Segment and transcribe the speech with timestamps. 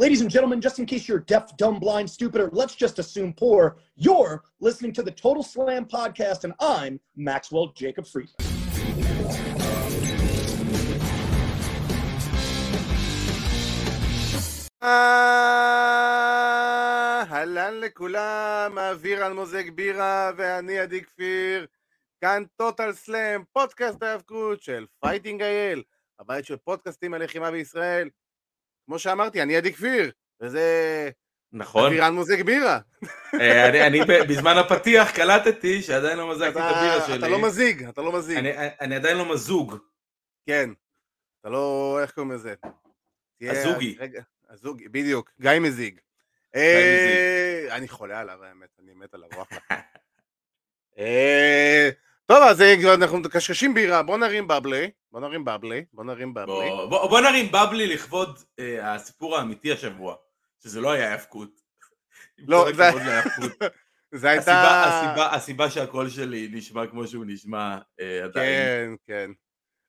[0.00, 3.32] Ladies and gentlemen, just in case you're deaf, dumb, blind, stupid, or let's just assume
[3.32, 8.36] poor, you're listening to the Total Slam podcast, and I'm Maxwell Jacob Friedman.
[17.32, 21.66] אהלן לכולם, אוויר אלמוזג בירה ואני עדי כפיר,
[22.20, 25.82] כאן טוטל סלאם, פודקאסט ההאבקות של פייטינג אייל,
[26.20, 28.08] הבית של פודקאסטים הלחימה בישראל.
[28.85, 30.11] כמו שאמרתי, אני עדי כפיר,
[30.41, 31.09] וזה
[31.51, 31.85] נכון.
[31.85, 32.79] אוויר אלמוזג בירה.
[33.41, 33.99] אה, אני, אני
[34.29, 37.15] בזמן הפתיח קלטתי שעדיין לא מזגתי את הבירה שלי.
[37.15, 38.37] אתה לא מזיג, אתה לא מזיג.
[38.37, 39.77] אני, אני עדיין לא מזוג.
[40.45, 40.69] כן.
[41.41, 42.53] אתה לא, איך קוראים לזה?
[43.41, 43.95] הזוגי.
[43.99, 45.99] רגע, הזוגי, בדיוק, גיא מזיג.
[46.55, 49.57] אה, אני חולה עליו האמת, אני מת עליו, אחלה.
[50.97, 51.89] אה,
[52.25, 52.61] טוב, אז
[53.01, 56.69] אנחנו מקשקשים בירה, בוא נרים בבלי, בוא נרים בבלי, בוא נרים בבלי.
[56.69, 60.15] בוא, בוא, בוא נרים בבלי לכבוד אה, הסיפור האמיתי השבוע,
[60.59, 61.61] שזה לא היה האבקות.
[62.49, 62.91] לא, זה-.
[64.19, 64.51] זה הייתה...
[64.51, 68.97] הסיבה, הסיבה, הסיבה שהקול שלי נשמע כמו שהוא נשמע אה, עדיין.
[69.05, 69.31] כן, כן.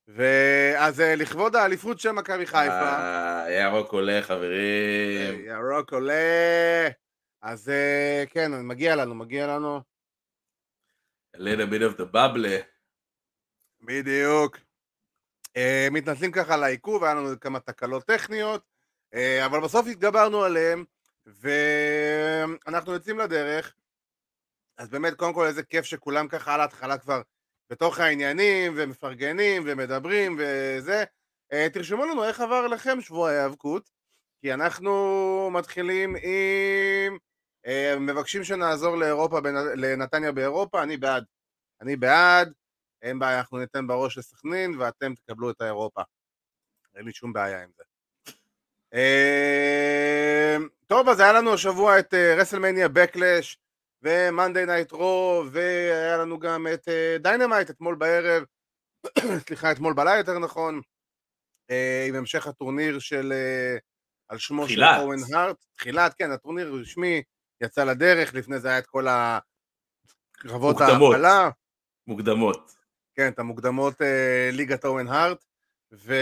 [0.08, 5.45] ואז אה, לכבוד האליפות של מכבי חיפה, אה, ירוק עולה חברים.
[5.45, 6.89] ירוק עולה,
[7.42, 9.80] אז אה, כן, מגיע לנו, מגיע לנו.
[11.36, 12.47] A little bit of the bubble.
[13.83, 14.58] בדיוק.
[15.58, 18.62] Uh, מתנצלים ככה על העיכוב, היה לנו כמה תקלות טכניות,
[19.14, 20.84] uh, אבל בסוף התגברנו עליהם,
[21.27, 23.74] ואנחנו יוצאים לדרך.
[24.78, 27.22] אז באמת, קודם כל, איזה כיף שכולם ככה על ההתחלה כבר
[27.70, 31.05] בתוך העניינים, ומפרגנים, ומדברים, וזה.
[31.52, 33.91] Uh, תרשמו לנו איך עבר לכם שבוע ההיאבקות,
[34.41, 37.18] כי אנחנו מתחילים עם...
[38.00, 39.39] מבקשים שנחזור לאירופה,
[39.77, 41.24] לנתניה באירופה, אני בעד.
[41.80, 42.52] אני בעד.
[43.05, 46.02] אין בעיה, אנחנו ניתן בראש לסכנין ואתם תקבלו את האירופה.
[46.94, 47.83] אין לי שום בעיה עם זה.
[48.94, 53.58] אה, טוב, אז היה לנו השבוע את WrestleMania Backlash
[54.03, 56.88] ו Monday Night Raw והיה לנו גם את
[57.20, 58.45] Dynamite אתמול בערב,
[59.46, 60.80] סליחה, אתמול בלילה יותר נכון,
[61.70, 63.77] אה, עם המשך הטורניר של, אה,
[64.29, 64.84] על שמו של.
[64.85, 67.23] אוון הארט, תחילת, כן, הטורניר רשמי
[67.61, 70.80] יצא לדרך, לפני זה היה את כל הקרבות.
[70.80, 71.50] ההעפלה.
[72.06, 72.83] מוקדמות.
[73.14, 75.45] כן, את המוקדמות אה, ליגת אוון הארט,
[75.92, 76.14] ו...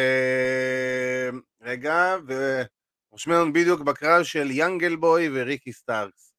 [1.62, 6.32] רגע, ורושמים לנו בדיוק בקרב של Jungle Boy וריקי סטארקס.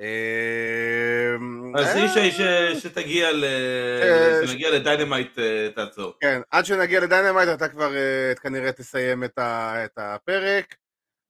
[0.00, 1.34] אה,
[1.80, 3.44] אז אה, ישי ש- שתגיע ל...
[3.44, 6.12] אה, שנגיע ל Dynamite אה, תעצור.
[6.20, 9.38] כן, עד שנגיע ל Dynamite אתה כבר אה, כנראה תסיים את,
[9.96, 10.76] הפרק.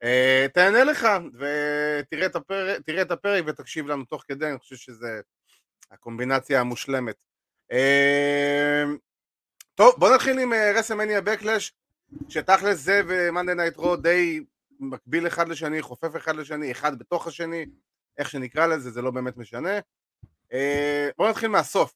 [0.02, 5.20] אה, תהנה לך, ותראה את הפרק ותקשיב לנו תוך כדי, אני חושב שזה
[5.90, 7.27] הקומבינציה המושלמת.
[7.72, 8.84] אה,
[9.74, 11.72] טוב, בוא נתחיל עם WrestleMania Backlash,
[12.28, 14.40] שתכלס זה ו Monday Night Raw די
[14.80, 17.66] מקביל אחד לשני, חופף אחד לשני, אחד בתוך השני,
[18.18, 19.78] איך שנקרא לזה, זה לא באמת משנה.
[20.52, 21.94] אה, בוא נתחיל מהסוף.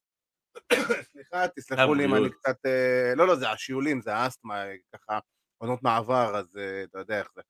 [1.13, 2.31] סליחה, תסלחו לי אם אני.
[2.31, 2.67] קצת...
[2.67, 5.19] אה, לא, לא, זה השיעולים, זה האסתמה, אה, ככה,
[5.59, 7.43] עונות מעבר, אז אה, אתה יודע איך זה.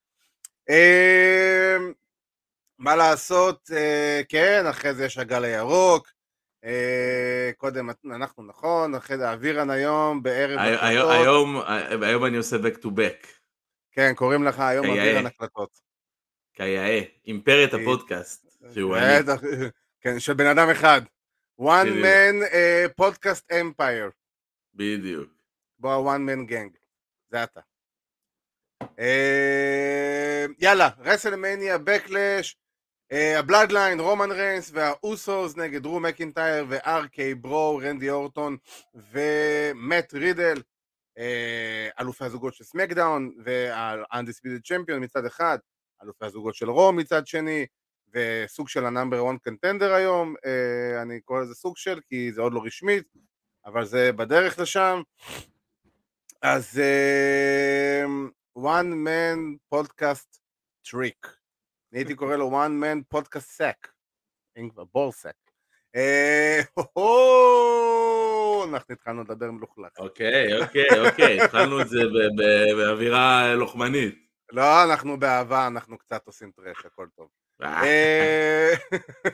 [0.70, 1.76] אה,
[2.78, 6.12] מה לעשות, אה, כן, אחרי זה יש הגל הירוק, אה,
[7.56, 11.56] קודם אנחנו נכון, אחרי זה אבירן היום, בערב הקלטות, היום
[12.02, 13.26] היום אני עושה back to back.
[13.92, 14.86] כן, קוראים לך היום.
[14.86, 15.80] אבירן הקלטות.
[16.54, 17.00] כיאה.
[17.26, 18.46] אימפריית אה, הפודקאסט.
[18.74, 19.34] שהוא אני.
[20.00, 21.00] כן, של בן אדם אחד.
[21.60, 24.10] one man אה, podcast empire.
[24.74, 25.30] בדיוק.
[25.78, 26.78] בוא ה one man gang,
[27.30, 27.60] זה אתה.
[28.98, 32.56] אה, יאללה, WrestleMania, Backlash,
[33.14, 38.56] ה Bloodline, רומן ריינס והאוסוס נגד דרו מקינטייר ו RK-Bro, רנדי אורטון
[38.94, 40.62] ומט רידל,
[41.18, 43.30] אה, אלופי הזוגות של SmackDown
[44.64, 45.58] champion מצד אחד,
[46.02, 47.66] אלופי הזוגות של Raw מצד שני,
[48.14, 52.40] וסוג של ה number 1 contender היום, אה, אני קורא לזה סוג של, כי זה
[52.40, 53.04] עוד לא רשמית,
[53.66, 55.02] אבל זה בדרך לשם.
[56.42, 58.04] אז אה,
[58.58, 59.38] one man
[59.74, 60.38] podcast
[60.88, 61.41] trick.
[61.92, 63.88] אני הייתי קורא לו one man podcast sack.
[64.58, 65.36] אם כבר ball sack.
[65.96, 66.60] אה,
[68.68, 69.92] אנחנו התחלנו לדבר מלוכלך.
[69.98, 71.42] אוקיי, אוקיי, אוקיי.
[71.42, 71.98] התחלנו את זה
[72.76, 74.14] באווירה לוחמנית.
[74.52, 77.28] לא, אנחנו באהבה, אנחנו קצת עושים trash, הכל טוב.
[77.62, 78.72] אה, אה,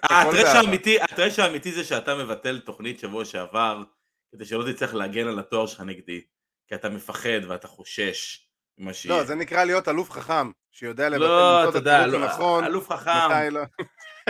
[1.02, 3.82] הטרש האמיתי זה שאתה מבטל תוכנית שבוע שעבר,
[4.32, 6.24] כדי שלא תצטרך להגן על התואר שלך נגדי,
[6.68, 8.47] כי אתה מפחד ואתה חושש
[8.78, 9.16] ממה שיהיה.
[9.16, 12.88] לא, זה נקרא להיות אלוף חכם, שיודע לבטל לא, אתה את יודע, לא, הנכון, אלוף
[12.90, 13.10] חכם,
[13.50, 13.60] לא.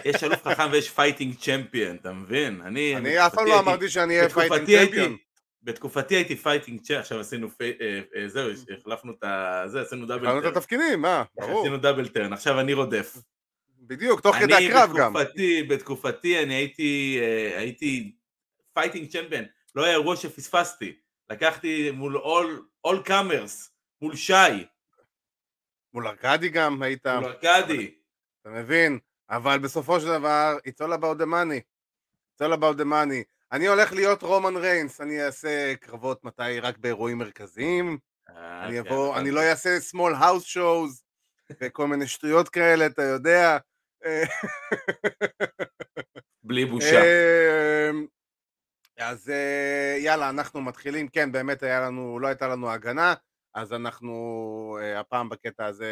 [0.04, 2.60] יש אלוף חכם ויש fighting champion, אתה מבין?
[2.64, 5.16] אני, אני אף פעם לא אמרתי שאני אהיה fighting champion.
[5.62, 7.72] בתקופתי הייתי fighting champ, עכשיו עשינו, פי...
[7.80, 8.50] אה, אה, זהו,
[8.80, 9.62] החלפנו את ה...
[9.66, 10.52] זה, עשינו double החלנו את turn.
[10.52, 11.22] התפקידים, מה?
[11.36, 11.60] ברור.
[11.60, 13.16] עשינו double turn, עכשיו אני רודף.
[13.78, 15.16] בדיוק, תוך כדי הקרב גם.
[15.16, 18.12] אני בתקופתי, בתקופתי אני הייתי, אה, הייתי
[18.74, 20.92] fighting champion, לא היה אירוע שפספסתי.
[21.30, 22.16] לקחתי מול
[22.84, 23.70] all comers,
[24.02, 24.66] מול שי,
[25.94, 27.94] מול ארכדי גם היית, מול ארכדי.
[28.40, 28.98] אתה מבין?
[29.30, 31.60] אבל בסופו של דבר, it's all about the money.
[32.34, 33.24] it's all about the money.
[33.52, 37.98] אני הולך להיות רומן ריינס, אני אעשה קרבות מתי רק באירועים מרכזיים,
[38.28, 41.02] אה, אני כן, אבוא, אני לא אעשה small house shows
[41.60, 43.58] וכל מיני שטויות כאלה, אתה יודע.
[46.42, 47.00] בלי בושה.
[47.90, 48.06] אמ,
[48.98, 53.14] אז אה, יאללה, אנחנו מתחילים, כן, באמת היה לנו, לא הייתה לנו הגנה,
[53.54, 55.86] אז אנחנו אה, הפעם בקטע הזה,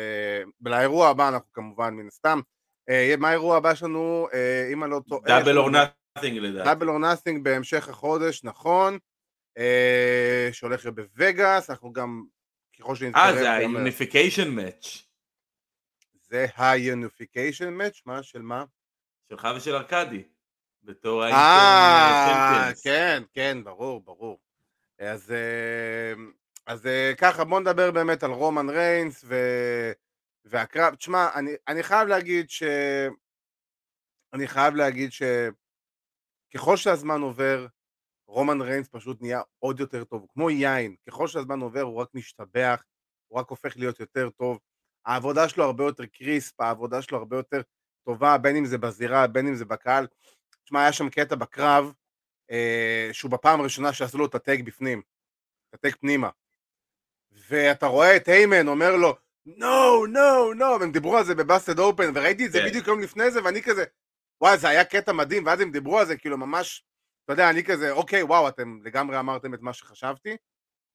[0.65, 2.41] לאירוע הבא אנחנו כמובן מן הסתם.
[2.89, 6.69] אה, מה האירוע הבא שלנו, אה, אם אני לא טועה, Double or Nothing לדעתי.
[6.69, 8.99] Double or Nothing בהמשך החודש, נכון,
[10.53, 12.25] שהולך להיות בווגאס, אנחנו גם,
[12.79, 15.07] ככל שנתקרב, אה, זה ה unification match
[16.29, 18.65] זה ה unification match, מה, של מה?
[19.29, 20.23] שלך ושל ארכדי.
[20.83, 24.39] בתור אה, ה interim כן, כן, ברור, ברור.
[24.99, 25.35] אז,
[26.67, 29.35] אז אה, ככה, בוא נדבר באמת על רומן ריינס ו...
[30.45, 30.95] והקרב.
[30.95, 32.63] תשמע, אני, אני חייב להגיד ש...
[34.33, 37.67] אני חייב להגיד שככל שהזמן עובר,
[38.29, 40.97] רומן ריינס פשוט נהיה עוד יותר טוב, כמו יין.
[41.09, 42.83] ככל שהזמן עובר הוא רק משתבח,
[43.29, 44.59] הוא רק הופך להיות יותר טוב.
[45.07, 47.61] העבודה שלו הרבה יותר קריספ, העבודה שלו הרבה יותר
[48.05, 50.07] טובה, בין אם זה בזירה, בין אם זה בקהל.
[50.65, 51.93] תשמע, היה שם קטע בקרב,
[52.51, 55.03] אה, שהוא בפעם הראשונה שעשו לו את הטג בפנים,
[55.69, 56.31] את הטג פנימה.
[57.51, 59.17] ואתה רואה את היימן אומר לו,
[59.47, 62.67] נו, נו, נו, והם דיברו על זה בבאסטד אופן, וראיתי את זה כן.
[62.67, 63.85] בדיוק יום לפני זה, ואני כזה,
[64.41, 66.85] וואי, זה היה קטע מדהים, ואז הם דיברו על זה, כאילו ממש,
[67.25, 70.37] אתה יודע, אני כזה, אוקיי, וואו, אתם לגמרי אמרתם את מה שחשבתי.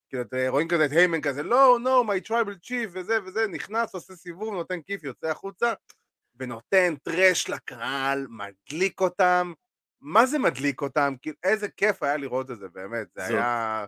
[0.09, 3.93] כאילו, אתם רואים כזה את היימן כזה, לא, נו, my tribal chief, וזה וזה, נכנס,
[3.93, 5.73] עושה סיבוב, נותן כיף, יוצא החוצה,
[6.39, 9.53] ונותן טרש לקהל, מדליק אותם.
[10.01, 11.13] מה זה מדליק אותם?
[11.21, 13.85] כאילו, איזה כיף היה לראות את זה, באמת, זה זאת- היה...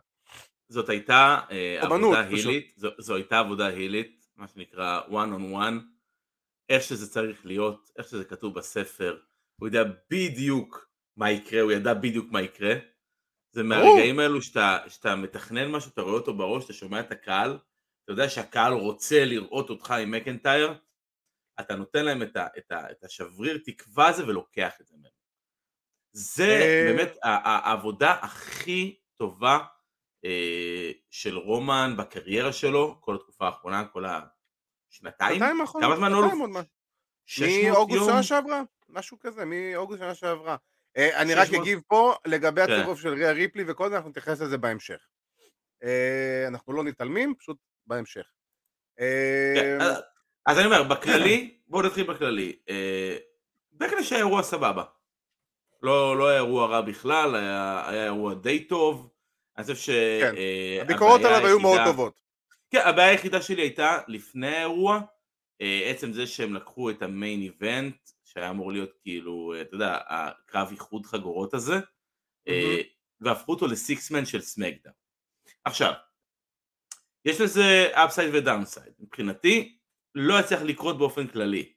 [0.73, 2.45] זאת הייתה אה, אומנות, עבודה פשוט.
[2.45, 5.79] הילית, זו, זו הייתה עבודה הילית, מה שנקרא one on one,
[6.69, 9.19] איך שזה צריך להיות, איך שזה כתוב בספר,
[9.61, 12.73] הוא יודע בדיוק מה יקרה, הוא ידע בדיוק מה יקרה.
[13.51, 17.57] זה מהרגעים האלו שאתה, שאתה מתכנן משהו, אתה רואה אותו בראש, אתה שומע את הקהל,
[18.03, 20.73] אתה יודע שהקהל רוצה לראות אותך עם מקנטייר,
[21.59, 25.11] אתה נותן להם את, ה, את, ה, את השבריר תקווה הזה ולוקח את זה מהם.
[26.15, 29.59] זה אה, באמת העבודה הכי טובה
[31.11, 35.35] של רומן בקריירה שלו, כל התקופה האחרונה, כל השנתיים?
[35.39, 36.61] שנתיים האחרונות, כמה זמן
[37.25, 38.05] 600 מאוגוסט?
[38.05, 40.55] שנה שעברה, משהו כזה, מאוגוסט שנה שעברה.
[40.97, 42.71] אה, אני רק 600 אגיב פה לגבי כן.
[42.73, 45.07] הצירוף של ריה ריפלי, וכל זה אנחנו נתייחס לזה בהמשך.
[45.83, 48.25] אה, אנחנו לא מתעלמים, פשוט בהמשך.
[48.99, 52.59] אה, כן, אז- אני אומר, בכללי, בואו נתחיל בכללי.
[52.69, 53.17] אה,
[53.71, 54.83] בקלש היה אירוע סבבה.
[55.81, 59.09] לא לא היה אירוע רע בכלל, היה אירוע די טוב.
[59.57, 59.89] אני חושב ש...
[60.21, 62.21] כן, אה, הביקורות עליו היו מאוד טובות.
[62.69, 65.01] כן, הבעיה היחידה שלי הייתה לפני האירוע,
[65.61, 69.97] אה, עצם זה שהם לקחו את המיין איבנט, שהיה אמור להיות כאילו, אה, אתה יודע,
[70.07, 71.75] הקרב איחוד חגורות הזה,
[73.21, 74.93] והפכו אותו ל six-man של SmackDown.
[75.65, 75.93] עכשיו,
[77.25, 78.93] יש לזה upside ו downside.
[78.99, 79.77] מבחינתי,
[80.15, 81.73] לא יצליח לקרות באופן כללי.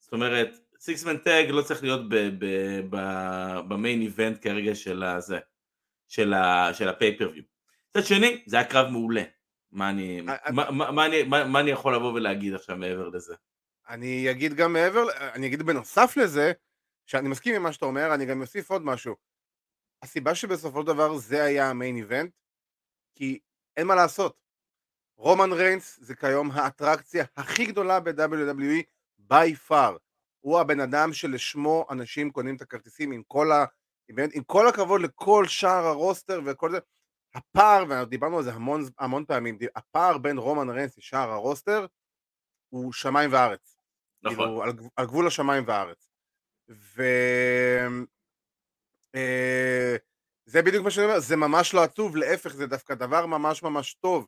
[0.00, 0.50] זאת אומרת,
[0.80, 2.00] six-man tag לא צריך להיות
[3.68, 5.38] ב main event כרגע של הזה,
[6.08, 7.42] של ה- של ה pay-per-view.
[7.90, 9.22] מצד שני, זה היה קרב מעולה.
[9.72, 10.36] מה אני, מה-
[10.70, 13.34] מה- מה אני- מה- מה אני יכול לבוא ולהגיד עכשיו מעבר לזה?
[13.88, 16.52] אני אגיד גם מעבר, אני אגיד בנוסף לזה,
[17.06, 19.16] שאני מסכים עם מה שאתה אומר, אני גם אוסיף עוד משהו.
[20.02, 22.30] הסיבה שבסופו של דבר זה היה המיין איבנט,
[23.14, 23.38] כי
[23.76, 24.36] אין מה לעשות.
[25.16, 28.82] רומן ריינס זה כיום האטרקציה הכי גדולה ב-WWE
[29.32, 29.92] by far.
[30.40, 33.50] הוא הבן אדם שלשמו אנשים קונים את הכרטיסים עם כל
[34.10, 34.22] ה...
[34.32, 36.78] עם כל הכבוד לכל שאר הרוסטר וכל זה.
[37.34, 41.86] הפער, ודיברנו על זה המון, המון פעמים, הפער בין רומן ריינס לשאר הרוסטר
[42.68, 43.76] הוא שמיים וארץ.
[44.22, 44.36] נכון.
[44.36, 46.08] כאילו, על, על גבול השמיים והארץ.
[46.68, 47.02] ו...
[49.14, 49.96] אה,
[50.46, 53.94] זה בדיוק מה שאני אומר, זה ממש לא עצוב, להפך, זה דווקא דבר ממש ממש
[53.94, 54.26] טוב.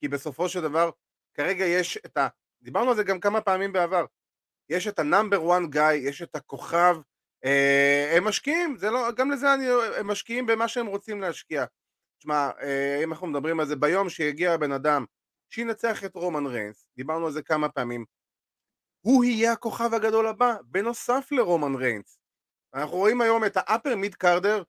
[0.00, 0.90] כי בסופו של דבר,
[1.34, 2.28] כרגע יש את ה...
[2.62, 4.04] דיברנו על זה גם כמה פעמים בעבר.
[4.68, 6.96] יש את ה number one guy, יש את הכוכב,
[8.16, 9.64] הם משקיעים, זה לא, גם לזה אני,
[9.96, 11.64] הם משקיעים במה שהם רוצים להשקיע.
[12.18, 15.04] תשמע, אה, אם אנחנו מדברים על זה, ביום שיגיע הבן אדם
[15.50, 18.04] שינצח את רומן ריינס, דיברנו על זה כמה פעמים,
[19.00, 22.18] הוא יהיה הכוכב הגדול הבא, בנוסף לרומן ריינס.
[22.74, 24.62] אנחנו רואים היום את ה upper mid carder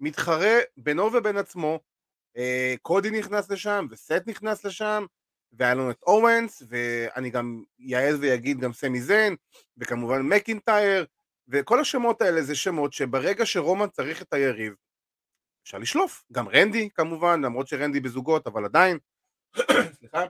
[0.00, 1.80] מתחרה בינו ובין עצמו
[2.36, 5.04] אה, קודי נכנס לשם, וסת' נכנס לשם,
[5.52, 9.36] והיה לנו את אוונס, ואני גם יעז ויגיד גם סמי זיין,
[9.76, 11.06] וכמובן מקינטייר,
[11.48, 14.74] וכל השמות האלה זה שמות שברגע שרומן צריך את היריב,
[15.64, 16.24] אפשר לשלוף.
[16.32, 18.98] גם רנדי כמובן, למרות שרנדי בזוגות, אבל עדיין.
[19.98, 20.24] סליחה.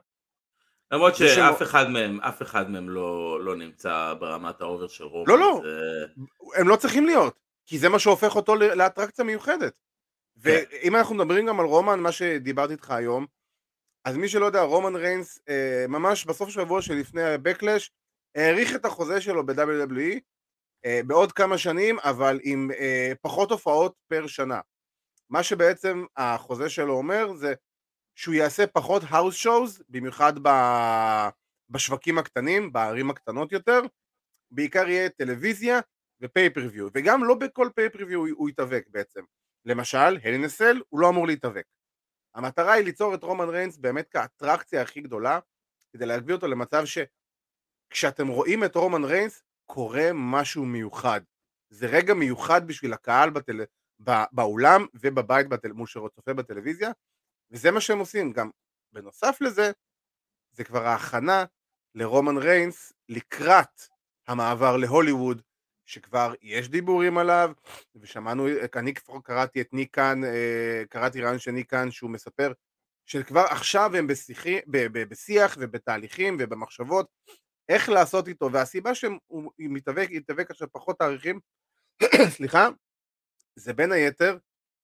[0.93, 5.05] למרות שאף שמות- אחד מהם, אף אחד מהם לא, לא נמצא ברמת ה over של
[5.05, 5.29] רומן.
[5.29, 5.61] לא, לא.
[5.65, 6.07] זה...
[6.61, 9.75] הם לא צריכים להיות, כי זה מה שהופך אותו לאטרקציה מיוחדת.
[10.43, 10.51] כן.
[10.83, 13.27] ואם אנחנו מדברים גם על רומן, מה שדיברתי איתך היום,
[14.05, 17.89] אז מי שלא יודע, רומן ריינס, אה, ממש בסוף שבוע שלפני ה Backlash,
[18.35, 20.21] האריך את החוזה שלו ב WWE
[21.07, 24.61] בעוד כמה שנים, אבל עם אה, פחות הופעות פר שנה.
[25.31, 27.55] מה שבעצם החוזה שלו אומר זה
[28.15, 31.29] שהוא יעשה פחות האוס שואוז, במיוחד ב-
[31.71, 33.81] בשווקים הקטנים, בערים הקטנות יותר,
[34.51, 35.81] בעיקר יהיה טלוויזיה
[36.21, 39.21] ו pay-per-view, וגם לא בכל pay-per-view הוא, הוא יתאבק בעצם.
[39.65, 41.65] למשל, Hell in a Cell הוא לא אמור להתאבק.
[42.35, 45.39] המטרה היא ליצור את רומן ריינס באמת כאטרקציה הכי גדולה,
[45.93, 51.21] כדי להביא אותו למצב שכשאתם רואים את רומן ריינס, קורה משהו מיוחד.
[51.71, 53.61] זה רגע מיוחד בשביל הקהל בטל...
[53.99, 54.25] בא...
[54.33, 55.73] באולם ובבית בטל...
[55.73, 56.91] מול שצופה בטלוויזיה,
[57.51, 58.33] וזה מה שהם עושים.
[58.33, 58.51] גם
[58.93, 59.73] בנוסף לזה,
[60.53, 61.45] זה כבר ההכנה
[61.95, 63.83] לרומן ריינס לקראת
[64.29, 65.43] המעבר להוליווד,
[65.87, 67.53] שכבר יש דיבורים עליו,
[67.97, 72.53] ושמענו, אני כבר קראתי את ניקן, אה, קראתי רעיון של ניקן שהוא מספר
[73.07, 77.07] שכבר עכשיו הם בשיחי, ב, ב, בשיח ובתהליכים ובמחשבות
[77.69, 81.41] איך לעשות איתו, והסיבה שהוא מתאבק, יתאבק עכשיו פחות תאריכים,
[82.37, 82.69] סליחה,
[83.57, 84.39] זה בין היתר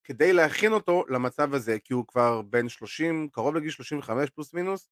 [0.04, 4.90] כדי להכין אותו למצב הזה, כי הוא כבר בן 30, קרוב לגיל 35 פלוס מינוס,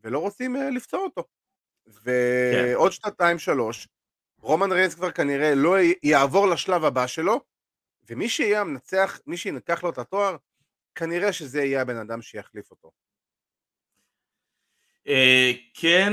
[0.00, 1.24] ולא רוצים אה, לפצוע אותו.
[1.86, 3.88] ועוד שנתיים שלוש,
[4.40, 7.40] רומן ריינס כבר כנראה לא י- יעבור לשלב הבא שלו,
[8.08, 10.36] ומי שיהיה המנצח, מי שינקח לו את התואר,
[10.94, 12.90] כנראה שזה יהיה הבן אדם שיחליף אותו.
[15.08, 16.12] אה, כן,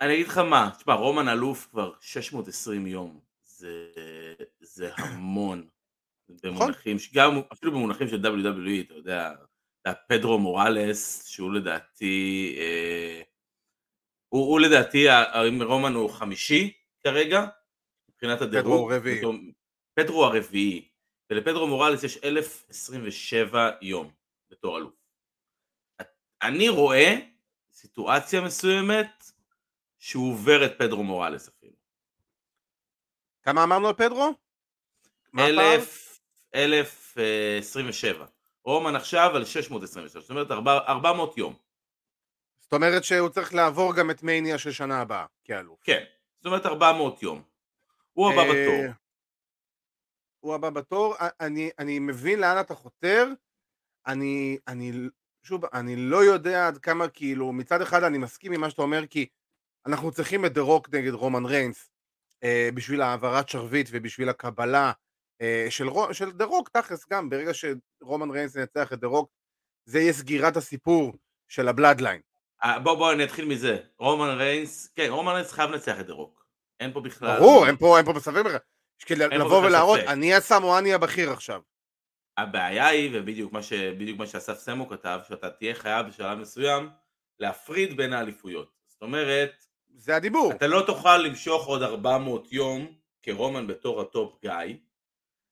[0.00, 3.88] אני אגיד לך מה, תשמע, רומן אלוף כבר 620 יום, זה,
[4.60, 5.68] זה המון.
[6.42, 9.32] במונחים, ש- גם אפילו במונחים של WWE, אתה יודע,
[10.08, 13.22] פדרו מוראלס, שהוא לדעתי, אה,
[14.28, 15.06] הוא, הוא לדעתי,
[15.62, 16.72] רומן הוא חמישי
[17.04, 17.46] כרגע,
[18.10, 18.64] מבחינת הדירוג.
[18.66, 19.18] פדרו הוא רביעי.
[19.18, 19.34] בתור-
[19.94, 20.88] פדרו הרביעי,
[21.30, 24.10] ולפדרו מוראלס יש 1027 יום
[24.50, 24.92] בתור אלוף.
[26.42, 27.14] אני רואה
[27.72, 29.30] סיטואציה מסוימת
[29.98, 31.72] שהוא עובר את פדרו מוראלס אפילו.
[33.42, 34.34] כמה אמרנו על פדרו?
[35.38, 36.20] אלף,
[36.54, 38.26] אלף אה, עשרים ושבע.
[38.64, 41.54] רומן עכשיו על 627, זאת אומרת ארבע- 400 יום.
[42.60, 45.78] זאת אומרת שהוא צריך לעבור גם את מניה של שנה הבאה, כאלוף.
[45.82, 46.04] כן,
[46.36, 47.42] זאת אומרת 400 יום.
[48.12, 48.94] הוא הבא אה, בתור.
[50.40, 53.28] הוא הבא בתור, אני, אני מבין לאן אתה חותר,
[54.06, 54.92] אני, אני,
[55.42, 59.06] שוב, אני לא יודע עד כמה, כאילו, מצד אחד אני מסכים עם מה שאתה אומר,
[59.06, 59.26] כי
[59.86, 61.90] אנחנו צריכים את דה רוק נגד רומן ריינס,
[62.44, 64.92] אה, בשביל העברת שרביט ובשביל הקבלה
[65.42, 65.66] אה,
[66.12, 69.30] של, דה רוק, תכלס גם, ברגע שרומן ריינס ינצח את דה רוק,
[69.84, 71.12] זה יהיה סגירת הסיפור
[71.48, 72.20] של ה Bloodline.
[72.64, 73.78] אה, בוא בוא אני אתחיל מזה.
[73.98, 76.44] רומן ריינס, כן, רומן ריינס חייב לנצח את דה רוק.
[76.80, 77.38] אין פה בכלל...
[77.38, 78.58] ברור, אין פה, אין פה בספק בכלל.
[79.06, 80.00] כדי לבוא ולהראות.
[80.00, 81.60] אני הסמואני הבכיר עכשיו.
[82.38, 83.72] הבעיה היא, ובדיוק מה, ש...
[84.18, 86.90] מה שאסף סמו כתב, שאתה תהיה חייב בשלב מסוים
[87.40, 88.72] להפריד בין האליפויות.
[88.86, 89.64] זאת אומרת,
[89.98, 90.52] זה הדיבור.
[90.52, 94.76] אתה לא תוכל למשוך עוד 400 יום כרומן בתור ה top guy,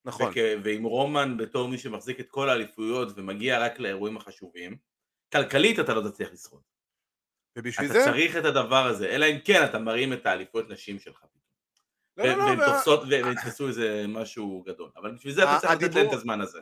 [0.05, 0.31] נכון.
[0.31, 0.37] וכ...
[0.65, 4.77] ועם רומן בתור מי שמחזיק את כל האליפויות ומגיע רק לאירועים החשובים,
[5.33, 6.63] כלכלית אתה לא תצליח לשרוד.
[7.57, 8.05] ובשביל אתה זה...
[8.05, 11.25] צריך את הדבר הזה, אלא אם כן אתה מרים את האליפויות נשים שלך.
[12.17, 15.59] לא, לא, לא, והן לא, תופסות והן יתפסו איזה משהו גדול, אבל בשביל זה אתה
[15.61, 16.61] צריך לתת להם את הזמן הזה.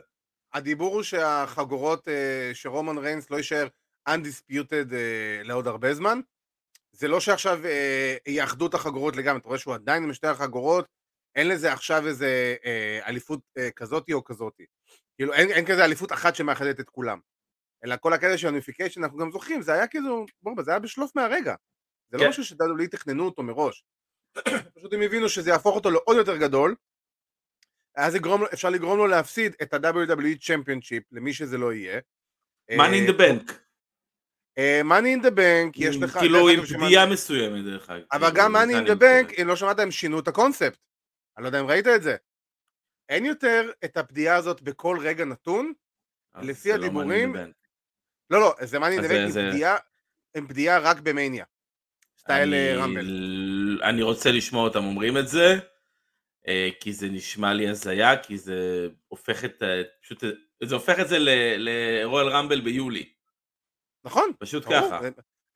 [0.53, 3.67] הדיבור הוא שהחגורות, אה, שרומן ריינס לא יישאר
[4.09, 6.19] undisputed אה, לעוד הרבה זמן.
[6.95, 10.85] זה לא שעכשיו אה, יאחדו את החגורות לגמרי, אתה רואה שהוא עדיין עם שתי החגורות,
[11.35, 14.65] אין לזה עכשיו איזה אה, אליפות אה, כזאתי או כזאתי.
[15.15, 17.19] כאילו אין, אין כזה אליפות אחת שמאחדת את כולם.
[17.85, 21.11] אלא כל הקטע של הניפיקיישן, אנחנו גם זוכרים, זה היה כאילו, בוא, זה היה בשלוף
[21.15, 21.55] מהרגע.
[22.11, 22.23] זה כן.
[22.23, 23.83] לא משהו שדאדולי תכננו אותו מראש.
[24.75, 26.75] פשוט הם הבינו שזה יהפוך אותו לעוד יותר גדול,
[27.95, 31.99] אז יגרום, אפשר לגרום לו להפסיד את ה-WWE Championship למי שזה לא יהיה.
[32.71, 33.64] money in the bank.
[34.57, 36.17] אה, money in the bank, יש לך...
[36.17, 38.03] כאילו עם פדיעה מסוימת דרך אגב.
[38.11, 39.25] אבל כאילו, גם זה money אני in the מתכוון.
[39.29, 40.77] bank, אם לא שמעת, הם שינו את הקונספט.
[41.37, 42.15] אני לא יודע אם ראית את זה.
[43.09, 45.73] אין יותר את הפדיעה הזאת בכל רגע נתון.
[46.33, 47.35] אז לפי לא הדיבורים.
[48.29, 49.77] לא, לא, זה the זה- bank, זה- עם פדיעה-
[50.47, 51.45] פדיעה רק במניה.
[52.17, 53.79] סטייל אה, רמבל.
[53.83, 55.55] אני רוצה לשמוע אותם אומרים את זה,
[56.47, 59.63] אה, כי זה נשמע לי הזיה, כי זה הופך את,
[60.01, 60.23] פשוט
[60.63, 61.17] זה הופך את זה
[61.57, 63.14] לרואל רמבל ביולי.
[64.05, 64.31] נכון.
[64.39, 64.99] פשוט ברור, ככה.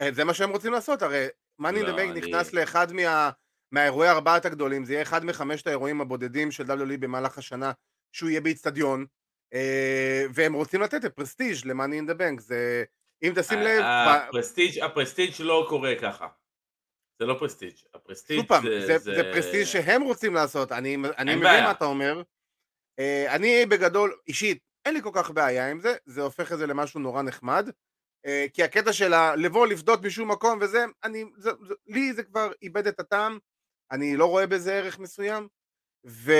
[0.02, 1.28] זה- זה מה שהם רוצים לעשות, הרי
[1.60, 3.30] מאני לא, דה בנק אני- נכנס לאחד מה-
[3.72, 7.72] מהאירועי ארבעת הגדולים, זה יהיה אחד מחמשת האירועים הבודדים של WWE במהלך השנה,
[8.16, 9.06] שהוא יהיה באיצטדיון,
[9.54, 12.84] אה, והם רוצים לתת את ה prestige ל Money in the Bank, זה...
[13.24, 16.28] אם תשים לב, אה, ה prestige ה prestige לא קורה ככה.
[17.20, 17.74] זה לא prestige.
[17.94, 21.64] ה prestige שוב פעם, זה, זה prestige שהם רוצים לעשות, אני, אני מבין בעיה.
[21.64, 22.22] מה אתה אומר.
[23.00, 26.68] אה, אני בגדול, אישית, אין לי כל כך בעיה עם זה, זה הופך את זה
[26.68, 27.70] למשהו נורא נחמד.
[28.26, 32.52] אה, כי הקטע של לבוא לפדות משום מקום וזה, אני, זה, זה, לי זה כבר
[32.62, 33.40] איבד את הטעם,
[33.92, 35.48] אני לא רואה בזה ערך מסוים.
[36.08, 36.32] ו...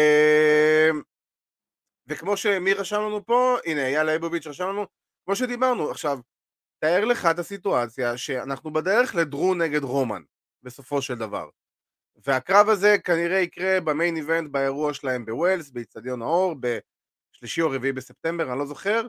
[2.08, 4.86] וכמו שמי רשם לנו פה, הנה אייל ליבוביץ' רשם לנו,
[5.26, 6.20] כמו שדיברנו, עכשיו,
[6.80, 10.22] תאר לך את הסיטואציה שאנחנו בדרך לדרו נגד רומן,
[10.64, 11.50] בסופו של דבר.
[12.26, 18.52] והקרב הזה כנראה יקרה במיין איבנט באירוע שלהם בווילס, באיצטדיון האור, בשלישי או רביעי בספטמבר,
[18.52, 19.08] אני לא זוכר,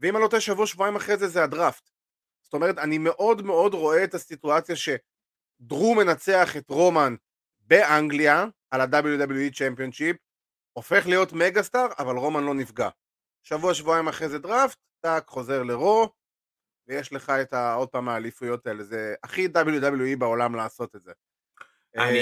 [0.00, 1.90] ואם אני לא טועה שבוע שבועיים אחרי זה זה הדראפט.
[2.48, 7.14] זאת אומרת, אני מאוד מאוד רואה את הסיטואציה שדרו מנצח את רומן
[7.60, 10.16] באנגליה, על ה-WWE Championship,
[10.72, 12.88] הופך להיות מגה סטאר, אבל רומן לא נפגע.
[13.42, 16.08] שבוע שבועיים אחרי זה דראפט, טאק, חוזר לרו,
[16.88, 21.12] ויש לך את ה- עוד פעם האליפויות האלה, זה הכי WWE בעולם לעשות את זה.
[21.96, 22.18] אני-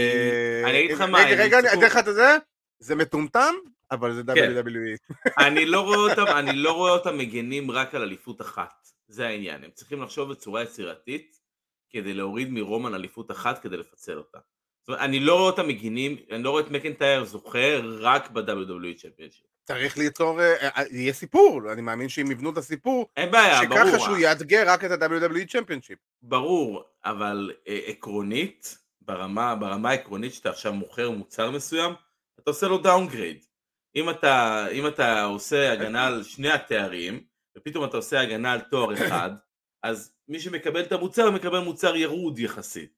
[0.64, 2.36] אה, אגיד לך רגע, מה, רגע, רגע, אני אתן לך את זה,
[2.78, 3.54] זה מטומטם,
[3.90, 4.54] אבל זה כן.
[4.56, 5.14] WWE.
[5.66, 8.88] לא אני לא רואה אותם מגנים רק על אליפות אחת.
[9.08, 9.64] זה העניין.
[9.64, 11.40] הם צריכים לחשוב בצורה יצירתית
[11.90, 14.38] כדי להוריד מרומן אליפות אחת כדי לפצל אותה.
[14.80, 19.00] זאת אומרת, אני לא רואה אותם מגינים, אני לא רואה את מקנטייר זוכה רק ב-WWE
[19.00, 19.46] Championship.
[19.64, 23.84] צריך ליצור, אה, אה, יהיה סיפור, אני מאמין שהם יבנו את הסיפור, אין בעיה, שככה
[23.84, 23.98] ברור.
[23.98, 25.96] שהוא יאתגר רק את ה-WWE Championship.
[26.22, 31.92] ברור, אבל אה, עקרונית, ברמה, ברמה העקרונית שאתה עכשיו מוכר מוצר מסוים,
[32.40, 33.44] אתה עושה לו downgrade.
[33.96, 37.20] אם אתה, אם אתה עושה הגנה על שני התארים,
[37.56, 39.30] ופתאום אתה עושה הגנה על תואר אחד,
[39.82, 42.96] אז מי שמקבל את המוצר מקבל מוצר ירוד יחסית.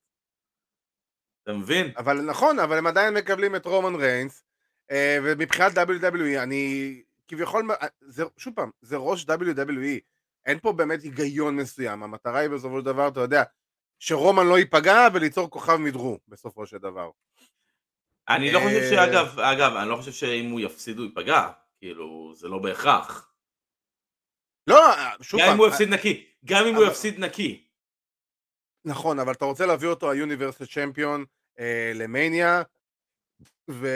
[1.42, 1.92] אתה מבין?
[1.96, 4.44] אבל נכון, אבל הם עדיין מקבלים את רומן ריינס,
[4.90, 7.68] אה, ומבחינת WWE, אני כביכול,
[8.00, 10.00] זה, שוב פעם, זה ראש WWE,
[10.46, 13.42] אין פה באמת היגיון מסוים, המטרה היא בסופו של דבר, אתה יודע,
[13.98, 17.11] שרומן לא ייפגע וליצור כוכב מדרו, בסופו של דבר.
[18.28, 22.33] אני לא חושב אה, שאגב, אגב, אני לא חושב שאם הוא יפסיד הוא ייפגע, כאילו,
[22.37, 23.27] זה לא בהכרח.
[24.68, 27.64] לא, אה, שוב גם אם הוא אה, יפסיד נקי, גם אם הוא יפסיד נקי.
[28.85, 31.24] נכון, אבל אתה רוצה להביא אותו היוניברסל צ'מפיון
[31.59, 32.62] אה, למניה,
[33.70, 33.88] ו...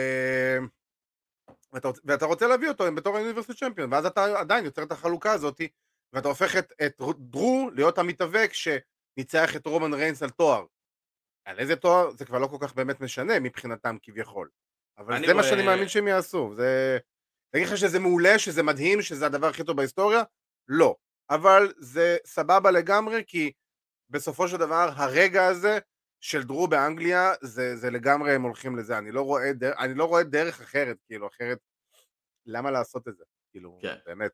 [1.72, 5.60] ואתה, ואתה רוצה להביא אותו בתור היוניברסל צ'מפיון, ואז אתה עדיין יוצר את החלוקה הזאת,
[6.12, 10.64] ואתה הופך את, את דרו להיות המתאבק שניצח את רומן ריינס על תואר.
[11.44, 14.48] על איזה תואר זה כבר לא כל כך באמת משנה מבחינתם כביכול.
[14.98, 16.54] אבל אני זה מה רואה- שאני מאמין שהם יעשו.
[16.54, 16.98] זה...
[17.54, 20.22] להגיד לך שזה מעולה, שזה מדהים, שזה הדבר הכי טוב בהיסטוריה?
[20.68, 20.96] לא.
[21.30, 23.52] אבל זה סבבה לגמרי, כי
[24.10, 25.78] בסופו של דבר הרגע הזה
[26.20, 30.04] של דרו באנגליה זה, זה לגמרי הם הולכים לזה, אני לא רואה, דר, אני לא
[30.04, 31.58] רואה דרך אחרת, כאילו אחרת,
[32.46, 33.24] למה לעשות את זה?
[33.50, 33.94] כאילו, כן.
[34.06, 34.30] באמת.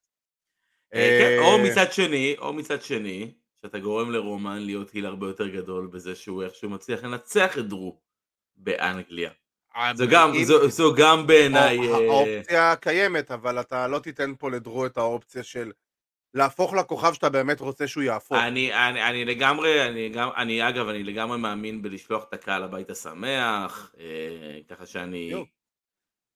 [0.94, 5.26] אה, כן, אה, או מצד שני, או מצד שני, שאתה גורם לרומן להיות היל הרבה
[5.26, 8.00] יותר גדול בזה שהוא איכשהו מצליח לנצח את דרו
[8.56, 9.30] באנגליה.
[9.94, 11.78] זו גם, זו, זו גם בעיניי...
[11.78, 15.72] הא- אה, האופציה קיימת, אבל אתה לא תיתן פה לדרו את האופציה של
[16.38, 18.38] להפוך לכוכב שאתה באמת רוצה שהוא יהפוך.
[18.38, 22.94] אני, אני, אני לגמרי, אני, גם, אני אגב, אני לגמרי מאמין בלשלוח את הקהל הביתה
[22.94, 25.44] שמח, אה, ככה שאני יו.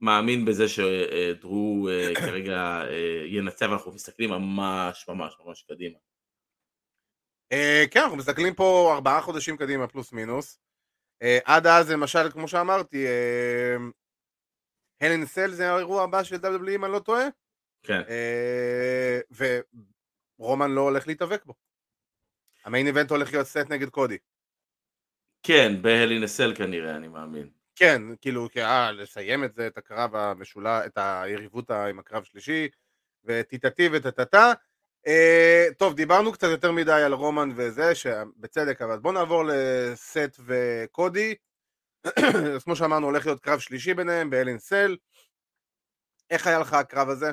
[0.00, 5.98] מאמין בזה שדרו אה, כרגע אה, ינצח, ואנחנו מסתכלים ממש ממש ממש קדימה.
[7.52, 10.58] אה, כן, אנחנו מסתכלים פה ארבעה חודשים קדימה, פלוס מינוס.
[11.22, 13.06] אה, עד אז, למשל, כמו שאמרתי,
[15.00, 17.24] הלן סל זה האירוע הבא של WWE, אם אני לא טועה,
[17.82, 18.02] כן.
[18.08, 19.20] אה,
[20.42, 21.54] ורומן לא הולך להתאבק בו.
[22.64, 24.18] המיין איבנט הולך להיות סט נגד קודי.
[25.42, 27.50] כן, בהלינסל כנראה, אני מאמין.
[27.74, 32.68] כן, כאילו, אה, לסיים את זה, את הקרב המשולש, את היריבות עם הקרב שלישי,
[33.24, 34.52] וטיטטי וטטטה.
[35.06, 41.34] אה, טוב, דיברנו קצת יותר מדי על רומן וזה, שבצדק, אבל בואו נעבור לסט וקודי.
[42.56, 44.96] אז כמו שאמרנו, הולך להיות קרב שלישי ביניהם, באלין סל.
[46.30, 47.32] איך היה לך הקרב הזה?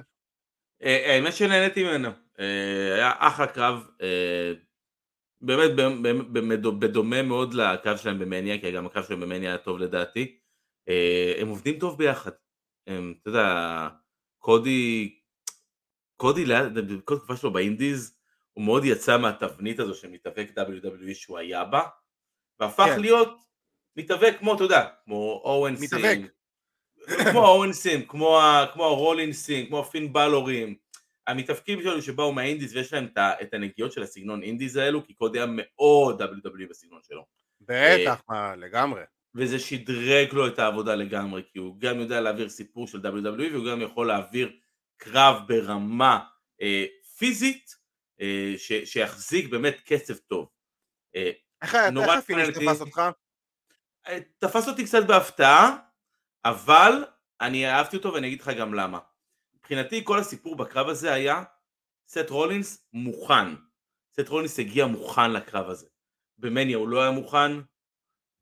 [0.83, 4.53] אה, האמת שנהניתי ממנו, אה, היה אחלה קרב, אה,
[5.41, 10.39] באמת בדומה מאוד לקרב שלהם במניה, כי גם הקרב שלהם במניה היה טוב לדעתי,
[10.89, 12.31] אה, הם עובדים טוב ביחד,
[12.83, 13.87] אתה יודע,
[14.39, 15.15] קודי,
[16.15, 18.19] קודי, בכל תקופה שלו באינדיז,
[18.53, 21.81] הוא מאוד יצא מהתבנית הזו של מתאבק WWE שהוא היה בה,
[22.59, 23.01] והפך כן.
[23.01, 23.39] להיות
[23.95, 26.17] מתאבק כמו, אתה יודע, כמו אורן מתאבק.
[27.31, 30.75] כמו האורנסים, כמו, ה- כמו הרולינסים, כמו הפין בלורים.
[31.27, 35.47] המתאבקים שלו שבאו מהאינדיז ויש להם את הנגיעות של הסגנון אינדיז האלו, כי קודי היה
[35.49, 37.25] מאוד WWE בסגנון שלו.
[37.62, 39.01] בטח, מה, לגמרי.
[39.35, 43.65] וזה שדרג לו את העבודה לגמרי, כי הוא גם יודע להעביר סיפור של WWE והוא
[43.71, 44.51] גם יכול להעביר
[44.97, 46.19] קרב ברמה
[46.62, 46.85] אה,
[47.17, 47.75] פיזית
[48.21, 50.47] אה, ש, שיחזיק באמת קצב טוב.
[51.15, 51.31] אה,
[51.62, 51.75] איך
[52.17, 53.01] ה finish תפס אותך?
[54.07, 55.77] אה, תפס אותי קצת בהפתעה,
[56.45, 57.06] אבל
[57.41, 58.99] אני אהבתי אותו ואני אגיד לך גם למה.
[59.56, 61.43] מבחינתי כל הסיפור בקרב הזה היה
[62.08, 63.56] סט רולינס מוכן.
[64.19, 65.88] סט רולינס הגיע מוכן לקרב הזה.
[66.38, 67.52] במניה הוא לא היה מוכן,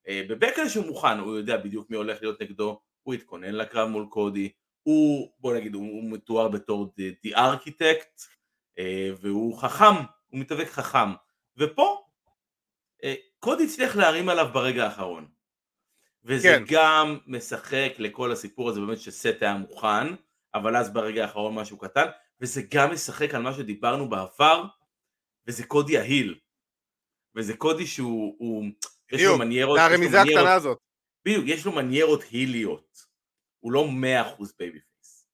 [0.08, 4.06] אה, בבקלש הוא מוכן, הוא יודע בדיוק מי הולך להיות נגדו, הוא התכונן לקרב מול
[4.10, 4.52] קודי,
[4.84, 8.28] הוא, בוא נגיד, הוא מתואר בתור The Architect,
[8.80, 9.96] אה, והוא חכם,
[10.28, 11.10] הוא מתאבק חכם.
[11.58, 12.06] ופה,
[13.04, 15.28] אה, קודי הצליח להרים עליו ברגע האחרון.
[16.28, 16.64] וזה כן.
[16.68, 20.16] גם משחק לכל הסיפור הזה באמת שסט היה מוכן,
[20.54, 22.06] אבל אז ברגע האחרון משהו קטן,
[22.42, 24.66] וזה גם משחק על מה שדיברנו בעבר,
[25.48, 26.40] וזה קודי ה heel.
[27.36, 28.66] וזה קודי שהוא, הוא,
[29.12, 30.78] יש לו מניירות, זה הרמיזה הקטנה הזאת.
[31.26, 32.98] בדיוק, יש לו מניירות heel יות.
[33.60, 35.28] הוא לא מאה אחוז babyface.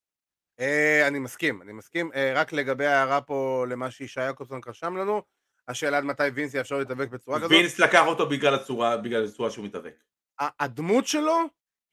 [0.59, 2.11] אה, אני מסכים, אני מסכים.
[2.15, 5.21] אה, רק לגבי ההערה פה למה שישי יעקובסון רשם לנו,
[5.67, 7.51] השאלה עד מתי וינס יאפשר להתאבק בצורה כזאת.
[7.51, 9.95] וינס לקח אותו בגלל הצורה, בגלל הצורה שהוא מתאבק.
[10.39, 11.37] הדמות שלו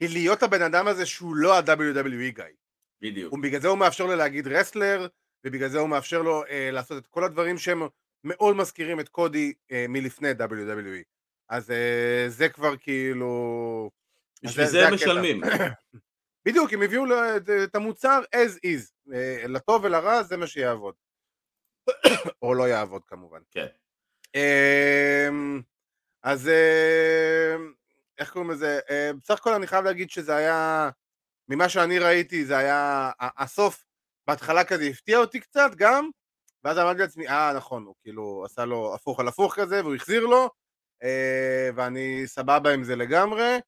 [0.00, 2.44] היא להיות הבן אדם הזה שהוא לא ה-WWE guy.
[3.02, 3.32] בדיוק.
[3.32, 5.06] ובגלל זה הוא מאפשר לו להגיד רסלר,
[5.46, 7.82] ובגלל זה הוא מאפשר לו אה, לעשות את כל הדברים שהם
[8.24, 11.04] מאוד מזכירים את קודי אה, מלפני WWE.
[11.48, 13.90] אז אה, זה כבר כאילו...
[14.42, 15.40] בשביל זה, הם משלמים.
[16.48, 17.04] בדיוק, הם הביאו
[17.64, 20.94] את המוצר as is, אה, לטוב ולרע זה מה שיעבוד.
[22.42, 23.40] או לא יעבוד כמובן.
[23.50, 23.66] כן.
[24.34, 25.62] אמ,
[26.22, 27.56] אז אה,
[28.20, 28.80] איך קוראים לזה?
[28.90, 30.90] אה, בסך הכל אני חייב להגיד שזה היה,
[31.48, 33.84] ממה שאני ראיתי זה היה, הסוף
[34.26, 36.10] בהתחלה כזה הפתיע אותי קצת גם,
[36.64, 40.26] ואז אמרתי לעצמי, אה נכון, הוא כאילו עשה לו הפוך על הפוך כזה והוא החזיר
[40.26, 40.50] לו,
[41.02, 43.58] אה, ואני סבבה עם זה לגמרי.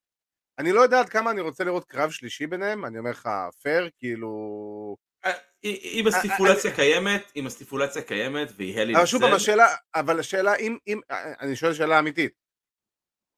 [0.59, 3.29] אני לא יודע עד כמה אני רוצה לראות קרב שלישי ביניהם, אני אומר לך,
[3.63, 4.97] פייר, כאילו...
[5.25, 5.33] אה,
[5.65, 11.01] אם הסטיפולציה קיימת, אם הסטיפולציה קיימת והיא הלי אבל שוב, השאלה, אבל השאלה, אם, אם,
[11.41, 12.42] אני שואל שאלה אמיתית,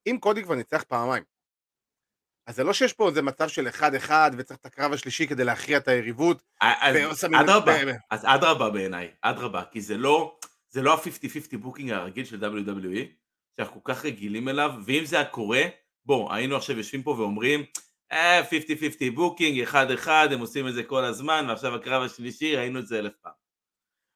[0.06, 1.24] אם קודי כבר ניצח פעמיים,
[2.46, 5.44] אז זה לא שיש פה איזה מצב של אחד אחד וצריך את הקרב השלישי כדי
[5.44, 6.42] להכריע את היריבות.
[6.60, 7.72] אז אדרבה,
[8.10, 10.38] אז אדרבה בעיניי, אדרבה, כי זה לא,
[10.70, 13.06] זה לא ה-50-50 booking הרגיל של WWE,
[13.56, 15.62] שאנחנו כל כך רגילים אליו, ואם זה היה קורה,
[16.06, 17.64] בוא, היינו עכשיו יושבים פה ואומרים,
[18.12, 22.78] אה, 50-50 booking, אחד אחד, הם עושים את זה כל הזמן, ועכשיו הקרב השלישי, ראינו
[22.78, 23.43] את זה אלף פעם.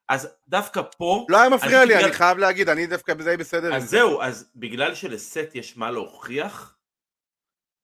[0.08, 1.26] אז דווקא פה...
[1.28, 2.04] לא היה מפריע לי, בגלל...
[2.04, 3.74] אני חייב להגיד, אני דווקא בזה בסדר.
[3.74, 6.78] אז זהו, אז בגלל שלסט יש מה להוכיח,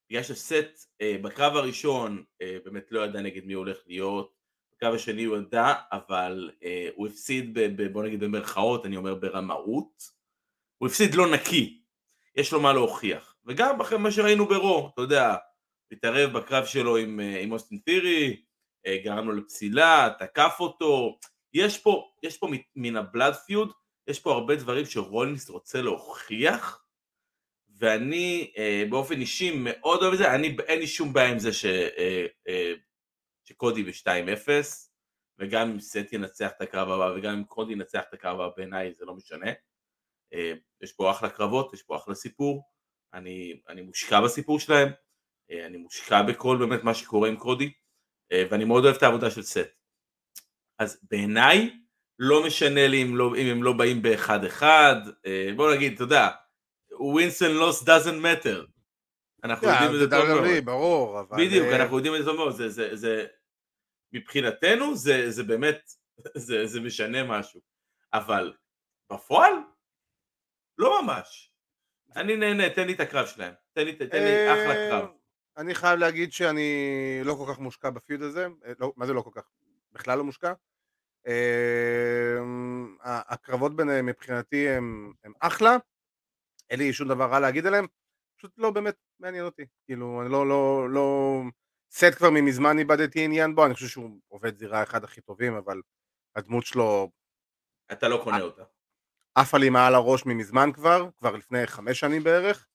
[0.09, 4.35] בגלל שסט אה, בקרב הראשון אה, באמת לא ידע נגד מי הוא הולך להיות,
[4.75, 9.15] בקרב השני הוא ידע, אבל אה, הוא הפסיד, ב, ב, בוא נגיד במרכאות, אני אומר
[9.15, 10.03] ברמאות,
[10.77, 11.81] הוא הפסיד לא נקי,
[12.35, 13.35] יש לו מה להוכיח.
[13.45, 15.35] וגם אחרי מה שראינו ברו, אתה יודע,
[15.91, 18.41] התערב בקרב שלו עם, אה, עם אוסטין פירי,
[18.85, 21.19] אה, גרם לו לפסילה, תקף אותו,
[21.55, 23.71] יש פה, יש פה מן הבלאד פיוד,
[24.07, 26.85] יש פה הרבה דברים שרולינס רוצה להוכיח,
[27.77, 31.53] ואני אה, באופן אישי מאוד אוהב את זה, אני, אין לי שום בעיה עם זה
[31.53, 32.73] ש, אה, אה,
[33.43, 34.49] שקודי ב-2-0,
[35.39, 38.93] וגם אם סט ינצח את הקרב הבא, וגם אם קודי ינצח את הקרב הבא, בעיניי
[38.93, 39.51] זה לא משנה.
[40.33, 42.63] אה, יש פה אחלה קרבות, יש פה אחלה סיפור,
[43.13, 44.87] אני, אני מושקע בסיפור שלהם,
[45.51, 47.71] אה, אני מושקע בכל באמת מה שקורה עם קודי,
[48.31, 49.84] אה, ואני מאוד אוהב את העבודה של סט.
[50.79, 51.79] אז בעיניי,
[52.19, 56.03] לא משנה לי אם, לא, אם הם לא באים באחד אחד, אה, בוא נגיד, אתה
[56.03, 56.29] יודע,
[56.91, 58.65] wins and loss doesn't matter.
[59.43, 60.65] אנחנו יודעים את זה טוב מאוד.
[60.65, 61.45] ברור, אבל...
[61.45, 63.25] בדיוק, אנחנו יודעים את זה טוב מאוד, זה, זה, זה,
[64.13, 65.91] מבחינתנו זה, זה באמת,
[66.47, 67.61] זה, זה משנה משהו.
[68.13, 68.53] אבל
[69.11, 69.53] בפועל,
[70.77, 71.51] לא ממש.
[72.15, 73.53] אני נהנה, תן לי את הקרב שלהם.
[73.73, 75.09] תן לי, תן לי אחלה קרב.
[75.57, 78.47] אני חייב להגיד שאני לא כל כך מושקע בפיוד הזה.
[78.79, 79.49] לא, מה זה לא כל כך?
[79.95, 80.53] בכלל לא מושקע.
[83.03, 85.77] הקרבות ביניהם מבחינתי הם, הם אחלה.
[86.69, 87.85] אין לי שום דבר רע להגיד עליהם,
[88.37, 91.41] פשוט לא באמת מעניין אותי, כאילו, אני לא, לא, לא,
[91.91, 95.81] סט כבר ממזמן איבדתי עניין בו, אני חושב שהוא עובד זירה אחד הכי טובים, אבל
[96.35, 97.11] הדמות שלו...
[97.91, 98.63] אתה לא קונה אותה.
[99.35, 102.67] עפה לי מעל הראש ממזמן כבר, כבר לפני חמש שנים בערך,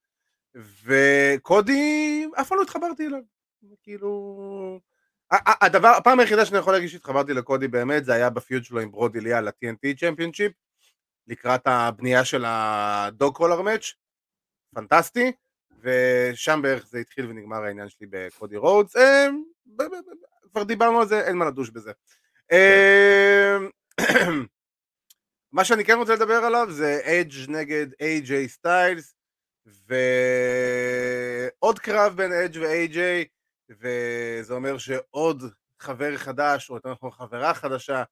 [0.54, 3.22] וקודי, אף פעם לא התחברתי אליו,
[3.83, 4.80] כאילו...
[5.32, 8.90] הדבר, הפעם היחידה שאני יכול להגיד שהתחברתי לקודי באמת, זה היה ב feud שלו עם
[8.90, 10.52] ברודי לי ל-TNT Championship,
[11.26, 13.92] לקראת הבנייה של ה dog collar match,
[14.74, 15.32] פנטסטי,
[15.82, 19.26] ושם בערך זה התחיל ונגמר העניין שלי בקודי רודס, אה,
[20.52, 21.92] כבר דיברנו על זה, אין מה לדוש בזה.
[22.52, 23.68] אמ,
[25.52, 29.14] מה שאני כן רוצה לדבר עליו זה אדג' נגד איי-ג'יי סטיילס
[29.66, 29.88] ועוד
[31.78, 33.24] קרב בין אדג' ואיי-ג'יי
[33.70, 35.42] וזה אומר שעוד
[35.80, 38.02] חבר חדש או יותר נכון חברה חדשה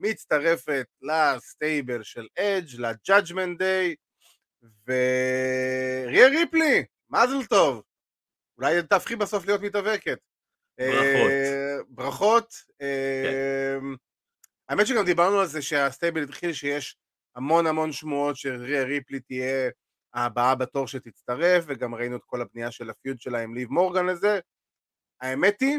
[0.00, 3.94] מצטרפת ל stable של אדג' ל Judgment Day
[4.86, 7.82] וריה ריפלי, מזל טוב
[8.58, 10.18] אולי תהפכי בסוף להיות מתאבקת
[10.78, 11.30] ברכות.
[11.30, 12.54] אה, ברכות.
[12.82, 13.78] אה,
[14.68, 16.96] האמת שגם דיברנו על זה שהסטייבל התחיל שיש
[17.36, 19.70] המון המון שמועות שריה ריפלי תהיה
[20.14, 24.40] הבאה בתור שתצטרף, וגם ראינו את כל הבנייה של הפיוד שלה עם ליב מורגן לזה.
[25.24, 25.78] האמת היא,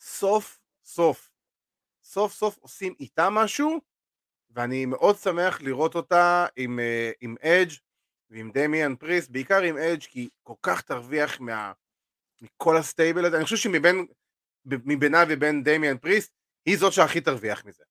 [0.00, 1.30] סוף סוף,
[2.04, 3.80] סוף סוף עושים איתה משהו,
[4.50, 7.72] ואני מאוד שמח לראות אותה עם, אה, עם אדג'
[8.30, 11.72] ועם דמיאן פריסט, בעיקר עם אדג' כי כל כך תרוויח מה,
[12.42, 14.06] מכל ה stable הזה, אני חושב שמבין
[14.64, 16.32] מבינה ובין דמיאן פריסט,
[16.66, 17.84] היא זאת שהכי תרוויח מזה.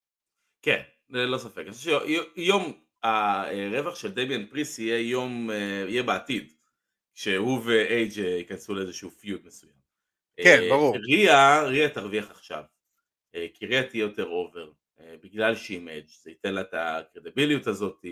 [0.61, 1.57] כן, ללא ספק.
[1.65, 1.99] אני חושב
[2.35, 6.53] שיום הרווח של דמיאן פריסט יהיה יום, אה, יהיה בעתיד,
[7.13, 9.82] שהוא ואדג' ייכנסו לאיזשהו feud מסוים.
[10.37, 10.97] כן, אה, ברור.
[10.97, 12.63] ריה, ריה תרוויח עכשיו,
[13.35, 14.71] אה, כי ריה תהיה יותר over,
[15.23, 18.05] בגלל שהיא אדג', זה ייתן לה את ה credibility הזאת.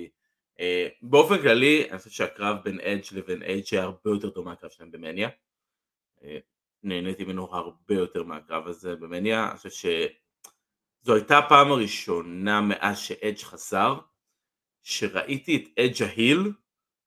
[1.02, 4.92] באופן כללי, אני חושב שהקרב בין אדג' לבין אייג' היה הרבה יותר טוב מהקרב שלהם
[4.92, 5.30] במניה.
[6.84, 13.38] נהניתי ממנו הרבה יותר מהקרב הזה במניה, אני חושב שזו הייתה הפעם הראשונה מאז שאדג'
[13.38, 14.00] חזר,
[14.84, 16.52] שראיתי את אדג' ההיל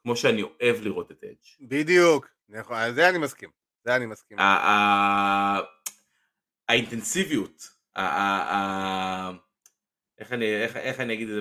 [0.02, 1.68] כמו שאני אוהב לראות את אדג'.
[1.68, 3.50] בדיוק, נכון, על זה אני מסכים,
[3.84, 4.38] זה אני מסכים.
[6.68, 7.68] האינטנסיביות,
[10.18, 11.40] איך אני, איך, איך אני אגיד את זה,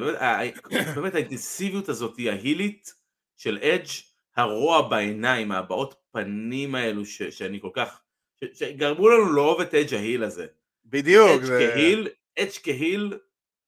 [0.96, 2.94] באמת, האינטנסיביות הזאת היא ההילית
[3.38, 3.88] של אדג',
[4.36, 8.02] הרוע בעיניים, הבעות פנים האלו ש, שאני כל כך,
[8.36, 10.48] ש, שגרמו לנו לאהוב את אדג' ההיל הזה.
[10.86, 11.72] בדיוק, אדג' זה...
[11.74, 12.08] כהיל,
[12.40, 13.20] אדג' כהיל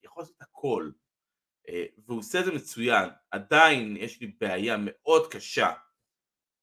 [0.03, 0.89] יכול לעשות הכל.
[1.69, 3.09] אה, והוא עושה את זה מצוין.
[3.31, 5.71] עדיין יש לי בעיה מאוד קשה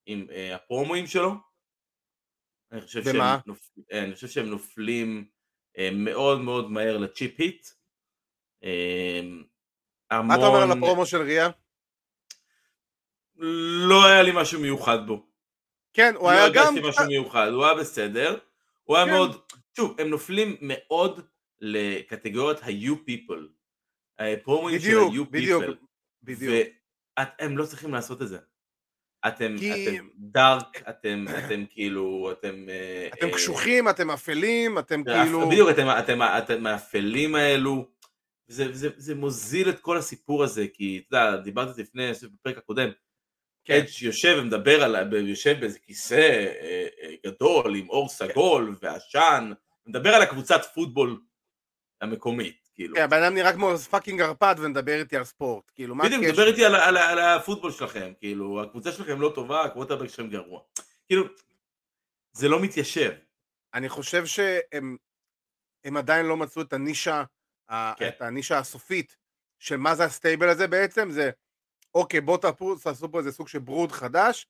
[0.07, 1.52] עם אה, הפרומואים שלו.
[2.73, 3.17] אני חושב שהם?
[3.47, 3.71] נופ...
[3.93, 5.29] אה, אני חושב שהם נופלים
[5.79, 7.67] אה, מאוד מאוד מהר לצ'יפ היט.
[8.65, 9.21] אה,
[10.23, 11.49] מה אתה אומר על המון- הפרומו של ריה?
[13.89, 15.27] לא היה לי משהו מיוחד בו.
[15.93, 16.65] כן, הוא לא היה גם...
[16.67, 18.39] הרגשתי משהו מיוחד, הוא היה בסדר.
[18.85, 19.13] הוא היה כן.
[19.13, 19.41] מאוד,
[19.77, 21.21] שוב, הם נופלים מאוד
[21.61, 23.43] לקטגוריית ה-you people.
[24.19, 25.87] הפרומואים של בדיוק, ה-you בדיוק, people.
[26.23, 26.53] בדיוק.
[27.19, 28.39] והם לא צריכים לעשות את זה.
[29.27, 32.69] אתם, כי- אתם dark, אתם, אתם כאילו, אתם...
[32.69, 35.49] אה, אתם אה, קשוחים, אתם אפלים, אתם אה, כאילו...
[35.51, 37.89] בדיוק, אתם, אתם, אתם האפלים האלו.
[38.47, 42.27] זה, זה, זה מוזיל את כל הסיפור הזה, כי אתה יודע, דיברתי לפני, אני חושב
[42.33, 42.89] בפרק הקודם,
[43.65, 43.75] כן.
[43.75, 49.53] אדג' יושב ומדבר על, יושב באיזה כיסא אה, אה, גדול עם אור סגול ועשן,
[49.87, 51.21] מדבר על הקבוצת פוטבול
[52.01, 52.97] המקומית, כאילו.
[52.97, 56.33] כן, הבן אדם נראה כמו fucking ערפד ומדבר איתי על ספורט, כאילו, מה בדיוק, הקשר?
[56.33, 60.61] מדבר איתי על, על, על הפוטבול שלכם, כאילו, הקבוצה שלכם לא טובה, הקבוצה שלכם גרוע.
[61.07, 61.25] כאילו,
[62.33, 63.13] זה לא מתיישב.
[63.75, 64.97] אני חושב שהם
[65.85, 67.25] הם עדיין לא מצאו את הנישה,
[67.71, 68.09] כן.
[68.09, 69.17] את הנישה הסופית
[69.59, 71.31] של מה זה ה stable הזה בעצם, זה
[71.95, 72.39] אוקיי בואו
[72.83, 74.47] תעשו פה איזה סוג של Brood חדש,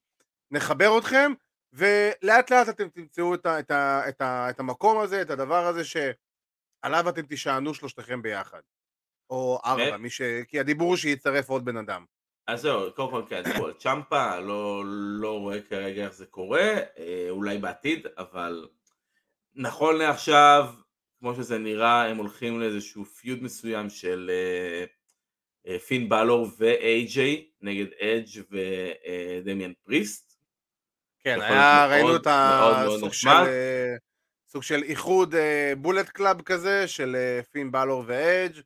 [0.51, 1.33] נחבר אתכם,
[1.73, 5.67] ולאט לאט אתם תמצאו את, ה, את, ה, את, ה, את המקום הזה, את הדבר
[5.67, 5.85] הזה
[6.83, 8.61] שעליו אתם תישענו שלושתכם ביחד.
[9.31, 10.23] או ארבע, מי ש...
[10.49, 12.05] כי הדיבור הוא שיצטרף עוד בן אדם.
[12.47, 14.83] אז זהו, קודם כל כן, דיברו על צ'מפה, לא,
[15.21, 18.69] לא רואה כרגע איך זה קורה, אה, אולי בעתיד, אבל
[19.55, 20.73] נכון לעכשיו,
[21.19, 24.85] כמו שזה נראה, הם הולכים לאיזשהו פיוד מסוים של אה,
[25.67, 27.19] אה, פין בלור ו-AJ
[27.61, 30.33] נגד אדג' ודמיאן פריסט.
[31.19, 33.29] כן, יכול היה, ראינו את הסוג של.
[33.29, 33.95] אה,
[34.53, 38.61] סוג של איחוד אה, Bullet Club כזה, של אה, פין בלור ואדג'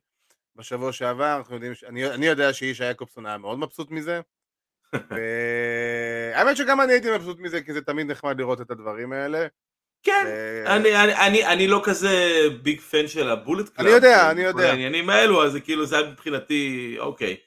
[0.55, 4.21] בשבוע שעבר, אנחנו יודעים, ש- אני, אני יודע שישי יעקובסון היה מאוד מבסוט מזה,
[5.11, 9.47] והאמת שגם אני הייתי מבסוט מזה, כי זה תמיד נחמד לראות את הדברים האלה.
[10.03, 12.13] כן, ו- אני, אני, אני, אני לא כזה
[12.63, 13.85] big fan של ה Bullet Club.
[13.87, 14.69] אני יודע, אני יודע.
[14.69, 17.37] העניינים האלו, אז זה כאילו, זה היה מבחינתי, אוקיי.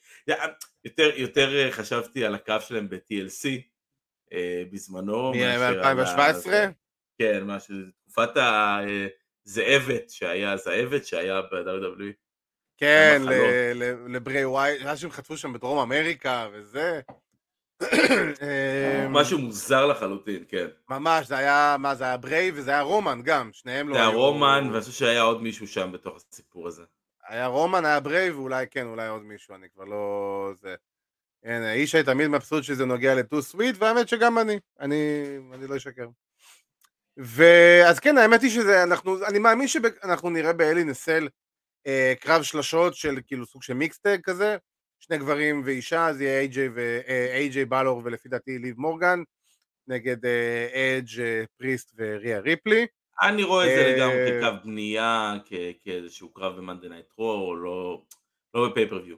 [0.85, 3.49] יותר, יותר אה, חשבתי על הקו שלהם ב-TLC
[4.33, 5.33] אה, בזמנו.
[5.33, 6.49] מה שעל על ה- מ-2017?
[7.19, 7.77] כן, משהו,
[8.11, 8.31] תקופת
[9.47, 12.13] הזאבת שהיה, הזאבת שהיה ב-WWE.
[12.77, 13.23] כן,
[14.09, 17.01] לבריי ווייט, מה שהם חטפו שם בדרום אמריקה וזה.
[17.83, 20.67] אמ, משהו מוזר לחלוטין, כן.
[20.89, 24.09] ממש, זה היה, מה זה היה ברייב וזה היה רומן גם, שניהם לא זה היה
[24.09, 26.83] היו- רומן, ואני חושב שהיה עוד מישהו שם בתוך הסיפור הזה.
[27.29, 30.51] היה רומן, היה ברייב, ואולי כן, אולי עוד מישהו, אני כבר לא...
[30.61, 30.75] זה...
[31.77, 34.97] ישי תמיד מבסוט שזה נוגע ל-too sweet, והאמת שגם אני, אני,
[35.53, 36.07] אני לא אשקר.
[37.23, 41.29] ואז כן, האמת היא שזה, אנחנו, אני מאמין שאנחנו נראה ב-Hell in a Cell
[41.87, 44.57] אה, קרב שלשות של כאילו סוג של mixed tag כזה,
[45.01, 49.23] שני גברים ואישה, אז יהיה איי-ג'יי ואיי-ג'יי בלור ולפי דעתי ליב מורגן,
[49.87, 50.17] נגד
[50.75, 52.87] אדג', פריסט וריה ריפלי.
[53.23, 55.35] אני רואה את זה אה, לגמרי כקו בנייה,
[55.83, 58.03] כאיזשהו קרב ב-Monday Night Raw, לא,
[58.55, 59.17] לא בפייפריוויו.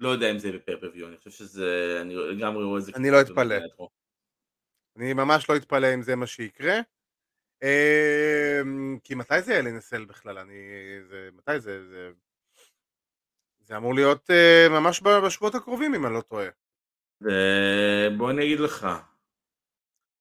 [0.00, 3.20] לא יודע אם זה בפייפריוויו, אני חושב שזה, אני לגמרי רואה את זה אני לא
[3.20, 3.56] אתפלא.
[4.96, 6.74] אני ממש לא אתפלא אם זה מה שיקרה.
[7.62, 10.38] אמ, כי מתי זה LNSL בכלל?
[10.38, 10.52] אני...
[11.08, 11.28] זה...
[11.36, 11.86] מתי זה?
[11.88, 12.10] זה...
[13.60, 16.46] זה אמור להיות אה, ממש בשבועות הקרובים אם אני לא טועה.
[18.16, 18.86] בוא אני אגיד לך,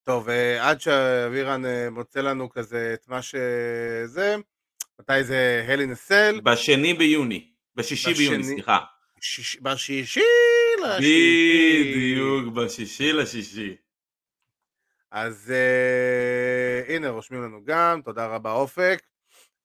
[0.03, 4.35] טוב, אה, עד שאבירן אה, מוצא לנו כזה את מה שזה,
[4.99, 6.41] מתי זה LNSL?
[6.41, 8.79] בשני ביוני, בשישי ביוני, סליחה.
[9.21, 10.21] שיש- בשישי
[10.85, 11.93] לשישי.
[11.95, 13.75] בדיוק, בשישי לשישי.
[15.13, 19.01] אז אה, הנה רושמים לנו גם, תודה רבה אופק.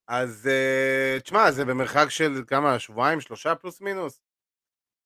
[0.09, 4.21] אז אה, תשמע, זה במרחק של כמה, שבועיים, שלושה פלוס מינוס.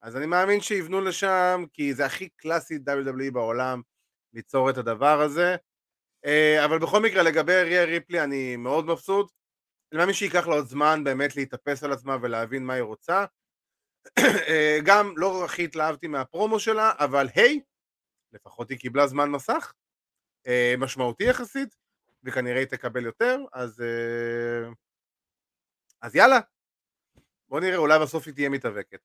[0.02, 3.82] אז אני מאמין שיבנו לשם, כי זה הכי קלאסי WWE בעולם
[4.32, 5.56] ליצור את הדבר הזה.
[6.24, 9.32] אה, אבל בכל מקרה, לגבי ריה ריפלי אני מאוד מבסוט.
[9.92, 13.24] אני מאמין שייקח לה עוד זמן באמת להתאפס על עצמה ולהבין מה היא רוצה.
[14.48, 17.60] אה, גם לא הכי התלהבתי מהפרומו שלה, אבל היי,
[18.32, 19.72] לפחות היא קיבלה זמן מסך.
[20.46, 21.76] אה, משמעותי יחסית,
[22.24, 24.70] וכנראה היא תקבל יותר, אז, אה,
[26.02, 26.40] אז יאללה,
[27.48, 29.00] בוא נראה, אולי בסוף היא תהיה מתאבקת.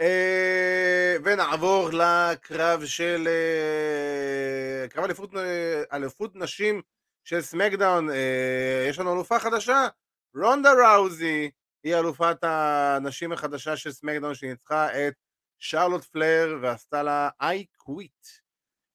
[0.00, 6.82] אה, ונעבור לקרב של, אה, קרב אליפות, אה, אליפות נשים
[7.24, 9.88] של סמקדאון, אה, יש לנו אלופה חדשה,
[10.36, 11.50] רונדה ראוזי,
[11.84, 15.14] היא אלופת הנשים החדשה של סמקדאון שניצחה את
[15.58, 18.41] שרלוט פלר ועשתה לה I quit.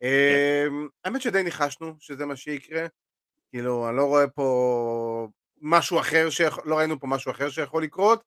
[0.01, 2.85] אמ, האמת שדי ניחשנו שזה מה שיקרה,
[3.49, 5.27] כאילו אני לא רואה פה
[5.61, 6.27] משהו אחר,
[6.65, 8.23] לא ראינו פה משהו אחר שיכול לקרות.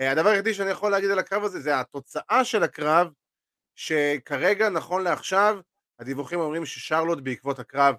[0.00, 3.08] אה, הדבר היחידי שאני יכול להגיד על הקרב הזה זה התוצאה של הקרב,
[3.74, 5.58] שכרגע נכון לעכשיו
[5.98, 7.94] הדיווחים אומרים ששרלוט בעקבות הקרב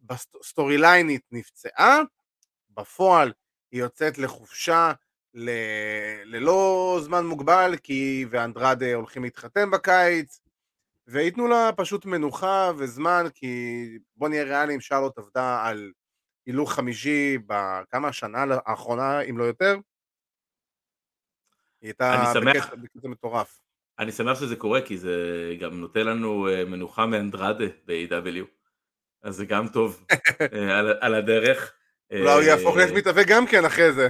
[0.00, 1.98] בסטורי ליינית נפצעה,
[2.70, 3.32] בפועל
[3.72, 4.92] היא יוצאת לחופשה.
[6.24, 10.40] ללא זמן מוגבל כי ואנדרדה הולכים להתחתן בקיץ
[11.08, 13.84] וייתנו לה פשוט מנוחה וזמן, כי
[14.16, 15.92] בוא נהיה ריאליים, שרלוט עבדה על
[16.46, 19.78] הילוך חמישי בכמה השנה האחרונה, אם לא יותר.
[21.80, 22.32] היא הייתה.
[22.44, 23.60] בקטע, מטורף.
[23.98, 25.16] אני שמח שזה קורה כי זה
[25.60, 28.44] גם נותן לנו אה, מנוחה מאנדרדה ב-AW
[29.22, 30.06] אז זה גם טוב
[30.52, 31.72] אה, על, על הדרך.
[32.10, 34.08] אולי הוא אה, יהפוך להיות מתאבק גם כן אחרי זה.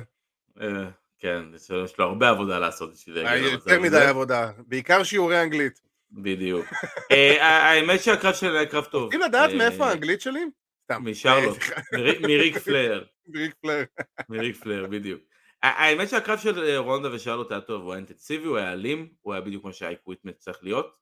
[0.61, 3.97] אה, כן, יש לו- הרבה עבודה לעשות בשביל יותר מדי.
[3.99, 5.86] עבודה, בעיקר שיעורי אנגלית.
[6.11, 6.67] בדיוק.
[7.13, 9.03] אה, האמת שהקרב שלה היה קרב טוב.
[9.05, 10.41] רוצים לדעת אה, מאיפה האנגלית שלי?
[10.85, 11.03] סתם.
[11.11, 11.83] משרלוט, אה.
[11.99, 13.05] מריק- מריק פלר.
[13.35, 13.85] ריק פלר.
[14.29, 15.21] מריק פלר, בדיוק.
[15.63, 19.33] האמת שהקרב של אה, רונדה ושרלוט היה טוב, הוא היה אינטנסיבי, הוא היה אלים, הוא
[19.35, 20.97] היה בדיוק כמו שהאייקוויטמנט צריך להיות.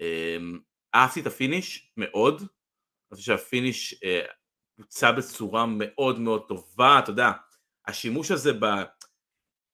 [0.00, 0.58] אמ,
[0.94, 2.40] אהבתי את ה-finish, מאוד.
[2.40, 2.48] אני
[3.16, 4.20] חושב שה-finish אה,
[4.78, 7.30] בוצע בצורה מאוד מאוד טובה, אתה יודע,
[7.86, 8.64] השימוש הזה ב...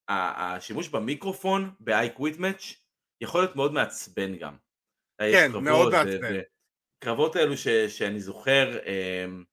[0.08, 2.74] השימוש במיקרופון ב-I-Quit Match
[3.22, 4.56] יכול להיות מאוד מעצבן גם.
[5.22, 6.40] יש כן, קרבות מאוד ו- מעצבן.
[7.04, 9.44] קרבות האלו ש- שאני זוכר, אמ,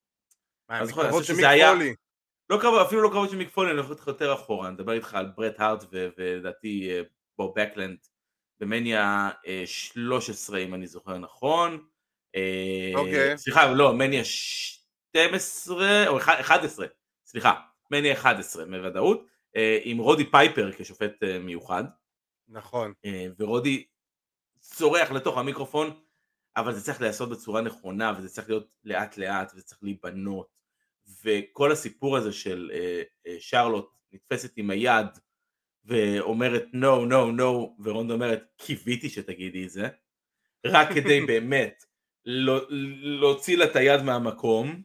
[0.70, 1.96] מה, אני זוכר, אני מקרבות של מיק פולי.
[2.50, 4.94] לא קרבות, אפילו לא קרבות של מיק פולי, אני הולך איתך יותר אחורה, אני מדבר
[4.94, 7.02] איתך על ברט הארט ולדעתי אה,
[7.38, 7.98] בוב בקלונד
[8.62, 11.88] במניה אה, 13 אם אני זוכר נכון.
[12.36, 13.38] אה, אוקיי.
[13.38, 16.88] סליחה, לא, מניה 12 או 11,
[17.26, 17.54] סליחה,
[17.92, 21.84] מניה 11 בוודאות, אה, עם רודי פייפר כשופט אה, מיוחד,
[22.50, 22.94] נכון.
[23.06, 23.86] אה, ורודי
[24.60, 26.00] צורח לתוך המיקרופון,
[26.58, 30.48] אבל זה צריך להיעשות בצורה נכונה, וזה צריך להיות לאט לאט, וזה צריך להיבנות,
[31.24, 35.08] וכל הסיפור הזה של אה, אה, שרלוט נתפסת עם היד,
[35.86, 39.88] ואומרת no, no, no, ורונדה אומרת קיוויתי שתגידי את זה,
[40.66, 41.84] רק כדי באמת
[42.26, 42.66] לא-
[43.02, 44.82] להוציא לה את היד מהמקום,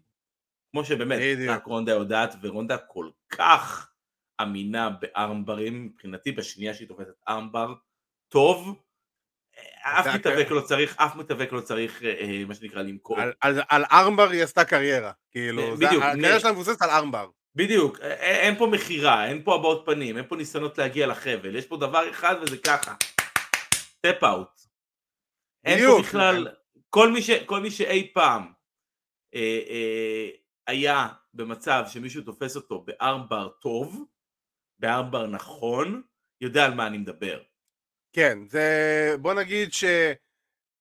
[0.70, 1.20] כמו שבאמת.
[1.48, 3.93] רק רונדה יודעת, ורונדה כל כך
[4.42, 7.74] אמינה בארמברים, מבחינתי בשנייה שהיא תופסת ארמבר
[8.28, 8.80] טוב,
[9.82, 13.16] אף מתאבק לא צריך, אף מתאבק לא צריך, אה, אה, מה שנקרא, למכור.
[13.40, 15.12] על- ארמבר היא עשתה קריירה.
[15.30, 17.28] כאילו, הקריירה שלה מבוססת על ארמבר.
[17.54, 21.56] בדיוק, א- א- אין פה מכירה, אין פה הבעות פנים, אין פה ניסיונות להגיע לחבל,
[21.56, 22.94] יש פה דבר אחד וזה ככה,
[24.00, 24.60] טאפ אאוט.
[25.64, 25.98] אין פה.
[26.02, 26.48] בכלל,
[26.90, 28.52] כל מי, ש, כל מי שאי פעם
[29.34, 30.28] אה, אה,
[30.66, 34.04] היה במצב שמישהו תופס אותו בארמבר טוב,
[34.78, 36.02] בארמבר נכון,
[36.40, 37.42] יודע על מה אני מדבר.
[38.12, 39.16] כן, זה...
[39.20, 39.84] בוא נגיד ש...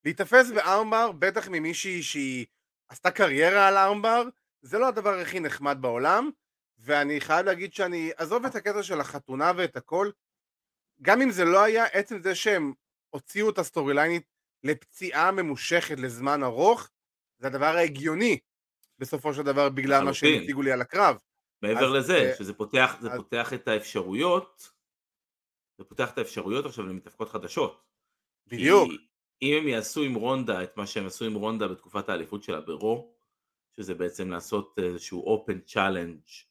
[0.06, 2.46] להיתפס ב-armbar, בטח ממישהי שהיא
[2.90, 4.24] עשתה קריירה על armbar,
[4.62, 6.30] זה לא הדבר הכי נחמד בעולם,
[6.78, 10.12] ואני חייב להגיד שאני, עזוב את הקטע של החתונה ואת הכל,
[11.02, 12.74] גם אם זה לא היה, עצם זה שהם
[13.10, 14.24] הוציאו את ה-storyline-ית
[14.64, 16.90] לפציעה ממושכת לזמן ארוך,
[17.38, 18.40] זה הדבר ההגיוני
[19.00, 21.18] בסופו של דבר בגלל מה שהם הציגו לי על הקרב.
[21.64, 23.08] מעבר אז, לזה, uh, שזה פותח, אז...
[23.18, 24.72] פותח את האפשרויות,
[25.78, 27.84] זה פותח את האפשרויות עכשיו למתאבקות חדשות.
[28.48, 28.90] בדיוק.
[28.90, 28.98] כי
[29.42, 33.14] אם הם יעשו עם רונדה את מה שהם עשו עם רונדה בתקופת האליפות שלה ברו,
[33.72, 36.46] שזה בעצם לעשות איזשהו open challenge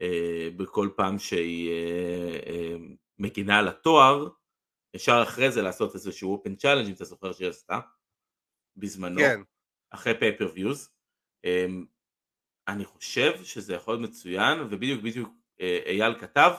[0.00, 2.76] אה, בכל פעם שהיא אה, אה,
[3.18, 4.28] מגינה על התואר,
[4.96, 7.80] אפשר אחרי זה לעשות איזשהו open challenge אם אתה זוכר שהיא עשתה
[8.76, 9.40] בזמנו, כן.
[9.90, 10.88] אחרי pay-per-views.
[12.68, 15.28] אה, אני חושב שזה יכול להיות מצוין ובדיוק בדיוק
[15.60, 16.52] אה, אייל כתב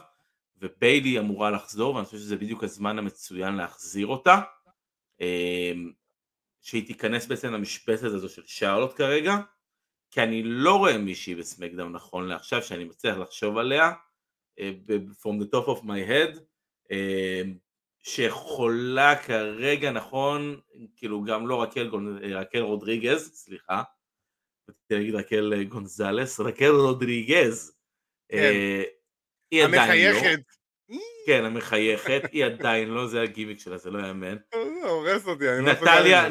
[0.57, 4.41] וביילי אמורה לחזור ואני חושב שזה בדיוק הזמן המצוין להחזיר אותה
[5.21, 5.73] אה,
[6.61, 9.37] שהיא תיכנס בעצם למשבצת הזו של שרלוט כרגע
[10.11, 13.91] כי אני לא רואה מישהי בסמקדאון נכון לעכשיו שאני מצליח לחשוב עליה
[14.59, 14.71] אה,
[15.21, 16.39] from the top of my head
[16.91, 17.41] אה,
[18.03, 20.59] שיכולה כרגע נכון
[20.95, 21.89] כאילו גם לא רקל,
[22.33, 23.83] רקל רודריגז סליחה
[24.69, 27.75] רציתי להגיד רקל גונזלס רקל רודריגז
[28.31, 28.53] כן.
[29.51, 30.19] היא עדיין לא
[31.25, 34.35] כן, המחייכת, היא עדיין לא, זה הגימיק שלה, זה לא יאמן.
[34.53, 36.29] זה הורס אותי, אני לא נטליה,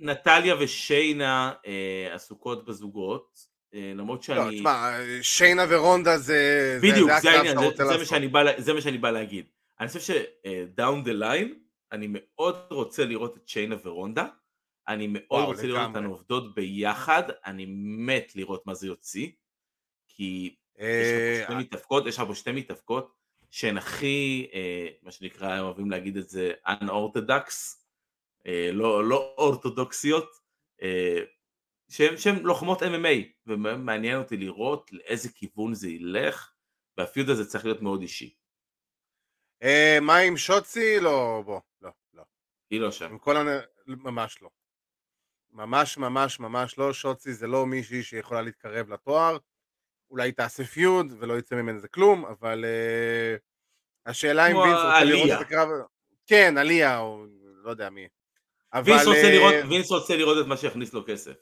[0.00, 3.38] נטליה ושיינה אה, עסוקות בזוגות,
[3.74, 4.38] אה, למרות לא, שאני...
[4.38, 6.78] לא, תשמע, שיינה ורונדה זה...
[6.82, 7.56] בדיוק, זה העניין,
[8.58, 9.46] זה מה שאני בא להגיד.
[9.80, 11.54] אני חושב שדאון דה ליין,
[11.92, 14.26] אני מאוד רוצה לראות את שיינה ורונדה,
[14.88, 17.66] אני מאוד רוצה לראות אותנו עובדות ביחד, אני
[18.06, 19.30] מת לראות מה זה יוציא,
[20.08, 21.12] כי יש
[22.18, 23.14] לך פה שתי מתאבקות,
[23.50, 27.50] שהן הכי, אה, מה שנקרא, אוהבים להגיד את זה, unorthodox,
[28.46, 30.40] אה, לא, לא אורתודוקסיות,
[30.82, 31.20] אה,
[31.88, 36.52] שהן לוחמות MMA, ומעניין אותי לראות לאיזה כיוון זה ילך,
[36.98, 38.34] והפיוד הזה צריך להיות מאוד אישי.
[39.62, 41.00] אה, מה עם שוצי?
[41.00, 42.22] לא, בוא, לא, לא.
[42.70, 43.16] היא לא שם.
[43.86, 44.50] ממש לא.
[45.54, 49.38] ממש ממש ממש לא, שוצי זה לא מישהי שיכולה להתקרב לתואר.
[50.10, 53.40] אולי תעשה פיוד ולא יצא ממנו זה כלום, אבל uh,
[54.06, 55.68] השאלה אם וינס רוצה לראות את הקרב...
[56.26, 57.26] כן, עליה, או
[57.62, 58.08] לא יודע מי.
[58.72, 58.92] אבל...
[58.92, 61.34] וינס רוצה, uh, לראות, וינס רוצה לראות את מה שיכניס לו כסף.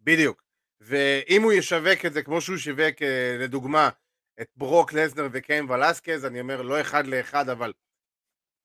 [0.00, 0.42] בדיוק.
[0.80, 3.88] ואם הוא ישווק את זה כמו שהוא שיווק, אה, לדוגמה,
[4.40, 7.72] את ברוק לזנר וקיין ולסקז, אני אומר לא אחד לאחד, אבל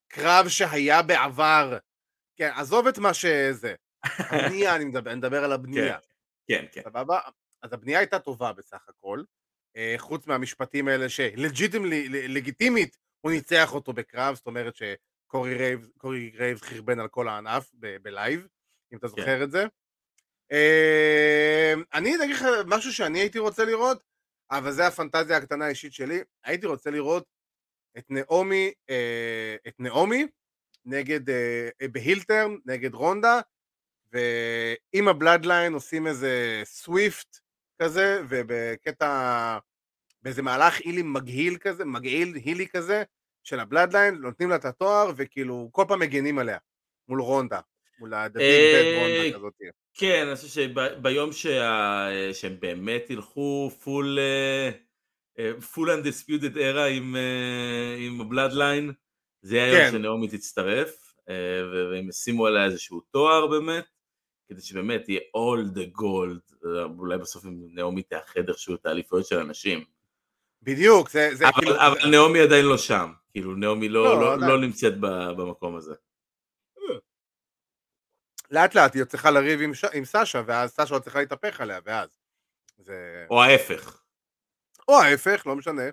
[0.08, 1.78] קרב שהיה בעבר,
[2.36, 5.98] כן, עזוב את מה שזה, הבנייה, אני מדבר, אני מדבר על הבנייה.
[6.48, 6.82] כן, כן.
[6.84, 7.20] סבבה?
[7.62, 9.24] אז הבנייה הייתה טובה בסך הכל,
[9.76, 15.90] אה, חוץ מהמשפטים האלה שלגיטימית הוא ניצח אותו בקרב, זאת אומרת שקורי גרייב,
[16.40, 18.48] רייב חרבן על כל הענף בלייב,
[18.94, 19.44] אם אתה זוכר כן.
[19.44, 19.66] את זה.
[20.52, 24.04] אה, אני אגיד לך משהו שאני הייתי רוצה לראות,
[24.52, 27.26] אבל זה הפנטזיה הקטנה האישית שלי, הייתי רוצה לראות
[27.98, 30.28] את נעמי, אה, את נעמי
[30.86, 31.20] נגד,
[31.92, 33.42] בהילטרן, נגד רונדה,
[34.14, 37.38] ועם הבלאדליין עושים איזה סוויפט
[37.82, 39.58] כזה, ובקטע,
[40.22, 43.04] באיזה מהלך הילי מגהיל כזה, מגעיל הילי כזה,
[43.44, 46.58] של ה-Bloodline, נותנים לה את התואר, וכאילו כל פעם מגנים עליה,
[47.08, 47.60] מול רונדה,
[48.00, 49.54] מול הדוד בית רונדה כזאת.
[49.94, 51.30] כן, אני חושב שביום
[52.34, 54.20] שהם באמת ילכו full
[55.74, 58.92] full undisputed era עם, אה, עם ה-Bloodline,
[59.42, 59.92] זה יהיה היום כן.
[59.92, 61.36] שנעמי תצטרף, אה,
[61.92, 63.86] והם ישימו עליה איזשהו תואר באמת.
[64.54, 69.84] כדי שבאמת יהיה all the gold, אולי בסוף נעמי תאחד איכשהו את האליפויות של אנשים.
[70.62, 71.76] בדיוק, זה, זה אבל, כאילו...
[71.76, 74.94] אבל נעמי עדיין לא שם, כאילו נעמי לא, לא, לא, לא נמצאת
[75.38, 75.94] במקום הזה.
[78.52, 79.86] לאט לאט היא צריכה לריב עם, ש...
[79.94, 82.10] עם סשה, ואז סשה צריכה להתהפך עליה, ואז.
[82.78, 83.26] זה...
[83.30, 84.02] או ההפך.
[84.88, 85.84] או ההפך, לא משנה.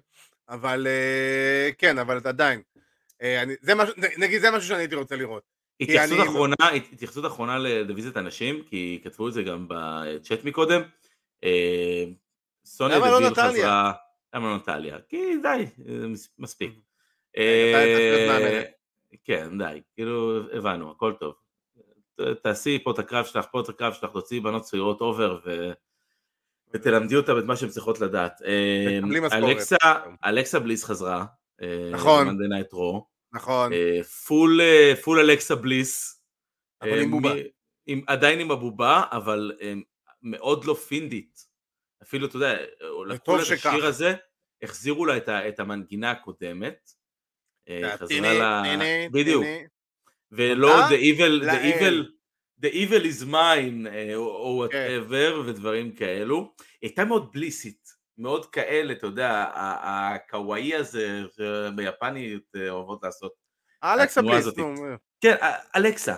[0.49, 2.63] אבל אה, כן, אבל עדיין.
[3.23, 5.43] אה, אני, זה משהו, נגיד זה משהו שאני הייתי רוצה לראות.
[5.81, 6.29] התייחסות.
[6.29, 6.55] אחרונה,
[6.93, 10.83] התייחסות אחרונה לדיוויזיית הנשים, כי כתבו את זה גם בצ'אט מקודם.
[11.45, 12.05] אה,
[12.65, 13.93] סוניה לא חזרה...
[14.35, 14.99] למה לא נטליה?
[15.09, 15.67] כי די,
[16.39, 16.71] מספיק.
[17.37, 18.63] אה,
[19.25, 21.35] כן, די, כאילו, הבנו, הכל טוב.
[22.43, 25.73] תעשי פה את הקרב שלך, פה את הקרב שלך, תוציאי בנות צעירות over ו...
[26.75, 28.43] ותלמדי אותם את מה שהן צריכות לדעת.
[28.43, 28.99] אה,
[29.33, 29.77] אלכסה,
[30.25, 31.25] אלכסה בליס חזרה.
[31.93, 32.29] נכון.
[32.29, 33.10] Monday Night Raw.
[33.33, 33.73] נכון.
[34.27, 34.61] Full,
[35.03, 36.23] full אלכסה בליס.
[36.83, 37.35] אבל עם בובה.
[37.87, 39.53] עם, עדיין עם הבובה, אבל
[40.23, 41.47] מאוד לא פינדית.
[42.03, 42.57] אפילו, אתה יודע,
[43.09, 44.15] לקחו לה את השיר הזה,
[44.63, 46.91] החזירו לה את, ה, את המנגינה הקודמת.
[47.69, 48.63] אה, חזרה לה...
[49.13, 49.45] בדיוק.
[50.33, 52.05] ולא The Evil, the evil,
[52.63, 54.89] the evil is mine, אה, או כן.
[54.89, 56.55] whatever, ודברים כאלו.
[56.81, 57.80] היא הייתה מאוד בליסית
[58.21, 63.33] מאוד כאלה, אתה יודע, הקוואי הזה, שביפנית אה, אוהבות לעשות.
[63.85, 64.59] אלכסה הזאת.
[64.59, 64.75] נו.
[65.21, 66.17] כן, א- אלכסה.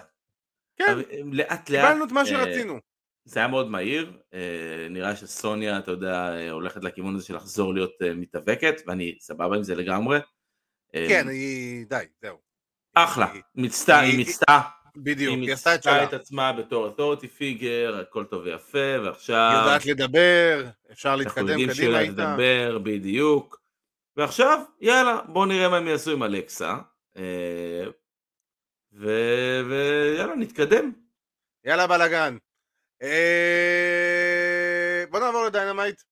[0.77, 1.85] כן, אה, לאט לאט.
[1.85, 2.79] קיבלנו את מה אה, שרצינו.
[3.25, 4.39] זה היה מאוד מהיר, אה,
[4.91, 9.57] נראה שסוניה, אתה יודע, אה, הולכת לכיוון הזה של לחזור להיות אה, מתאבקת, ואני סבבה
[9.57, 10.19] עם זה לגמרי.
[10.95, 11.87] אה, כן, היא...
[11.87, 12.37] די, זהו.
[12.95, 14.61] אחלה, מיצתה, היא- מיצתה,
[14.97, 16.05] בדיוק, היא היא עשתה את מיצתה שלה.
[16.05, 21.49] את עצמה בתור authority figure, הכל טוב ויפה, היא ועכשיו יודעת לדבר, אפשר אנחנו להתקדם
[21.49, 22.33] יודעים שהיא קדימה יודעת איתה.
[22.33, 23.63] לדבר, בדיוק.
[24.17, 26.77] ועכשיו, יאללה, בואו נראה מה הם יעשו עם אלכסה.
[27.17, 27.85] אה,
[28.93, 30.93] ו- ויאללה, נתקדם.
[31.65, 32.37] יאללה בלאגן.
[33.03, 33.09] אה,
[35.11, 36.03] בוא נעבור ל-Dynamite.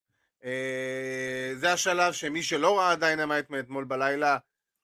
[0.44, 4.38] אה, זה השלב שמי שלא ראה Dynamite מאתמול בלילה,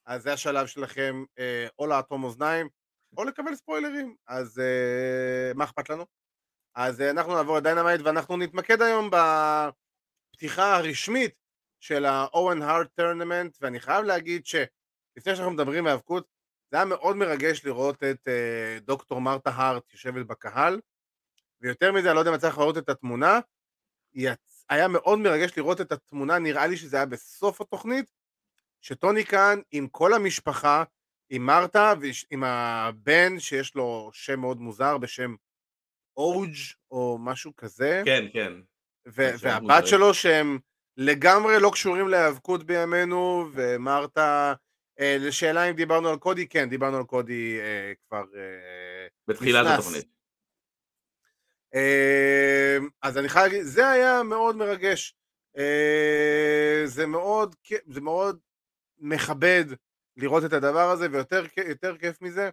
[0.06, 1.24] אז זה השלב שלכם
[1.78, 2.68] או לאטום אוזניים,
[3.16, 6.06] או לקבל ספוילרים, אז אה, מה אכפת לנו?
[6.74, 9.10] אז אה, אנחנו נעבור ל-Dynamite ואנחנו נתמקד היום
[10.32, 11.34] בפתיחה הרשמית
[11.80, 16.26] של ה-Owen Hart tournament, ואני חייב להגיד שלפני שאנחנו מדברים מהאבקות,
[16.70, 20.80] זה היה מאוד מרגש לראות את אה, דוקטור מרתה הארט יושבת בקהל,
[21.60, 23.40] ויותר מזה, אני לא יודע אם יצא לך לראות את התמונה,
[24.14, 24.64] יצ...
[24.70, 28.10] היה מאוד מרגש לראות את התמונה, נראה לי שזה היה בסוף התוכנית,
[28.80, 30.84] שטוני כאן עם כל המשפחה,
[31.30, 35.34] עם מרתה ועם הבן שיש לו שם מאוד מוזר בשם
[36.16, 36.54] אוג'
[36.90, 38.52] או משהו כזה, כן, כן.
[39.08, 39.86] ו- והבת מוזרים.
[39.86, 40.58] שלו שהם
[40.96, 44.54] לגמרי לא קשורים להיאבקות בימינו, ומרתה,
[45.00, 49.66] אה, לשאלה אם דיברנו על קודי, כן, דיברנו על קודי אה, כבר אה, בתחילת.
[49.66, 50.06] התוכנית.
[51.74, 55.14] אה, אז אני חייב להגיד, זה היה מאוד מרגש.
[55.56, 57.56] אה, זה מאוד,
[57.86, 58.38] זה מאוד
[58.98, 59.64] מכבד
[60.16, 62.50] לראות את הדבר הזה, ויותר כיף מזה,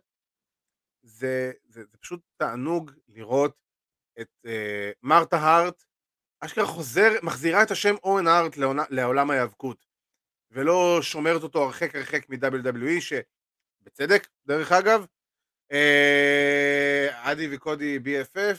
[1.04, 3.56] זה, זה, זה פשוט תענוג לראות
[4.22, 5.84] את אה, מרתה הארט,
[6.40, 8.58] אשכרה חוזר, מחזירה את השם אורן הארט
[8.90, 9.86] לעולם ההיאבקות,
[10.52, 15.06] ולא שומרת אותו הרחק הרחק מ-WWE, שבצדק, דרך אגב,
[15.72, 18.58] אה, אדי וקודי BFF,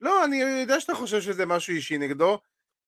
[0.00, 2.38] לא, אני יודע שאתה חושב שזה משהו אישי נגדו,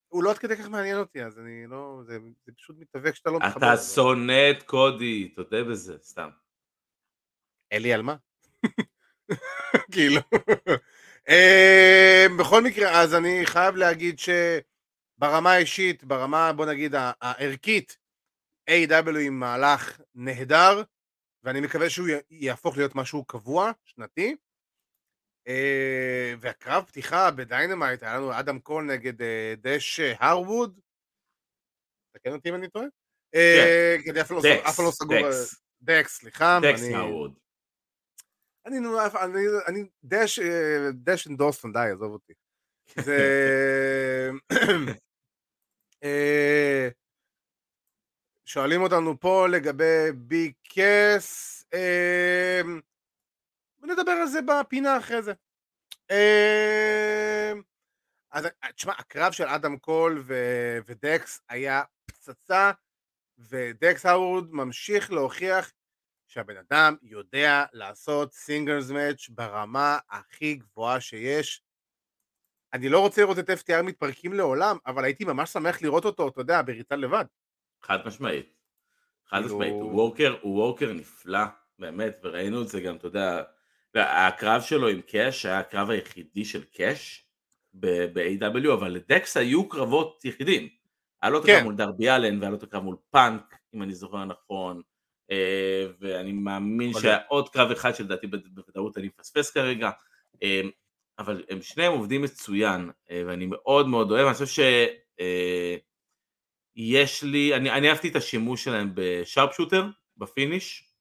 [0.09, 3.31] הוא לא עד כדי כך מעניין אותי, אז אני לא, זה, זה פשוט מתאבק שאתה
[3.31, 3.75] לא מתחבר.
[3.75, 3.83] אתה.
[3.83, 6.29] שונא את קודי, תודה בזה, סתם.
[7.71, 8.17] אין לי על מה.
[9.93, 10.21] כאילו.
[11.29, 17.99] אה, בכל מקרה, אז אני חייב להגיד שברמה האישית, ברמה, בוא נגיד, הערכית,
[18.71, 20.83] AEW עם מהלך נהדר,
[21.45, 24.37] ואני מקווה שהוא יהפוך להיות משהו קבוע, שנתי.
[25.49, 30.81] אה, והקרב פתיחה ב-Dynamite, היה לנו אדם קול נגד אה, דקס הרווד.
[32.13, 32.87] תקן אותי אם אני טועה.
[33.35, 35.17] אה, כי אף לא לא דקס, סגור.
[35.29, 36.59] דקס, דקס, סליחה.
[36.63, 37.35] דקס מהווד.
[38.67, 42.33] אני, דש, אה, דש אנדורסון, די, עזוב אותי.
[42.97, 44.31] זה...
[46.05, 46.89] אה,
[48.45, 52.61] שואלים אותנו פה לגבי בי קס, אה,
[53.89, 55.33] נדבר על זה בפינה אחרי זה.
[56.11, 57.53] אה,
[58.31, 62.71] אז תשמע, הקרב של אדם קול ו- ודאקס היה פצצה,
[63.39, 65.73] ודאקס הארווד ממשיך להוכיח
[66.27, 71.63] שהבן אדם יודע לעשות singles match ברמה הכי גבוהה שיש.
[72.73, 76.41] אני לא רוצה לראות את FTR מתפרקים לעולם, אבל הייתי ממש שמח לראות אותו, אתה
[76.41, 77.25] יודע, בריצה לבד.
[77.83, 78.55] חד משמעית.
[79.27, 81.45] חד כאילו- משמעית, הוא worker, הוא worker נפלא,
[81.79, 83.43] באמת, וראינו את זה גם, אתה יודע,
[83.95, 87.27] הקרב שלו עם קאש היה הקרב היחידי של קאש
[87.75, 90.69] ב-AW, אבל לדקס היו קרבות יחידים.
[91.23, 91.53] היה לו את כן.
[91.53, 94.83] הקרב מול דרבי אלן, והיה לו את הקרב מול פאנק, אם אני זוכר נכון,
[95.31, 99.91] אה, ואני מאמין יכול שהיה עוד קרב אחד שלדעתי בוודאות אני מפספס כרגע,
[100.43, 100.61] אה,
[101.19, 104.59] אבל הם שניהם עובדים מצוין, אה, ואני מאוד מאוד אוהב, אני חושב ש...
[105.21, 105.77] אה,
[106.77, 109.87] יש לי, אני, אני אהבתי את השימוש שלהם בשארפ שוטר,
[110.17, 110.93] ב finish.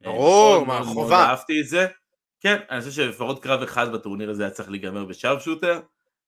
[0.00, 1.24] ברור, מה, מאוד חובה.
[1.24, 1.86] אהבתי את זה.
[2.44, 5.80] כן, אני חושב שלפחות קרב אחד בטורניר הזה היה צריך להיגמר ב sharpshooter,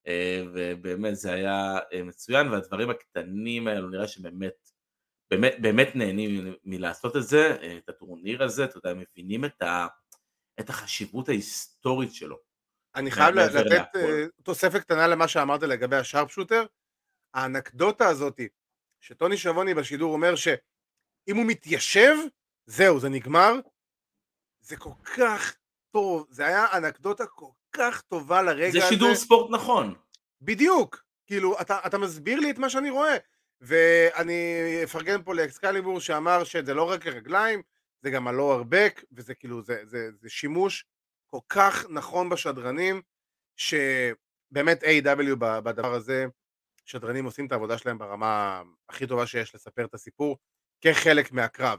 [0.06, 4.70] אה, ובאמת זה היה אה, מצוין, והדברים הקטנים האלו נראה שבאמת,
[5.30, 9.86] באמת, באמת נהנים מלעשות את זה, אה, את הטורניר הזה, אתה יודע, מבינים את, ה,
[10.60, 12.38] את החשיבות ההיסטורית שלו.
[12.94, 13.98] אני חייב מעבר לתת
[14.42, 16.66] תוספת קטנה למה שאמרת לגבי ה sharpshooter.
[17.34, 18.48] האנקדוטה הזאתי,
[19.00, 22.14] שטוני שבוני בשידור אומר שאם הוא מתיישב,
[22.66, 23.52] זהו, זה נגמר.
[24.60, 25.56] זה כל כך
[25.96, 28.88] טוב, זה היה אנקדוטה כל כך טובה לרגע זה הזה.
[28.88, 29.94] שידור ספורט נכון.
[30.40, 33.16] בדיוק, כאילו, אתה, אתה מסביר לי את מה שאני רואה.
[33.60, 37.62] ואני אפרגן פה לאקסקליבור שאמר שזה לא רק הרגליים,
[38.02, 40.84] זה גם הלואר בק, וזה כאילו, זה, זה, זה שימוש
[41.26, 43.02] כל כך נכון בשדרנים,
[43.56, 45.34] שבאמת A.W.
[45.36, 46.26] בדבר הזה
[46.84, 50.38] שדרנים עושים את העבודה שלהם ברמה הכי טובה שיש לספר את הסיפור
[50.80, 51.78] כחלק מהקרב.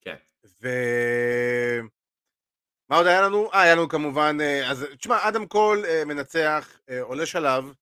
[0.00, 0.16] כן.
[0.62, 0.68] ו...
[2.92, 3.50] מה עוד היה לנו?
[3.52, 7.72] אה, היה לנו כמובן, אה, אז תשמע, אדם קול אה, מנצח, אה, עולה שלב,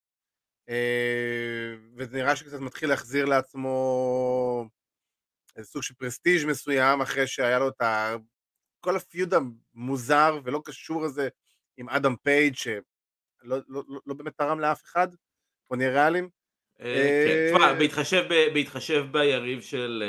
[1.97, 4.69] וזה נראה שקצת מתחיל להחזיר לעצמו
[5.57, 8.15] איזה סוג של פרסטיג' מסוים, אחרי שהיה לו את ה...
[8.81, 11.29] כל ה feud המוזר ולא קשור הזה
[11.77, 12.81] עם אדם פייג' שלא
[13.45, 15.09] לא, לא, לא באמת תרם לאף אחד,
[15.71, 16.29] בוא נהיה ריאליים.
[16.79, 17.73] כן, תשמע,
[18.55, 20.03] בהתחשב ביריב של...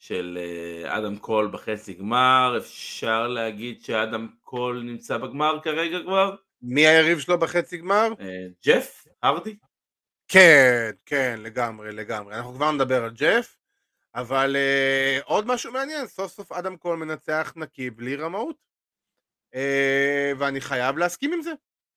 [0.00, 6.34] של אה, אדם קול בחצי גמר, אפשר להגיד שאדם קול נמצא בגמר כרגע כבר?
[6.62, 8.08] מי היריב שלו בחצי גמר?
[8.20, 9.06] אה, ג'ף?
[9.22, 9.56] הרדי?
[10.28, 12.34] כן, כן, לגמרי, לגמרי.
[12.34, 13.56] אנחנו כבר נדבר על ג'ף,
[14.14, 18.56] אבל uh, עוד משהו מעניין, סוף סוף אדם קול מנצח נקי בלי רמאות,
[19.54, 19.58] uh,
[20.38, 21.52] ואני חייב להסכים עם זה.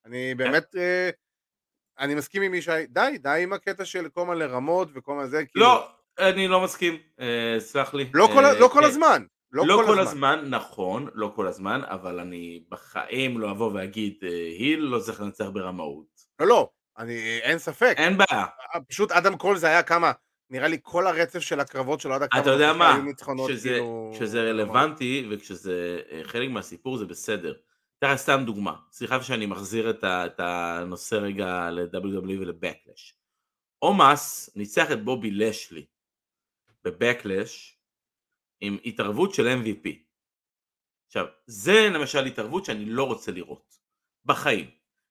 [0.05, 0.37] אני כן.
[0.37, 0.79] באמת, uh,
[1.99, 5.45] אני מסכים עם ישי, די, די עם הקטע של כל מיני רמות וכל מיני זה,
[5.45, 5.65] כאילו...
[5.65, 8.09] לא, אני לא מסכים, אה, סלח לי.
[8.13, 8.85] לא כל, אה, לא כל כן.
[8.85, 9.23] הזמן.
[9.51, 10.39] לא, לא כל, כל הזמן.
[10.39, 15.21] הזמן, נכון, לא כל הזמן, אבל אני בחיים לא אבוא ואגיד אה, היל לא צריך
[15.21, 16.05] לנצח ברמאות.
[16.39, 17.93] לא, לא, אני, אין ספק.
[17.97, 18.45] אין בעיה.
[18.89, 20.11] פשוט אדם קול זה היה כמה,
[20.49, 22.41] נראה לי כל הרצף של הקרבות שלו עד הכמה.
[22.41, 22.99] אתה יודע מה,
[23.47, 24.11] כשזה, כאילו...
[24.15, 27.53] כשזה רלוונטי וכשזה חלק מהסיפור זה בסדר.
[27.99, 33.13] תראה סתם דוגמה, סליחה שאני מחזיר את, ה, את הנושא רגע ל-WWE ול-Backlash.
[33.81, 35.85] אומאס ניצח את בובי לשלי
[36.83, 37.79] בבקלש
[38.61, 39.89] עם התערבות של MVP.
[41.07, 43.79] עכשיו, זה למשל התערבות שאני לא רוצה לראות,
[44.25, 44.69] בחיים.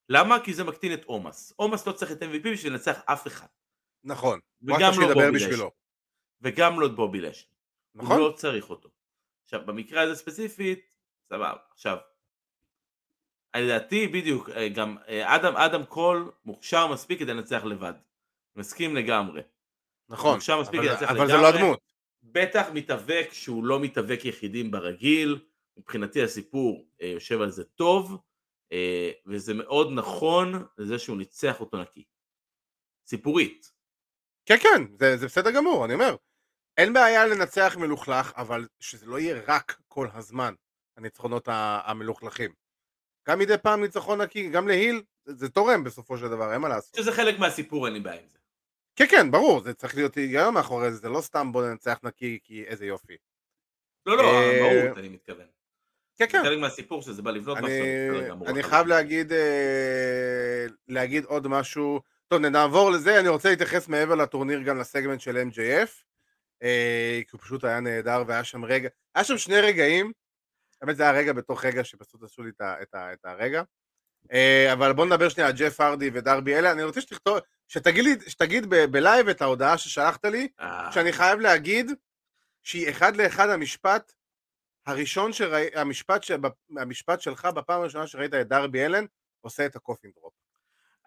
[0.09, 0.45] למה?
[0.45, 1.53] כי זה מקטין את עומס.
[1.57, 3.47] עומס לא צריך את MVP בשביל לנצח אף אחד.
[4.05, 4.41] נכון.
[4.63, 5.71] וגם לא בובי בשבילו.
[6.41, 7.53] וגם לא את בובי לשלי.
[7.95, 8.19] נכון.
[8.19, 8.89] הוא לא צריך אותו.
[9.45, 10.97] עכשיו, במקרה הזה ספציפית,
[11.29, 11.53] סבבה.
[11.71, 11.97] עכשיו,
[13.57, 17.93] לדעתי בדיוק, אה, גם אה, אדם, אדם קול מוכשר מספיק כדי לנצח לבד.
[18.57, 19.43] מסכים לגמרי.
[20.09, 20.39] נכון,
[20.69, 21.81] אבל, אבל זה לא הדמות.
[22.23, 25.39] בטח מתאבק שהוא לא מתאבק יחידים ברגיל,
[25.77, 28.19] מבחינתי הסיפור אה, יושב על זה טוב,
[28.73, 32.05] אה, וזה מאוד נכון לזה שהוא ניצח אותו נקי.
[33.07, 33.73] סיפורית.
[34.47, 36.17] כן כן, זה, זה בסדר גמור, אני אומר.
[36.77, 40.55] אין בעיה לנצח מלוכלך, אבל שזה לא יהיה רק כל הזמן,
[40.97, 41.49] הניצחונות
[41.85, 42.53] המלוכלכים.
[43.29, 46.69] גם מדי פעם ניצחון נקי, גם להיל, זה, זה תורם בסופו של דבר, אין מה
[46.69, 46.95] לעשות.
[46.95, 48.39] שזה חלק מהסיפור, אין לי בעיה עם זה.
[48.97, 52.39] כן כן ברור זה צריך להיות היגיון מאחורי זה זה לא סתם בוא ננצח נקי
[52.45, 53.17] כי איזה יופי.
[54.07, 55.47] לא לא המהות אני מתכוון.
[56.17, 56.43] כן כן.
[56.43, 58.47] חלק מהסיפור שזה בא לבנות משהו.
[58.47, 62.01] אני חייב להגיד אה, להגיד עוד משהו.
[62.29, 65.91] טוב נעבור לזה אני רוצה להתייחס מעבר לטורניר גם לסגמנט של MJF.
[66.63, 70.13] אה, כי הוא פשוט היה נהדר והיה שם רגע היה שם שני רגעים.
[70.81, 72.51] באמת זה היה רגע בתוך רגע שפשוט עשו לי
[72.93, 73.63] את הרגע.
[74.33, 78.17] אה, אבל בוא נדבר שנייה על ג'ף ארדי ודרבי אלה, אני רוצה שתכתוב, שתגיד, לי,
[78.29, 80.93] שתגיד בלייב את ההודעה ששלחת לי, אה.
[80.93, 81.91] שאני חייב להגיד
[82.63, 84.13] שהיא אחד לאחד המשפט
[84.87, 86.31] הראשון שראי, המשפט, ש...
[86.79, 89.05] המשפט שלך בפעם הראשונה שראית את דרבי אלן
[89.41, 90.33] עושה את הקופין דרופ.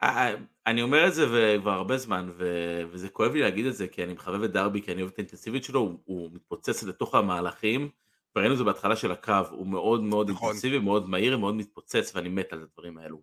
[0.04, 0.36] אה,
[0.68, 2.46] אני אומר את זה כבר הרבה זמן, ו...
[2.92, 5.20] וזה כואב לי להגיד את זה, כי אני מחבב את דרבי, כי אני אוהב את
[5.20, 7.90] האינטנסיביות שלו, הוא, הוא מתפוצץ לתוך המהלכים.
[8.36, 10.48] וראינו את זה בהתחלה של הקרב, הוא מאוד מאוד נכון.
[10.48, 13.22] אינטנסיבי, מאוד מהיר, מאוד מתפוצץ, ואני מת על הדברים האלו.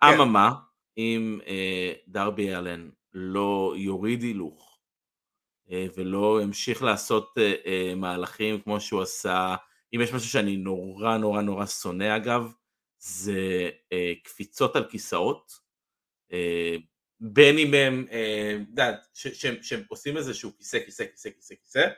[0.00, 0.06] כן.
[0.06, 0.52] אממה,
[0.98, 4.78] אם אה, דרבי אלן לא יוריד הילוך,
[5.70, 9.54] אה, ולא ימשיך לעשות אה, אה, מהלכים כמו שהוא עשה,
[9.94, 12.52] אם יש משהו שאני נורא נורא נורא שונא אגב,
[12.98, 15.52] זה אה, קפיצות על כיסאות,
[16.32, 16.76] אה,
[17.20, 19.08] בין אם הם, אה, יודעת,
[19.62, 21.88] שהם עושים איזשהו כיסא, כיסא, כיסא, כיסא, כיסא,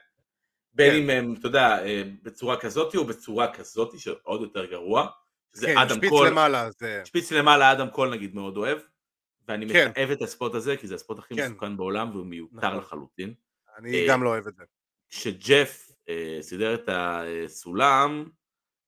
[0.77, 0.97] בין כן.
[0.97, 5.07] אם הם, אתה יודע, אה, בצורה כזאת או בצורה כזאת, שעוד יותר גרוע.
[5.53, 6.69] זה כן, אדם שפיץ קול, למעלה.
[6.79, 7.03] זה...
[7.05, 8.79] שפיץ למעלה אדם קול נגיד מאוד אוהב,
[9.49, 9.89] ואני כן.
[9.89, 11.51] מתאהב את הספורט הזה, כי זה הספורט הכי כן.
[11.51, 12.79] מסוכן בעולם והוא מיותר נכון.
[12.79, 13.35] לחלוטין.
[13.79, 14.65] אני uh, גם לא אוהב את זה.
[15.09, 18.25] כשג'ף uh, סידר את הסולם,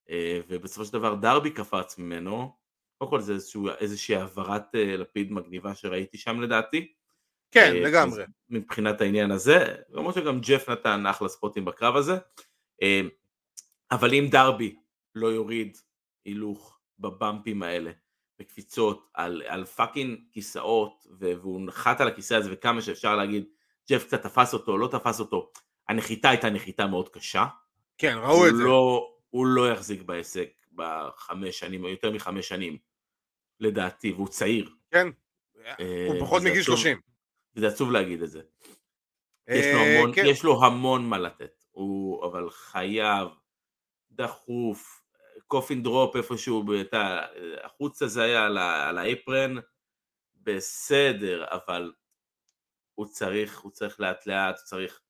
[0.09, 0.13] uh,
[0.49, 2.57] ובסופו של דבר דרבי קפץ ממנו,
[2.99, 6.95] קודם כל זה איזשהו, איזושהי העברת uh, לפיד מגניבה שראיתי שם לדעתי.
[7.51, 8.25] כן, אה, לגמרי.
[8.51, 12.19] מבחינת העניין הזה, למרות שגם ג'ף נתן אחלה ספוטים בקרב הזה,
[12.83, 13.01] אה,
[13.91, 14.77] אבל אם דרבי
[15.15, 15.77] לא יוריד
[16.25, 17.91] הילוך ב bumpים האלה,
[18.39, 23.45] בקפיצות, על, על fucking כיסאות, והוא נחת על הכיסא הזה, וכמה שאפשר להגיד,
[23.91, 25.51] ג'ף קצת תפס אותו, לא תפס אותו,
[25.89, 27.47] הנחיתה הייתה נחיתה מאוד קשה.
[27.99, 29.19] כן, ראו את לא, זה.
[29.31, 32.79] הוא לא יחזיק בעסק בחמש שנים, או יותר מחמש שנים,
[33.61, 34.71] לדעתי, והוא צעיר.
[34.91, 35.09] כן,
[35.81, 37.01] אה, הוא פחות מגיל 30.
[37.57, 38.41] וזה עצוב להגיד את זה.
[39.49, 40.23] יש לו אה, המון, כן.
[40.27, 43.29] יש לו המון מה לתת, הוא אבל חייב,
[44.11, 45.03] דחוף,
[45.47, 47.21] קופין דרופ איפשהו, ביתה,
[47.63, 49.55] החוצה זה היה על, על האפרן,
[50.43, 51.93] בסדר, אבל
[52.95, 55.01] הוא צריך, הוא צריך לאט לאט, הוא צריך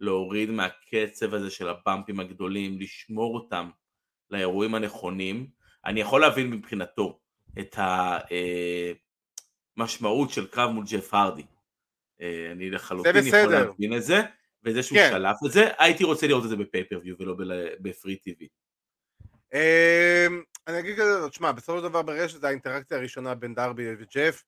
[0.00, 3.70] להוריד מהקצב הזה של הבמפים הגדולים, לשמור אותם
[4.30, 5.50] לאירועים הנכונים.
[5.84, 7.20] אני יכול להבין מבחינתו
[7.58, 7.76] את
[9.76, 11.46] המשמעות אה, של קרב מול ג'ף הרדי.
[12.20, 14.20] אה, אני לחלוטין יכול להבין את זה,
[14.64, 15.10] וזה שהוא כן.
[15.12, 17.34] שלף את זה, הייתי רוצה לראות את זה בפייפריוויו ולא
[17.80, 18.48] בפרי טיווי.
[19.54, 24.44] אמ, אני אגיד כזה, תשמע, בסופו של דבר ברשת זה האינטראקציה הראשונה בין דרבי וג'ף,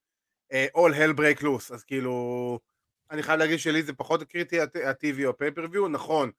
[0.52, 2.58] אה, all hell break loose, אז כאילו,
[3.10, 6.30] אני חייב להגיד שלי זה פחות קריטי ה-TV או פייפריוויו, נכון,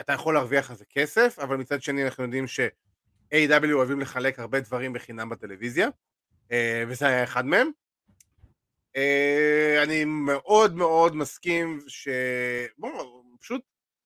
[0.00, 4.60] אתה יכול להרוויח על זה כסף, אבל מצד שני אנחנו יודעים ש-AW אוהבים לחלק הרבה
[4.60, 5.88] דברים בחינם בטלוויזיה,
[6.52, 7.70] אה, וזה היה אחד מהם.
[8.96, 12.08] אה, אני מאוד מאוד מסכים ש...
[12.78, 13.62] בוא, פשוט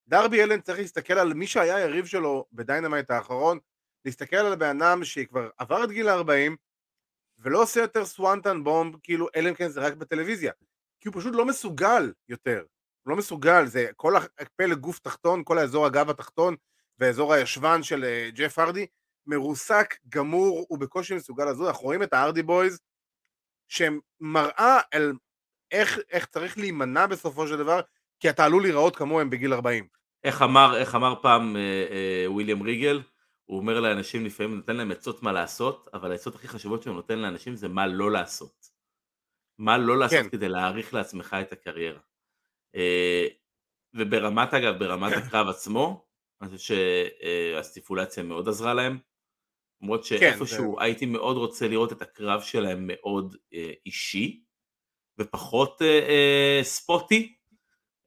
[0.09, 3.59] דרבי אלן צריך להסתכל על מי שהיה יריב שלו בדיינמיט האחרון,
[4.05, 6.57] להסתכל על הבן אדם שכבר עבר את גיל ה-40
[7.38, 10.53] ולא עושה יותר Swanton Bomb, כאילו, אם כן זה רק בטלוויזיה.
[11.01, 12.64] כי הוא פשוט לא מסוגל יותר.
[13.03, 16.57] הוא לא מסוגל, זה כל הפלג גוף תחתון, כל האזור הגב התחתון
[16.99, 18.86] ואזור הישבן של uh, ג'ף הרדי,
[19.26, 21.68] מרוסק, גמור, הוא בקושי מסוגל לזוז.
[21.68, 22.80] אנחנו רואים את ההרדי בויז,
[23.70, 25.12] שהם מראה על
[25.70, 27.80] איך, איך צריך להימנע בסופו של דבר,
[28.20, 29.86] כי אתה עלול להיראות כמוהם בגיל 40.
[30.24, 33.02] איך אמר, איך אמר פעם אה, אה, וויליאם ריגל?
[33.44, 37.18] הוא אומר לאנשים לפעמים נותן להם עצות מה לעשות, אבל העצות הכי חשובות שהוא נותן
[37.18, 38.66] לאנשים זה מה לא לעשות.
[39.58, 40.28] מה לא לעשות כן.
[40.28, 42.00] כדי להעריך לעצמך את הקריירה.
[42.76, 43.26] אה,
[43.94, 46.06] וברמת אגב, ברמת הקרב עצמו,
[46.42, 48.98] אני חושב שהסטיפולציה מאוד עזרה להם.
[49.82, 54.42] למרות כן, שאיפשהו כן, הייתי מאוד רוצה לראות את הקרב שלהם מאוד אה, אישי,
[55.18, 57.36] ופחות אה, אה, ספוטי.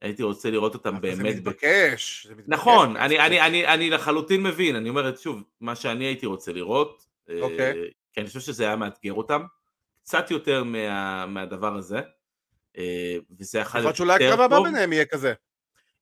[0.02, 1.16] הייתי רוצה לראות אותם באמת...
[1.16, 2.26] זה מתבקש.
[2.26, 2.48] זה מתבקש.
[2.48, 7.06] נכון, אני, אני, אני, אני לחלוטין מבין, אני אומר שוב, מה שאני הייתי רוצה לראות,
[7.30, 7.90] אה, אוקיי.
[8.12, 9.42] כי אני חושב שזה היה מאתגר אותם,
[10.02, 12.00] קצת יותר מה, מהדבר הזה,
[12.78, 13.94] אה, וזה אחד יותר טוב.
[13.94, 15.34] יכול להיות שאולי הקרב הבא ביניהם יהיה כזה.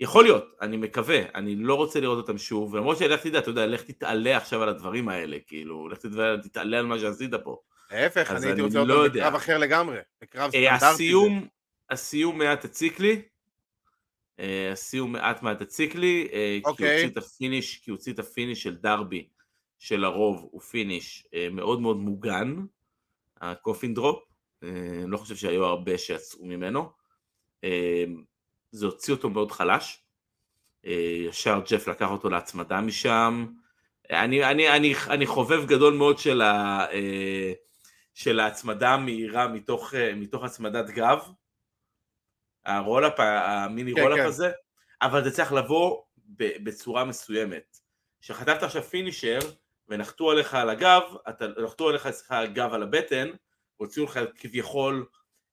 [0.00, 3.66] יכול להיות, אני מקווה, אני לא רוצה לראות אותם שוב, למרות שלך תדע, אתה יודע,
[3.66, 5.98] לך תתעלה עכשיו על הדברים האלה, כאילו, לך
[6.42, 7.60] תתעלה על מה שעשית פה.
[7.92, 10.94] להפך, אני הייתי רוצה לא אותו בקרב אחר לגמרי, בקרב אה, סטנדרטי.
[10.94, 11.46] הסיום,
[11.90, 13.22] הסיום מעט הציק לי,
[14.40, 16.94] אה, הסיום מעט מעט הציק לי, אה, כי הוא אוקיי.
[16.94, 19.28] הוציא את ה finish, כי הוא הוציא את ה finish של דרבי,
[19.78, 22.56] שלרוב הוא finish מאוד מאוד מוגן,
[23.40, 24.24] ה Coffin Drop,
[24.62, 26.90] אני לא חושב שהיו הרבה שיצאו ממנו.
[28.72, 30.04] זה הוציא אותו מאוד חלש.
[30.86, 33.46] אה, ישר ג'ף לקח אותו להצמדה משם.
[34.10, 37.52] אני, אני, אני, אני חובב גדול מאוד של, ה, אה,
[38.14, 41.28] של ההצמדה המהירה מתוך, אה, מתוך הצמדת גב.
[42.64, 44.26] ה roll-up, המיני כן, roll-up כן.
[44.26, 44.50] הזה,
[45.02, 46.02] אבל זה צריך לבוא
[46.36, 47.76] בצורה מסוימת.
[48.20, 49.38] כשחטפת עכשיו finisher
[49.88, 53.28] ונחתו עליך על הגב, אתה, נחתו עליך סליחה הגב על הבטן,
[53.76, 55.06] הוציאו לך כביכול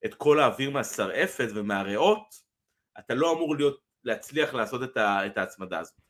[0.04, 2.34] את כל האוויר מהסרעפת ומהריאות,
[2.98, 6.00] אתה לא אמור להיות, להצליח לעשות את, ה, את ההצמדה הזאת.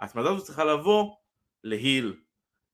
[0.00, 1.16] ההצמדה הזאת צריכה לבוא
[1.64, 2.16] להיל,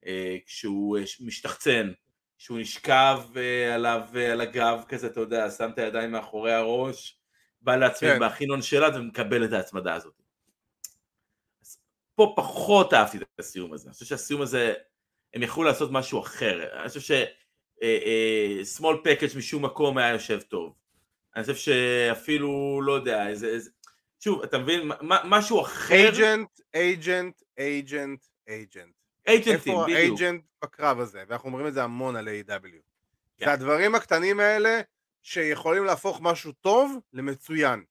[0.07, 1.93] אה, כשהוא אה, משתחצן,
[2.39, 7.21] כשהוא נשכב אה, עליו אה, על הגב כזה, אתה יודע, שם את הידיים מאחורי הראש,
[7.61, 8.19] בא לעצמי כן.
[8.19, 10.15] בהכי נונשלט ומקבל את ההצמדה הזאת.
[11.63, 11.79] אז
[12.15, 14.75] פה פחות אהבתי את הסיום הזה, אני חושב שהסיום הזה,
[15.35, 17.13] הם יכלו לעשות משהו אחר, אני חושב ש...
[18.79, 20.82] small package משום מקום היה יושב טוב.
[21.37, 23.71] אני חושב שאפילו, לא יודע, איזה, איזה...
[24.21, 24.91] שוב, אתה מבין,
[25.25, 25.95] משהו אחר...
[25.95, 28.95] אייג'נט, אייג'נט, אייג'נט, אייג'נט.
[29.27, 29.89] אייג'נטים, בדיוק.
[29.89, 31.25] איפה האייג'נט בקרב הזה?
[31.29, 32.77] ואנחנו אומרים את זה המון על A.W.
[33.39, 33.45] כן.
[33.45, 34.81] זה הדברים הקטנים האלה
[35.23, 37.85] שיכולים להפוך משהו טוב למצוין.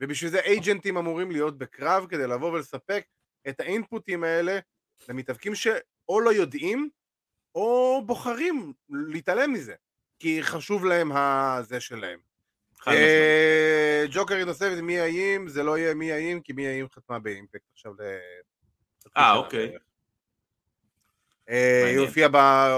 [0.00, 3.04] ובשביל זה אייג'נטים אמורים להיות בקרב כדי לבוא ולספק
[3.48, 4.58] את האינפוטים האלה
[5.08, 6.90] למתאבקים שאו לא יודעים
[7.54, 9.74] או בוחרים להתעלם מזה
[10.18, 12.29] כי חשוב להם הזה שלהם.
[12.88, 17.64] אה, ג'וקרית נוספת מי האם, זה לא יהיה מי האם, כי מי האם חתמה באימפקט.
[17.72, 18.00] עכשיו ל...
[19.16, 19.72] אה, אוקיי.
[21.50, 22.28] אה, היא הופיעה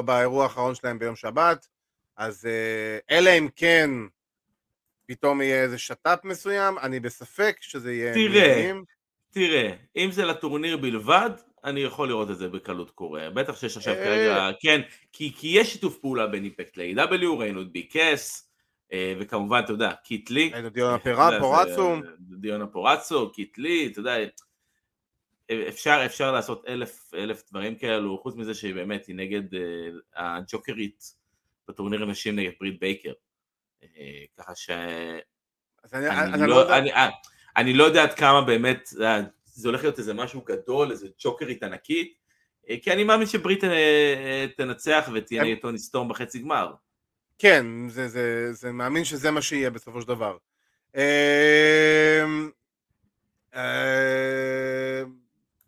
[0.02, 1.68] באירוע האחרון שלהם ביום שבת,
[2.16, 3.90] אז אה, אלא אם כן
[5.06, 8.14] פתאום יהיה איזה שת"פ מסוים, אני בספק שזה יהיה...
[8.14, 8.72] תראה,
[9.30, 11.30] תראה, אם זה לטורניר בלבד,
[11.64, 13.30] אני יכול לראות את זה בקלות קורה.
[13.30, 14.80] בטח שיש עכשיו כרגע, כן,
[15.12, 18.42] כי יש שיתוף פעולה בין אימפקט ל-AW, ראינו את BKS,
[18.94, 20.50] וכמובן, אתה יודע, קיטלי.
[20.54, 20.98] היינו דיונה
[21.40, 21.96] פורצו.
[22.20, 24.16] דיונה פורצו, קיטלי, אתה יודע,
[25.68, 29.56] אפשר, אפשר לעשות אלף, אלף דברים כאלו, חוץ מזה שהיא באמת, היא נגד uh,
[30.16, 31.14] הג'וקרית
[31.68, 33.12] בטורניר הנשים נגד ברית בייקר.
[34.38, 34.70] ככה ש...
[35.92, 36.90] אני, אני, אני, לא, לא אני,
[37.56, 38.88] אני, לא יודע עד כמה באמת
[39.44, 42.14] זה הולך להיות איזה משהו גדול, איזה ג'וקרית ענקית,
[42.82, 43.60] כי אני מאמין שברית
[44.56, 46.72] תנצח ותהיה טוני סטורם בחצי גמר.
[47.42, 50.36] כן, זה, זה, זה מאמין שזה מה שיהיה בסופו של דבר.
[50.96, 52.50] אמ,
[53.54, 53.60] אמ,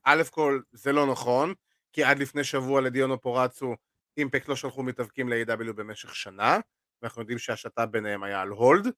[0.05, 1.55] א' כל, זה לא נכון,
[1.93, 3.77] כי עד לפני שבוע לדיונו פורצו,
[4.17, 6.59] אימפקט לא שלחו מתאבקים ל-AW במשך שנה,
[7.03, 8.89] ואנחנו יודעים שהשת"פ ביניהם היה על הולד.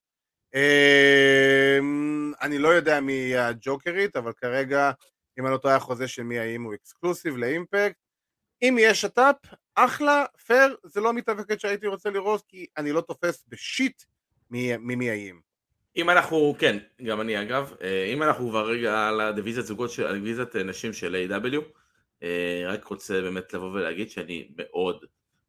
[0.54, 4.90] אמ, אני לא יודע מי יהיה הג'וקרית, אבל כרגע,
[5.38, 7.96] אם אני לא טועה, החוזה של מי האם הוא אקסקלוסיב לאימפקט.
[8.62, 9.36] אם יהיה שת"פ,
[9.76, 14.02] אחלה, פייר, זה לא המתאבקת שהייתי רוצה לראות, כי אני לא תופס בשיט
[14.50, 15.40] ממי האם.
[15.96, 20.06] אם אנחנו, כן, גם אני אגב, אה, אם אנחנו כבר רגע על הדיוויזיית זוגות, על
[20.06, 21.60] הדיוויזיית נשים של A.W,
[22.22, 25.04] אה, רק רוצה באמת לבוא ולהגיד שאני מאוד,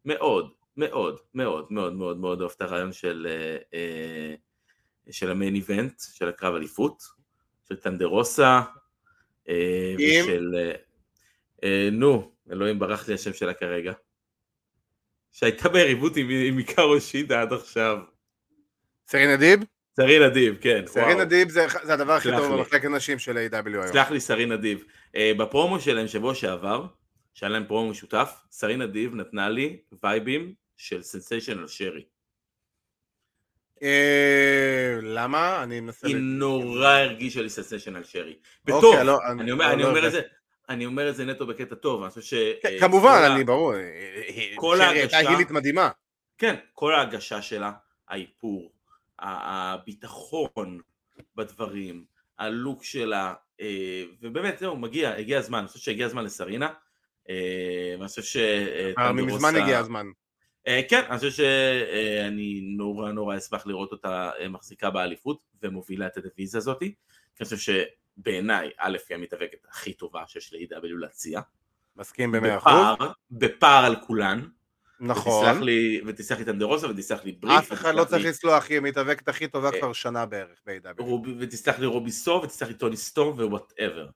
[0.05, 3.27] מאוד, מאוד, מאוד, מאוד, מאוד, מאוד אוהב את הרעיון של,
[3.73, 4.35] אה,
[5.11, 7.03] של ה main event, של הקרב אליפות,
[7.67, 8.61] של ת'אנדר רוזה,
[9.97, 10.55] ושל,
[11.91, 13.93] נו, אלוהים ברח לי השם שלה כרגע,
[15.39, 17.97] שהייתה ביריבות עם היקארו שידה עד עכשיו.
[19.07, 19.59] סרינה דיב?
[19.95, 20.83] סרינה דיב, כן.
[20.87, 23.69] סרין אדיב זה, זה הדבר הכי טוב במחלק הנשים של A.E.W.
[23.69, 23.87] היום.
[23.87, 24.83] סלח לי סרינה דיב.
[25.07, 26.85] Uh, בפרומו שלהם שבוע שעבר,
[27.33, 32.03] שהיה להם פרומו משותף, סרינה דיב נתנה לי vibeים של סנסיישנל שרי.
[33.83, 35.63] אה, למה?
[35.63, 36.07] אני מנסה...
[36.07, 38.35] היא נורא הרגישה לי סנסיישנל שרי.
[38.69, 40.21] אוקיי, בטוב, לא, אני אומר לא את זה.
[40.69, 42.33] אני אומר את זה נטו בקטע טוב, אני חושב ש...
[42.61, 43.73] כן, אה, כמובן, אני ברור,
[44.55, 45.17] כל ההגשה...
[45.17, 45.89] הייתה גילית מדהימה.
[46.37, 47.71] כן, כל ההגשה שלה,
[48.07, 48.71] האיפור,
[49.19, 50.79] הביטחון
[51.35, 52.05] בדברים,
[52.39, 56.69] הלוק שלה, אה, ובאמת זהו, מגיע, הגיע הזמן, אני חושב שהגיע הזמן לסרינה,
[57.29, 58.37] אה, ואני חושב ש...
[59.13, 60.05] מזמן הגיע הזמן.
[60.89, 66.93] כן, אני חושב שאני נורא נורא אשמח לראות אותה מחזיקה באליפות ומובילה את הדיוויזיה הזאתי,
[67.35, 67.57] כי אני חושב
[68.17, 71.41] בעיניי, א', היא המתאבקת הכי טובה שיש ל-AEW להציע.
[71.95, 73.07] מסכים במאה אחוז.
[73.31, 74.47] בפער על כולן.
[74.99, 75.45] נכון.
[75.45, 77.57] ותסלח לי, ותסלח לי ת'אנדר רוזה ותסלח לי בריט.
[77.57, 81.03] אף אחד לא צריך לסלוח, היא המתאבקת הכי טובה כבר שנה בערך ב-AEW.
[81.39, 84.07] ותסלח לי רובי סוהו, ותסלח לי טוני סטורם ו whatever.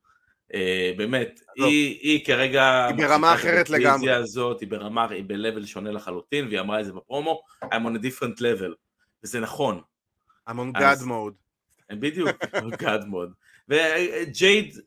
[0.98, 2.88] באמת, היא כרגע...
[2.88, 4.12] היא ברמה אחרת לגמרי.
[4.12, 8.00] הזאת, היא ברמה, היא ב-level שונה לחלוטין, והיא אמרה את זה בפרומו, I'm on a
[8.00, 8.74] different level.
[9.24, 9.82] וזה נכון.
[10.50, 11.36] I'm on God mode.
[11.92, 12.30] בדיוק,
[12.74, 13.34] God mode.
[13.70, 14.80] וג'ייד,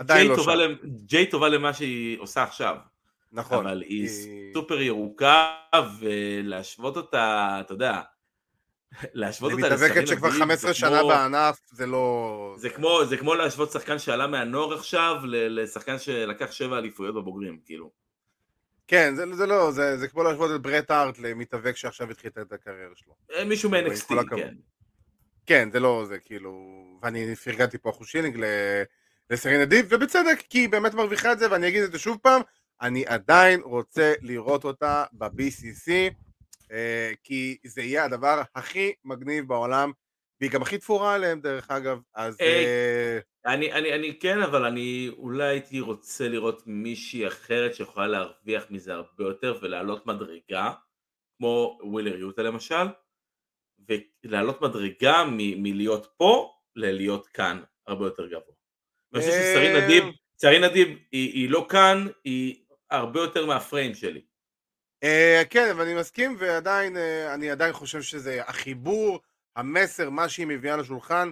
[0.00, 0.54] ג'יי לא טובה,
[0.84, 2.76] ג'יי טובה למה שהיא עושה עכשיו.
[3.32, 3.66] נכון.
[3.66, 4.08] אבל היא
[4.54, 5.56] סופר ירוקה,
[6.00, 8.00] ולהשוות אותה, אתה יודע,
[9.12, 9.84] להשוות אותה לשחקן...
[9.84, 12.54] היא מתאבקת שכבר 15 שנה בענף, זה לא...
[12.58, 17.90] זה כמו, זה כמו להשוות שחקן שעלה מהנוער עכשיו, לשחקן שלקח שבע אליפויות בבוגרים, כאילו.
[18.86, 22.52] כן, זה, זה לא, זה, זה כמו להשוות את ברט ארט למתאבק שעכשיו התחיל את
[22.52, 23.14] הקריירה שלו.
[23.34, 24.54] אה, מישהו מ-NXT, כן.
[25.46, 26.84] כן, זה לא, זה כאילו...
[27.02, 28.44] ואני פרגנתי פה אחוז שילינג
[29.30, 32.42] לסרין אדיב, ובצדק, כי היא באמת מרוויחה את זה, ואני אגיד את זה שוב פעם,
[32.80, 35.90] אני עדיין רוצה לראות אותה ב-BCC,
[36.72, 39.92] אה, כי זה יהיה הדבר הכי מגניב בעולם,
[40.40, 42.36] והיא גם הכי תפורה עליהם דרך אגב, אז...
[42.40, 48.64] אה, אני, אני, אני כן, אבל אני אולי הייתי רוצה לראות מישהי אחרת שיכולה להרוויח
[48.70, 50.72] מזה הרבה יותר ולעלות מדרגה,
[51.38, 52.86] כמו ווילר יוטה למשל,
[54.24, 58.54] ולעלות מדרגה מ- מלהיות פה ללהיות כאן הרבה יותר גבוה.
[59.14, 60.04] אני חושב ששרין אה, אדיב,
[60.40, 64.24] שרין אדיב היא, היא לא כאן, היא הרבה יותר מהפריים שלי.
[65.04, 69.20] אה, כן, אבל אני מסכים, ועדיין, אה, אני עדיין חושב שזה החיבור,
[69.56, 71.30] המסר, מה שהיא מביאה לשולחן,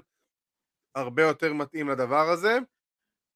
[0.94, 2.58] הרבה יותר מתאים לדבר הזה.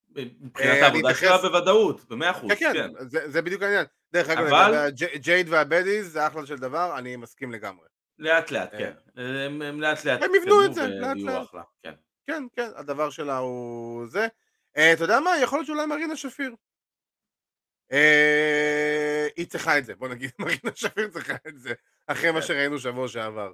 [0.08, 2.72] מבחינת העבודה שלה בוודאות, במאה אחוז, כן.
[2.72, 3.86] כן, זה, זה בדיוק העניין.
[4.12, 4.90] דרך אגב, אבל...
[5.20, 7.86] ג'ייד והבדיז זה אחלה של דבר, אני מסכים לגמרי.
[8.18, 8.92] לאט לאט, כן.
[9.16, 10.22] הם לאט לאט.
[10.22, 11.66] הם יבנו את זה, לאט לאט.
[11.82, 11.94] כן.
[12.26, 14.26] כן, כן, הדבר שלה הוא זה.
[14.76, 15.30] אה, אתה יודע מה?
[15.42, 16.54] יכול להיות שאולי מרינה שפיר.
[17.92, 21.74] אה, היא צריכה את זה, בוא נגיד, מרינה שפיר צריכה את זה,
[22.06, 22.46] אחרי מה כן.
[22.46, 23.52] שראינו שבוע שעבר.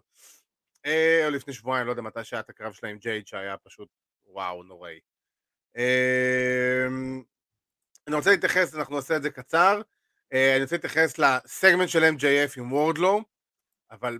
[0.86, 3.88] אה, או לפני שבועיים, לא יודע מתי שהיה את הקרב שלה עם ג'ייד, שהיה פשוט
[4.24, 5.00] וואו, נוראי.
[8.06, 9.80] אני רוצה להתייחס, אנחנו נעשה את זה קצר.
[10.32, 13.22] אני רוצה להתייחס לסגמנט של MJF עם וורדלו,
[13.90, 14.18] אבל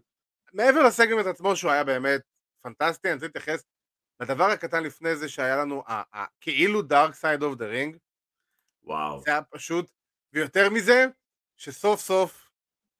[0.53, 2.21] מעבר לסגמנט עצמו שהוא היה באמת
[2.63, 3.65] פנטסטי, אני רוצה להתייחס
[4.21, 5.83] לדבר הקטן לפני זה שהיה לנו
[6.41, 7.97] כאילו דארק סייד אוף דה רינג.
[8.83, 9.21] וואו.
[9.21, 9.91] זה היה פשוט,
[10.33, 11.07] ויותר מזה,
[11.57, 12.49] שסוף סוף,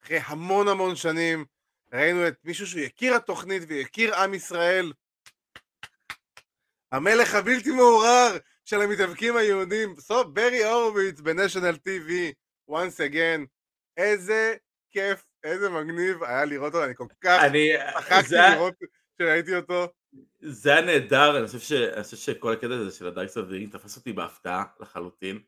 [0.03, 1.45] אחרי המון המון שנים,
[1.93, 4.93] ראינו את מישהו שיכיר התוכנית ויכיר עם ישראל,
[6.91, 12.11] המלך הבלתי מעורר של המתאבקים היהודים, סוף ברי הורוביץ בניישנל TV,
[12.71, 13.45] once again,
[13.97, 14.55] איזה
[14.91, 17.41] כיף איזה מגניב היה לראות אותו, אני כל כך
[17.93, 18.37] צחקתי זה...
[18.53, 18.73] לראות
[19.17, 19.87] שראיתי אותו.
[20.41, 21.71] זה היה נהדר, אני חושב, ש...
[21.71, 24.63] אני חושב שכל הקטע הזה של ה Dark Side of the Ring תפס אותי בהפתעה
[24.79, 25.39] לחלוטין.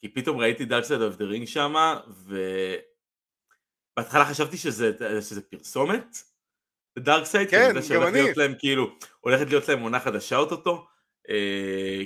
[0.00, 2.00] כי פתאום ראיתי Dark Side of the Ring שמה,
[3.96, 6.16] ובהתחלה חשבתי שזה, שזה פרסומת
[6.96, 8.22] ל Dark Side, כן, גם אני.
[8.22, 10.86] להיות להם כאילו, הולכת להיות להם עונה חדשה אוטוטו.
[11.28, 12.02] אה,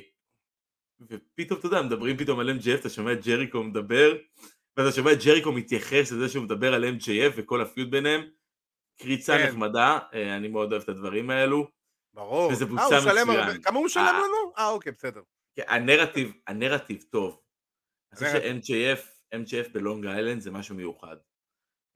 [1.00, 4.16] ופתאום, אתה יודע, מדברים פתאום על MJF, אתה שומע את ג'ריקו מדבר,
[4.76, 8.30] ואתה שומע את ג'ריקו מתייחס לזה שהוא מדבר על MJF וכל הפיוט ביניהם.
[8.98, 9.48] קריצה כן.
[9.48, 11.68] נחמדה, אה, אני מאוד אוהב את הדברים האלו.
[12.14, 12.52] ברור.
[12.52, 13.62] וזה אה, בוצע מצוין.
[13.62, 14.04] כמה הוא משלם.
[14.04, 14.52] לנו?
[14.58, 15.22] אה, אוקיי, בסדר.
[15.56, 17.40] כן, הנרטיב, הנרטיב טוב.
[18.12, 18.40] אני חושב.
[18.40, 19.00] ש-MJF,
[19.34, 21.16] MJF בלונג איילנד זה משהו מיוחד.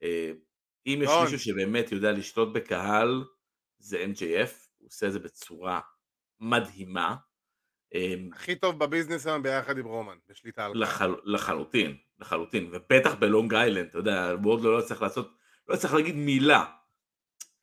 [0.02, 0.32] אה,
[0.86, 1.10] אם יש.
[1.22, 3.24] מישהו שבאמת יודע לשלוט בקהל,
[3.78, 5.80] זה MJF, הוא עושה את זה בצורה
[6.40, 7.16] מדהימה.
[8.32, 10.72] הכי טוב בביזנס היום ביחד עם רומן, בשליטה על.
[10.74, 15.34] לחל, לחלוטין, לחלוטין, ובטח בלונג איילנד, אתה יודע, וורדלו לא צריך לעשות,
[15.68, 16.64] לא צריך להגיד מילה.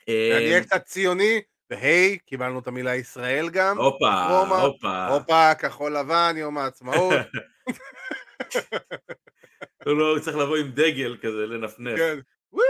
[0.09, 3.77] אה, ואני אהיה קצת ציוני, והי, קיבלנו את המילה ישראל גם.
[3.77, 7.13] הופה, הופה, הופה, כחול לבן, יום העצמאות.
[9.85, 11.97] לא, לא, צריך לבוא עם דגל כזה, לנפנף.
[11.97, 12.19] כן.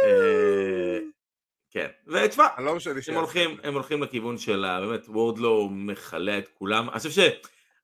[0.06, 1.00] אה,
[1.72, 2.48] כן, ותשמע,
[2.80, 3.02] שלי
[3.64, 4.66] הם הולכים, לכיוון של.
[4.82, 6.90] באמת, וורדלו מכלה את כולם.
[6.90, 7.10] אני חושב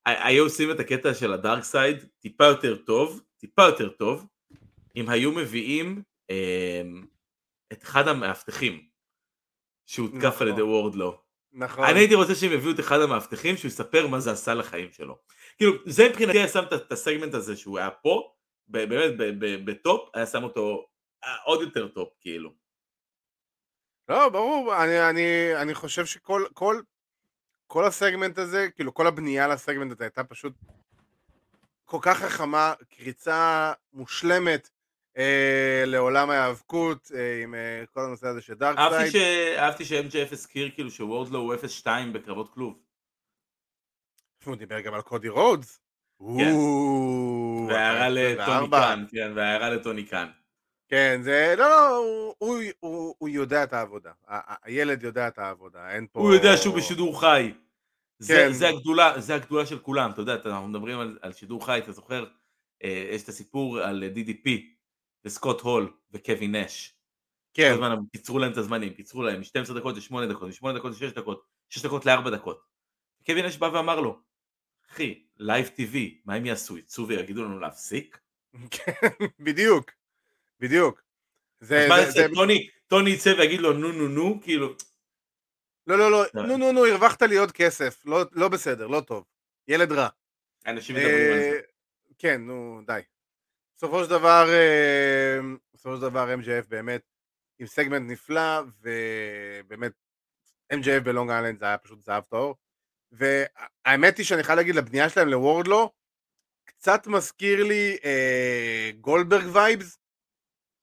[0.08, 4.28] שהיו עושים את הקטע של ה dark side טיפה יותר טוב, טיפה יותר טוב,
[4.96, 6.82] אם היו מביאים אה,
[7.74, 8.90] את אחד המאבטחים
[9.86, 10.48] שהותקף נכון.
[10.48, 11.22] על ידי וורדלו.
[11.52, 11.84] נכון.
[11.84, 15.18] אני הייתי רוצה שהם יביאו את אחד המאבטחים שהוא יספר מה זה עשה לחיים שלו.
[15.58, 18.34] כאילו, זה מבחינתי היה שם את- הסגמנט הזה שהוא היה פה,
[18.68, 19.14] באמת
[19.66, 20.88] ב top, היה שם אותו
[21.24, 22.54] אה, עוד יותר top, כאילו.
[24.10, 26.82] לא, ברור, אני, אני, אני חושב שכל כל,
[27.72, 30.54] כל הסגמנט הזה, כאילו כל הבנייה לסגמנט הזה הייתה פשוט
[31.86, 34.70] כל כך חכמה, קריצה מושלמת
[35.18, 39.12] אה, לעולם ההיאבקות אה, עם אה, כל הנושא הזה של dark אהבתי.
[39.12, 39.16] ש-
[39.58, 42.80] אהבתי ש-MJF הזכיר כאילו שוורדלו הוא 0-2 בקרבות כלוב.
[44.46, 45.80] הוא דיבר גם על קודי רודס.
[46.18, 48.80] הוא- והערה לטוני 24.
[48.82, 50.28] קאן, כן, והערה לטוני קאן.
[50.90, 54.12] כן, זה, לא, לא, הוא, הוא, הוא, הוא יודע את העבודה.
[54.28, 56.20] ה- הילד יודע את העבודה, אין פה...
[56.20, 57.54] הוא יודע שהוא בשידור חי.
[58.20, 58.54] זה, כן.
[58.54, 61.92] זה, הגדולה, זה הגדולה של כולם, אתה יודע, אנחנו מדברים על, על שידור חי, אתה
[61.92, 62.26] זוכר,
[62.84, 64.50] אה, יש את הסיפור על DDP
[65.26, 66.96] וסקוט הול וקווין נש.
[67.54, 70.92] כן, הזמן הם קיצרו להם את הזמנים, קיצרו להם מ-12 דקות ל-8 דקות, מ-8 דקות
[71.02, 72.64] ל-6 דקות, 6 דקות ל-4 דקות.
[73.26, 74.20] קווין נש בא ואמר לו,
[74.92, 76.78] אחי, live TV, מה הם יעשו?
[76.78, 78.20] יצאו ויגידו לנו להפסיק?
[78.72, 78.92] כן,
[79.40, 79.92] בדיוק,
[80.60, 81.02] בדיוק.
[81.60, 82.12] זה, אז מה זה?
[82.12, 84.76] זה, טוני, טוני יצא ויגיד לו נו נו נו, כאילו,
[85.90, 86.44] לא, לא, לא, לא.
[86.44, 89.26] נו, נו, נו, הרווחת לי עוד כסף, לא, לא בסדר, לא טוב.
[89.68, 90.08] ילד רע.
[90.68, 91.60] אנשים מדברים על אה, זה.
[92.18, 93.02] כן, נו, די.
[93.76, 95.40] בסופו של דבר, אה,
[95.74, 97.02] בסופו של דבר MJF באמת
[97.60, 99.92] עם סגמנט נפלא, ובאמת
[100.74, 102.56] MJF בלונג איילנד זה היה פשוט זהב טהור.
[103.12, 105.92] והאמת היא שאני חייב להגיד, לבנייה שלהם לוורדלו,
[106.66, 110.00] קצת מזכיר לי אה, גולדברג vibes.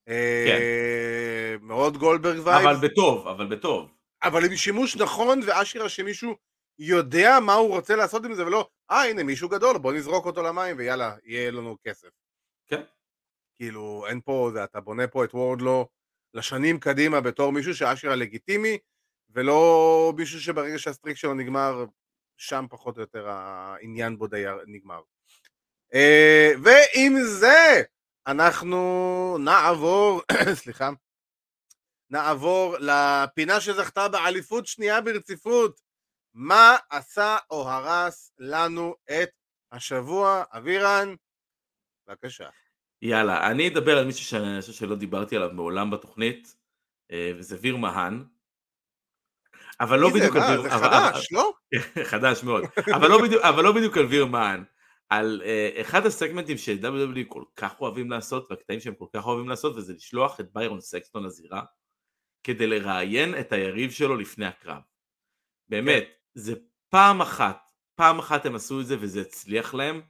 [0.09, 2.65] אה, מאוד גולדברג vibes.
[2.65, 3.91] אבל בטוב, אבל בטוב.
[4.23, 6.37] אבל עם שימוש נכון ואשכרה שמישהו
[6.79, 10.43] יודע מה הוא רוצה לעשות עם זה ולא, אה הנה מישהו גדול בוא נזרוק אותו
[10.43, 12.09] למים ויאללה יהיה לנו כסף.
[12.67, 12.83] כן.
[13.55, 15.89] כאילו אין פה, זה, אתה בונה פה את וורדלו
[16.35, 18.79] לשנים קדימה בתור מישהו שאשכרה לגיטימי
[19.31, 21.85] ולא מישהו שברגע שהסטריק שלו נגמר
[22.37, 25.01] שם פחות או יותר העניין בו די נגמר.
[25.95, 27.83] אה, ועם זה
[28.27, 30.23] אנחנו נעבור,
[30.63, 30.91] סליחה,
[32.11, 35.81] נעבור לפינה שזכתה באליפות שנייה ברציפות.
[36.35, 39.29] מה עשה או הרס לנו את
[39.73, 40.43] השבוע?
[40.53, 41.15] אבירן,
[42.09, 42.49] בבקשה.
[43.03, 46.57] יאללה, אני אדבר על מישהו שאני חושב שלא דיברתי עליו מעולם בתוכנית,
[47.11, 48.25] אה, וזה ויר מהן.
[49.81, 50.11] אבל לא?
[50.11, 50.63] בדיוק על מה, ויר...
[50.63, 51.53] זה חדש, לא?
[52.11, 52.65] חדש מאוד.
[52.87, 52.95] לא
[53.49, 54.65] אבל לא בדיוק על ויר מהן.
[55.09, 59.77] על uh, אחד הסגמנטים ש-WWE כל כך אוהבים לעשות, והקטעים שהם כל כך אוהבים לעשות,
[59.77, 61.63] וזה לשלוח את ביירון סקסטון לזירה,
[62.45, 64.83] כדי לראיין את היריב שלו לפני הקרב.
[65.69, 66.55] באמת, זה
[66.89, 70.01] פעם אחת, פעם אחת הם עשו את זה וזה הצליח להם,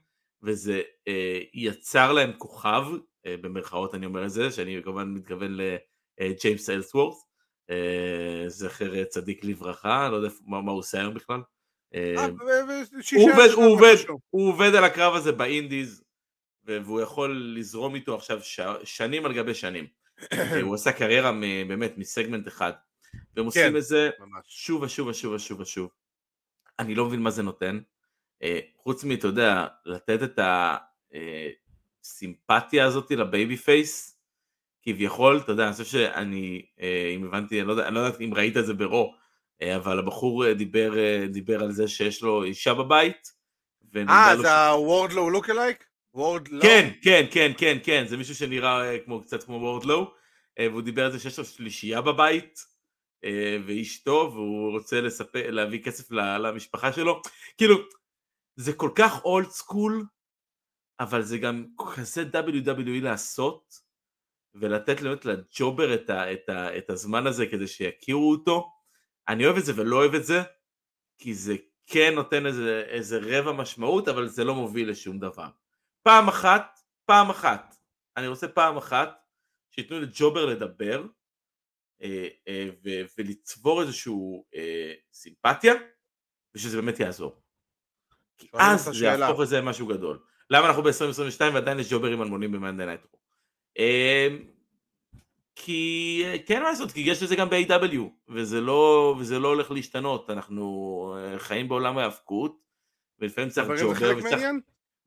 [0.42, 1.12] וזה uh,
[1.54, 5.56] יצר להם כוכב, uh, במרכאות אני אומר את זה, שאני כמובן מתכוון
[6.20, 7.16] לג'יימס אלסוורת',
[7.70, 11.40] uh, זכר צדיק לברכה, לא יודע מה, מה הוא עושה היום בכלל.
[11.94, 12.26] אה, אה,
[14.30, 16.04] הוא עובד, על הקרב הזה באינדיז,
[16.64, 18.40] והוא יכול לזרום איתו עכשיו.
[18.84, 19.86] שנים על גבי שנים.
[20.32, 22.72] אה, הוא עשה קריירה מ- באמת מסגמנט אחד,
[23.36, 23.76] והם עושים כן.
[23.76, 24.10] את זה.
[24.44, 25.90] שוב ושוב ושוב ושוב ושוב.
[26.78, 27.80] אני לא מבין מה זה נותן.
[28.76, 30.38] חוץ מאתה יודע, לתת את
[32.02, 34.18] הסימפתיה הזאת ל babyface,
[34.82, 36.66] כביכול, אתה יודע, אני חושב שאני,
[37.16, 39.14] אם הבנתי, אני לא יודע, אני לא יודעת אם ראית את זה bro,
[39.62, 43.36] אבל הבחור אה, דיבר, אה, דיבר על זה שיש לו אישה בבית,
[43.96, 44.48] אה, זה
[45.30, 45.84] Lookalike?
[46.14, 46.62] וורדלו?
[46.62, 50.14] כן, כן, כן, כן, כן, זה מישהו שנראה אה, כמו, קצת כמו וורדלו,
[50.58, 52.58] אה, והוא דיבר על זה שיש לו שלישייה בבית,
[53.24, 57.22] אה, ואשתו, והוא רוצה לספר, להביא כסף למשפחה שלו,
[57.58, 57.76] כאילו,
[58.56, 60.06] זה כל כך אולד סקול,
[61.00, 63.74] אבל זה גם כזה WWE לעשות,
[64.54, 68.75] ולתת באמת לג'ובר את, ה, את, ה, את הזמן הזה כדי שיכירו אותו.
[69.28, 70.42] אני אוהב את זה ולא אוהב את זה,
[71.18, 71.56] כי זה
[71.86, 75.48] כן נותן איזה, איזה רבע משמעות, אבל זה לא מוביל לשום דבר.
[76.02, 77.76] פעם אחת, פעם אחת,
[78.16, 79.26] אני רוצה פעם אחת,
[79.70, 81.06] שייתנו לג'ובר לדבר,
[82.02, 84.12] אה, אה, ו- ולצבור איזושהי
[84.54, 85.74] אה, סימפתיה,
[86.54, 87.42] ושזה באמת יעזור.
[88.38, 90.24] כי אז זה יהפוך לזה משהו גדול.
[90.50, 93.18] למה אנחנו ב-2022 ועדיין יש ג'וברים אלמונים במאנדי נייטרו?
[95.56, 100.30] כי כן מה לעשות, כי יש לזה גם ב-AW, וזה לא, וזה לא הולך להשתנות,
[100.30, 102.60] אנחנו חיים בעולם ההאבקות,
[103.18, 104.42] ולפעמים צריך ג'ובר, וצריך,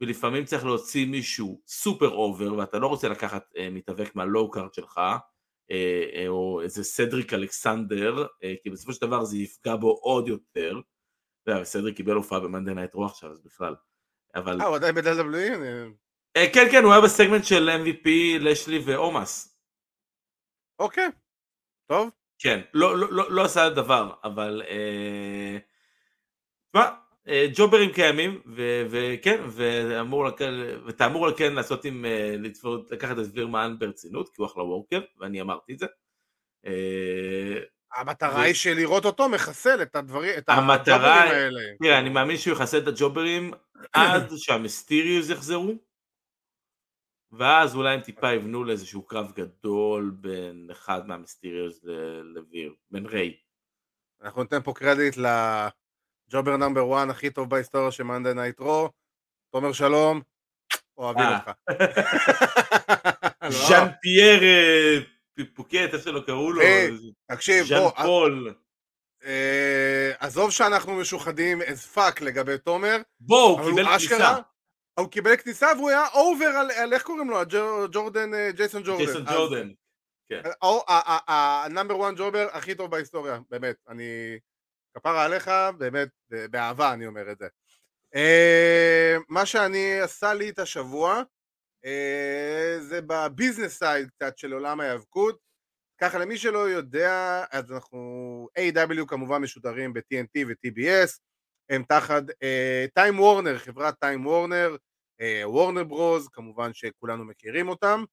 [0.01, 5.01] ולפעמים צריך להוציא מישהו super over, ואתה לא רוצה לקחת מתאבק מה low card שלך,
[5.71, 10.27] אה, אה, או איזה סדריק אלכסנדר, אה, כי בסופו של דבר זה יפגע בו עוד
[10.27, 10.79] יותר.
[11.63, 13.75] סדריק קיבל הופעה ב Monday Night Raw עכשיו, אז בכלל.
[14.35, 14.61] אבל...
[14.61, 15.57] אה, הוא עדיין ב-WWE?
[16.53, 18.09] כן, כן, הוא היה בסגמנט של MVP,
[18.39, 19.58] לאשלי ועומוס.
[20.79, 21.07] אוקיי,
[21.87, 22.09] טוב.
[22.39, 24.61] כן, לא, לא, לא, לא עשה דבר, אבל...
[26.69, 26.89] תשמע,
[27.29, 28.41] אה, ג'וברים קיימים,
[28.89, 30.25] וכן, ואמור,
[30.85, 32.35] ואתה אמור כן לעשות עם, אה,
[32.91, 35.85] לקחת את וירמן ברצינות, כי הוא אחלה וורקר, ואני אמרתי את זה.
[36.65, 37.59] אה,
[37.95, 41.61] המטרה היא של לראות אותו מחסל את הדברים, את הג'וברים האלה.
[41.83, 43.51] תראה, אני מאמין שהוא יחסל את הג'וברים
[43.93, 45.75] עד שהמיסטיריוס יחזרו,
[47.31, 51.79] ואז אולי הם טיפה יבנו לאיזשהו קרב גדול בין אחד מהמיסטיריוס
[52.23, 53.37] לוויר, ויר.
[54.21, 55.17] אנחנו ניתן פה קרדיט
[56.29, 58.89] jobber number 1 הכי טוב בהיסטוריה של Monday Night Raw,
[59.51, 60.21] תומר שלום,
[60.97, 61.39] אוהבים אה.
[61.39, 61.51] אותך.
[63.67, 64.97] ז'אן פייר אה,
[65.53, 66.61] פוקט, איך שלא קראו לו,
[67.31, 68.53] תקשיב, בוא, ז'אן פול.
[69.25, 74.37] אה, עזוב שאנחנו משוחדים as fuck לגבי תומר, בוא, הוא קיבל כניסה.
[74.99, 77.39] הוא קיבל כניסה והוא היה over על, איך קוראים לו?
[77.91, 79.05] ג'ורדן, ג'ייסון ג'ורדן.
[79.05, 79.69] ג'ייסון ג'ורדן.
[81.27, 84.39] ה number 1 jobber הכי טוב בהיסטוריה, באמת, אני...
[84.93, 87.47] כפרה עליך, באמת, באהבה אני אומר את זה.
[88.15, 91.23] אה, מה שאני עשה לי את השבוע,
[91.85, 95.39] אה, זה ב business side קצת של עולם ההיאבקות.
[96.01, 101.19] ככה למי שלא יודע, אז אנחנו AEW כמובן משודרים ב-TNT ו-TBS,
[101.69, 102.23] הם תחת
[102.93, 104.75] Time Warner, חברת Time Warner,
[105.43, 108.03] Warner Bros, כמובן שכולנו מכירים אותם.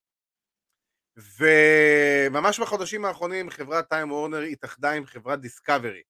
[1.16, 6.02] וממש בחודשים האחרונים חברת Time Warner התאחדה עם חברת Discovery.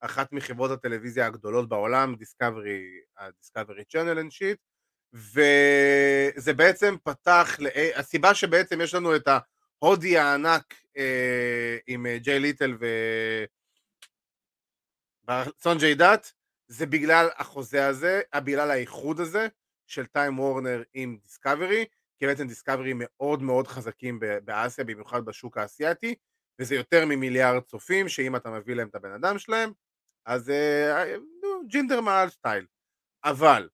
[0.00, 2.82] אחת מחברות הטלוויזיה הגדולות בעולם, Discovery,
[3.18, 4.58] ה Discovery Channel and shit,
[5.12, 7.70] וזה בעצם פתח, לא...
[7.94, 9.28] הסיבה שבעצם יש לנו את
[9.82, 12.86] ההודי הענק אה, עם אה, ג'יי לית'ל ו...
[15.58, 16.30] סונג'אי דאט,
[16.68, 19.48] זה בגלל החוזה הזה, אה, בגלל האיחוד הזה
[19.94, 21.84] של Time Warner עם Discovery,
[22.18, 26.14] כי בעצם Discovery מאוד מאוד חזקים באסיה, במיוחד בשוק האסייתי,
[26.58, 29.72] וזה יותר ממיליארד צופים, שאם אתה מביא להם את הבן אדם שלהם,
[30.26, 31.14] אז אה,
[31.66, 32.66] ג'ינדר מעל style.
[33.24, 33.68] אבל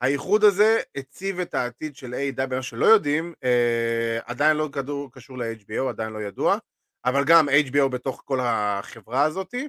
[0.00, 5.38] האיחוד הזה הציב את העתיד של AEW מה שלא יודעים, אה, עדיין לא כדור, קשור
[5.38, 6.58] ל-HBO, עדיין לא ידוע,
[7.04, 9.68] אבל גם HBO בתוך כל החברה הזאתי.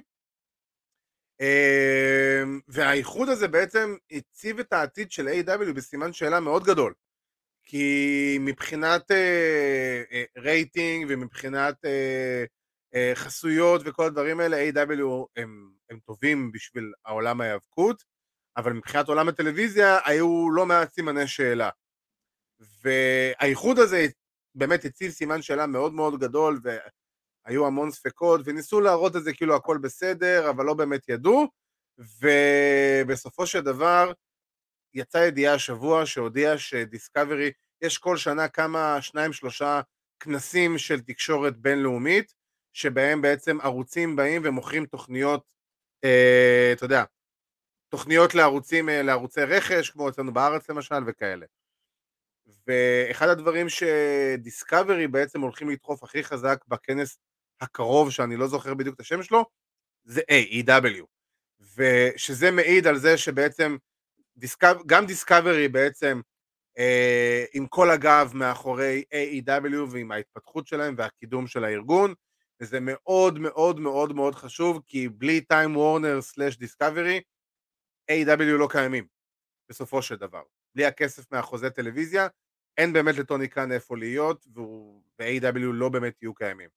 [1.42, 5.72] אה, והאיחוד הזה בעצם הציב את העתיד של A.W.
[5.72, 6.94] בסימן שאלה מאוד גדול.
[7.64, 12.44] כי מבחינת אה, אה, רייטינג ומבחינת אה,
[12.94, 15.26] אה, חסויות וכל הדברים האלה, A.W.
[15.36, 18.02] הם, הם טובים בשביל העולם ההיאבקות,
[18.56, 21.70] אבל מבחינת עולם הטלוויזיה היו לא מעט סימני שאלה.
[22.82, 24.06] והאיחוד הזה
[24.54, 26.60] באמת הציב סימן שאלה מאוד מאוד גדול,
[27.46, 31.48] והיו המון ספקות, וניסו להראות את זה כאילו הכל בסדר, אבל לא באמת ידעו,
[31.98, 34.12] ובסופו של דבר
[34.94, 37.52] יצאה ידיעה השבוע שהודיעה שדיסקאברי,
[37.82, 39.80] יש כל שנה כמה, שניים שלושה
[40.20, 42.34] כנסים של תקשורת בינלאומית,
[42.72, 45.44] שבהם בעצם ערוצים באים ומוכרים תוכניות,
[46.04, 47.04] אה, אתה יודע,
[47.88, 51.46] תוכניות לערוצים, אה, לערוצי רכש, כמו אצלנו בארץ למשל, וכאלה.
[52.66, 57.18] ואחד הדברים שדיסקאברי בעצם הולכים לדחוף הכי חזק בכנס
[57.62, 59.44] הקרוב, שאני לא זוכר בדיוק את השם שלו,
[60.04, 61.04] זה A, EW.
[61.76, 63.76] ושזה מעיד על זה שבעצם
[64.86, 66.20] גם דיסקאברי בעצם
[66.78, 72.14] אה, עם כל הגב מאחורי AEW ועם ההתפתחות שלהם והקידום של הארגון,
[72.60, 77.20] וזה מאוד מאוד מאוד מאוד חשוב, כי בלי טיים וורנר סלאש דיסקאברי,
[78.10, 78.42] A.W.
[78.42, 79.06] לא קיימים,
[79.68, 80.42] בסופו של דבר.
[80.74, 82.26] בלי הכסף מהחוזה טלוויזיה,
[82.78, 85.58] אין באמת לטוני קאן איפה להיות, ו-A.W.
[85.58, 86.68] לא באמת יהיו קיימים.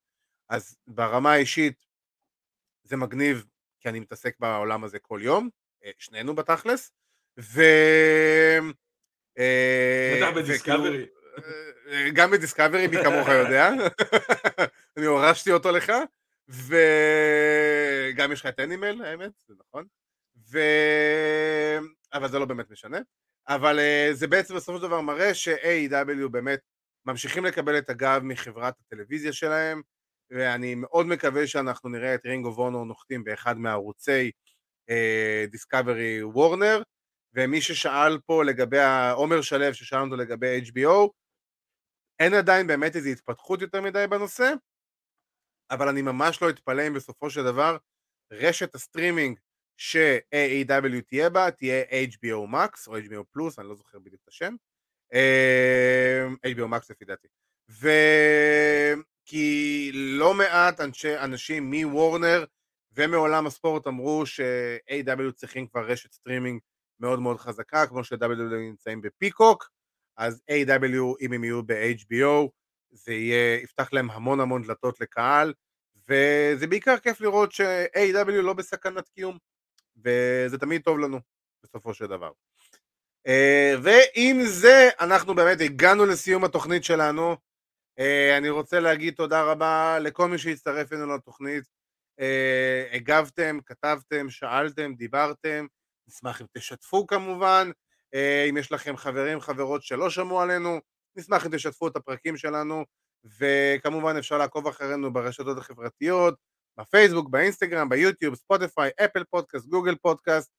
[0.48, 1.84] אז ברמה האישית,
[2.82, 3.44] זה מגניב,
[3.80, 5.48] כי אני מתעסק בעולם הזה כל יום,
[5.84, 6.92] אה, שנינו בתכלס,
[7.38, 7.62] ו...
[9.38, 11.06] אה, בטח וכאילו- בדיסקאברי.
[11.88, 13.70] אה, גם בדיסקאברי, מי כמוך יודע.
[14.96, 15.92] אני הורשתי אותו לך.
[16.48, 19.86] וגם יש לך את אנימל, האמת, זה נכון.
[20.50, 20.58] ו...
[22.12, 22.98] אבל זה לא באמת משנה.
[23.48, 23.78] אבל
[24.12, 26.60] זה בעצם בסופו של דבר מראה ש- AEW באמת
[27.06, 29.82] ממשיכים לקבל את הגב מחברת הטלוויזיה שלהם,
[30.30, 34.30] ואני מאוד מקווה שאנחנו נראה את Ring of Honor נוחתים באחד מערוצי
[35.50, 36.82] Discovery Warner,
[37.34, 38.78] ומי ששאל פה לגבי,
[39.12, 41.10] עומר שלו ששאל אותו לגבי HBO,
[42.20, 44.52] אין עדיין באמת איזו התפתחות יותר מדי בנושא,
[45.70, 47.76] אבל אני ממש לא אתפלא אם בסופו של דבר
[48.32, 49.38] רשת הסטרימינג
[49.76, 54.54] ש-AEW תהיה בה תהיה HBO Max או HBO פלוס, אני לא זוכר בדיוק את השם,
[55.14, 57.28] אה, HBO Max לפי דעתי.
[57.70, 57.88] ו...
[59.26, 62.44] כי לא מעט אנשי, אנשים מ Warner
[62.92, 66.60] ומעולם הספורט אמרו ש- AEW צריכים כבר רשת סטרימינג
[67.00, 69.70] מאוד מאוד חזקה, כמו ש-WWE נמצאים בפיקוק,
[70.16, 71.02] אז A.W.
[71.20, 72.48] אם הם יהיו ב-HBO,
[72.90, 75.52] זה יהיה, יפתח להם המון המון דלתות לקהל,
[76.08, 78.30] וזה בעיקר כיף לראות ש-A.W.
[78.30, 79.38] לא בסכנת קיום,
[79.96, 81.20] וזה תמיד טוב לנו,
[81.62, 82.30] בסופו של דבר.
[83.26, 87.36] אה, ועם זה, אנחנו באמת הגענו לסיום התוכנית שלנו.
[87.98, 91.64] אה, אני רוצה להגיד תודה רבה לכל מי שהצטרף אלינו לתוכנית.
[92.20, 95.66] אה, הגבתם, כתבתם, שאלתם, דיברתם.
[96.08, 97.70] נשמח אם תשתפו כמובן,
[98.14, 100.80] אה, אם יש לכם חברים, חברות שלא שמעו עלינו,
[101.16, 102.84] נשמח אם תשתפו את הפרקים שלנו,
[103.38, 106.34] וכמובן אפשר לעקוב אחרינו ברשתות החברתיות,
[106.78, 110.50] בפייסבוק, באינסטגרם, ביוטיוב, ספוטיפיי, אפל פודקאסט, גוגל פודקאסט,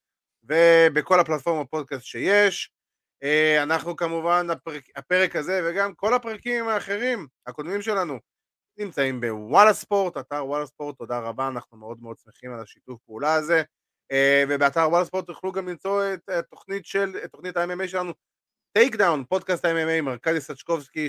[0.43, 2.76] ובכל הפלטפורמה פודקאסט שיש.
[3.23, 8.19] אה, אנחנו כמובן, הפרק, הפרק הזה וגם כל הפרקים האחרים, הקודמים שלנו,
[8.77, 13.34] נמצאים בוואלה ספורט, אתר וואלה ספורט, תודה רבה, אנחנו מאוד מאוד שמחים על השיתוף פעולה
[13.34, 13.64] הזה.
[14.11, 18.14] אה, ובאתר וואלה ספורט תוכלו גם למצוא את התוכנית של, את תוכנית ה-MMA שלנו,
[18.73, 21.07] Takedown, פודקאסט ה-MMA עם ארכדי סצ'קובסקי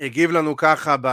[0.00, 1.08] שהגיב לנו ככה ב...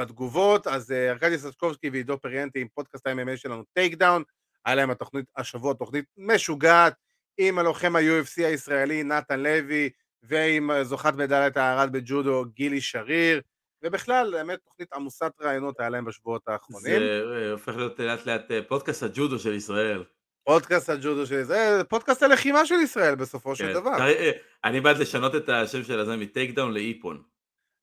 [0.00, 4.22] בתגובות, אז אה, ארכדי סצ'קובסקי ועידו פריאנטי עם פודקאסט ה-MMA שלנו Takedown,
[4.64, 6.94] היה להם התוכנית השבוע תוכנית משוגעת
[7.38, 9.90] עם הלוחם ה-UFC הישראלי נתן לוי
[10.22, 13.40] ועם זוכת מדליית הארד בג'ודו גילי שריר
[13.84, 16.98] ובכלל, באמת תוכנית עמוסת ראיונות היה להם בשבועות האחרונים.
[16.98, 20.04] זה אה, הופך להיות לאט לאט אה, פודקאסט הג'ודו של ישראל.
[20.44, 23.72] פודקאסט הג'ודו של ישראל, זה פודקאסט הלחימה של ישראל בסופו של כן.
[23.72, 24.00] דבר.
[24.00, 24.30] אה,
[24.64, 27.22] אני בעד לשנות את השם של הזה מ Takedown לאיפון.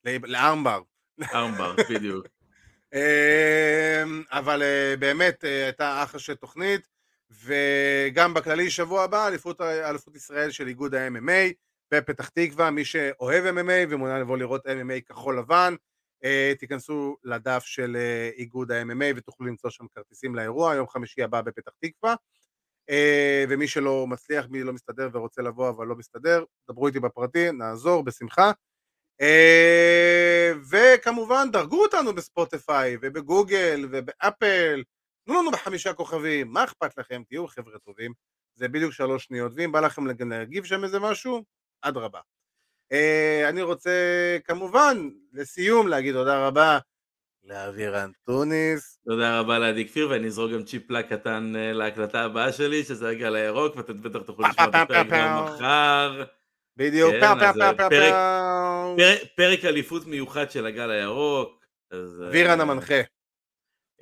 [0.06, 0.82] ל armbar.
[1.34, 2.28] Armbar, בדיוק.
[2.94, 6.88] אמ, אבל אה, באמת אה, הייתה אחלה של תוכנית,
[7.32, 11.54] וגם בכללי שבוע הבא אליפות, אליפות ישראל של איגוד ה-MMA
[11.94, 15.76] בפתח תקווה, מי שאוהב MMA ומעוניין לבוא לראות MMA כחול לבן,
[16.24, 21.42] אה, תיכנסו לדף של אה, איגוד ה-MMA ותוכלו למצוא שם כרטיסים לאירוע, יום חמישי הבא
[21.42, 22.16] בפתח תקווה.
[22.90, 27.52] אה, ומי שלא מצליח, מי לא מסתדר ורוצה לבוא אבל לא מסתדר, דברו איתי בפרטי,
[27.52, 28.52] נעזור בשמחה.
[30.72, 34.84] וכמובן דרגו אותנו בספוטיפיי ובגוגל ובאפל,
[35.26, 37.22] תנו לנו בחמישה כוכבים, מה אכפת לכם?
[37.28, 38.14] תהיו חבר'ה טובים,
[38.56, 41.44] זה בדיוק שלוש שניות, ואם בא לכם להגיב שם איזה משהו,
[41.82, 42.20] אדרבה.
[42.92, 43.92] אה, אני רוצה
[44.44, 46.80] כמובן לסיום להגיד תודה רבה
[47.44, 52.52] לאוויר אנטוניס, תודה רבה לעדי כפיר, ואני אזרוק גם צ'יפ פלאק קטן אה, להקלטה הבאה
[52.52, 55.44] שלי, שזה הגל הירוק, ואתם בטח תוכלו לשמוע את הפרק גם.
[55.46, 56.24] מחר.
[56.78, 58.96] בדיוק, כן, פאו פאו אז, פאו פאו פרק- פאו.
[59.36, 61.66] פרק- אליפות מיוחד של הגל הירוק.
[61.94, 63.02] אה, אבירן המנחה, אה,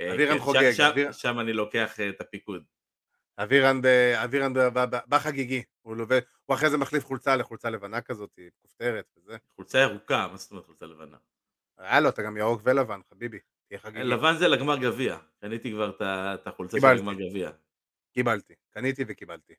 [0.02, 2.64] אבירן כן, חוגג, שם- אביר- שם אני לוקח אה, את הפיקוד.
[3.38, 3.82] אבירן,
[4.24, 4.54] אבירן
[5.08, 9.38] בחגיגי, הוא לובש, הוא אחרי זה מחליף חולצה לחולצה לבנה כזאת, כופתרת וזה.
[9.56, 11.18] חולצה ירוקה, מה זאת אומרת חולצה לבנה?
[11.78, 14.04] הלו, אתה גם ירוק ולבן, חביבי, תהיה חגיגי.
[14.04, 16.86] לבן זה לגמר גביע, קניתי כבר את החולצה של.
[16.88, 17.50] הגמר גביע.
[18.14, 19.54] קיבלתי, קניתי וקיבלתי.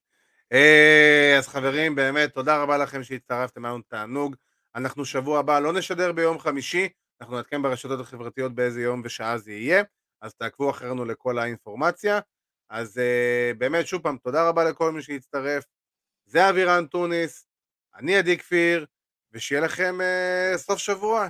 [0.53, 4.37] אה, אז חברים, באמת, תודה רבה לכם שהצטרפתם, היה לנו תענוג.
[4.75, 6.89] אנחנו שבוע הבא לא נשדר ביום חמישי,
[7.21, 9.83] אנחנו נעדכן ברשתות החברתיות באיזה יום ושעה זה יהיה,
[10.21, 12.21] אז תעקבו אחרינו לכל האינפורמציה.
[12.71, 15.65] אז אה, באמת, שוב פעם, תודה רבה לכל מי שהצטרף.
[16.27, 17.47] זה אבירן טוניס,
[17.95, 18.87] אני עדי כפיר,
[19.33, 21.29] ושיהיה לכם אה, סוף שבוע.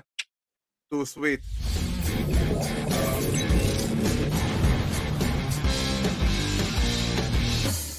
[0.92, 1.79] too sweet.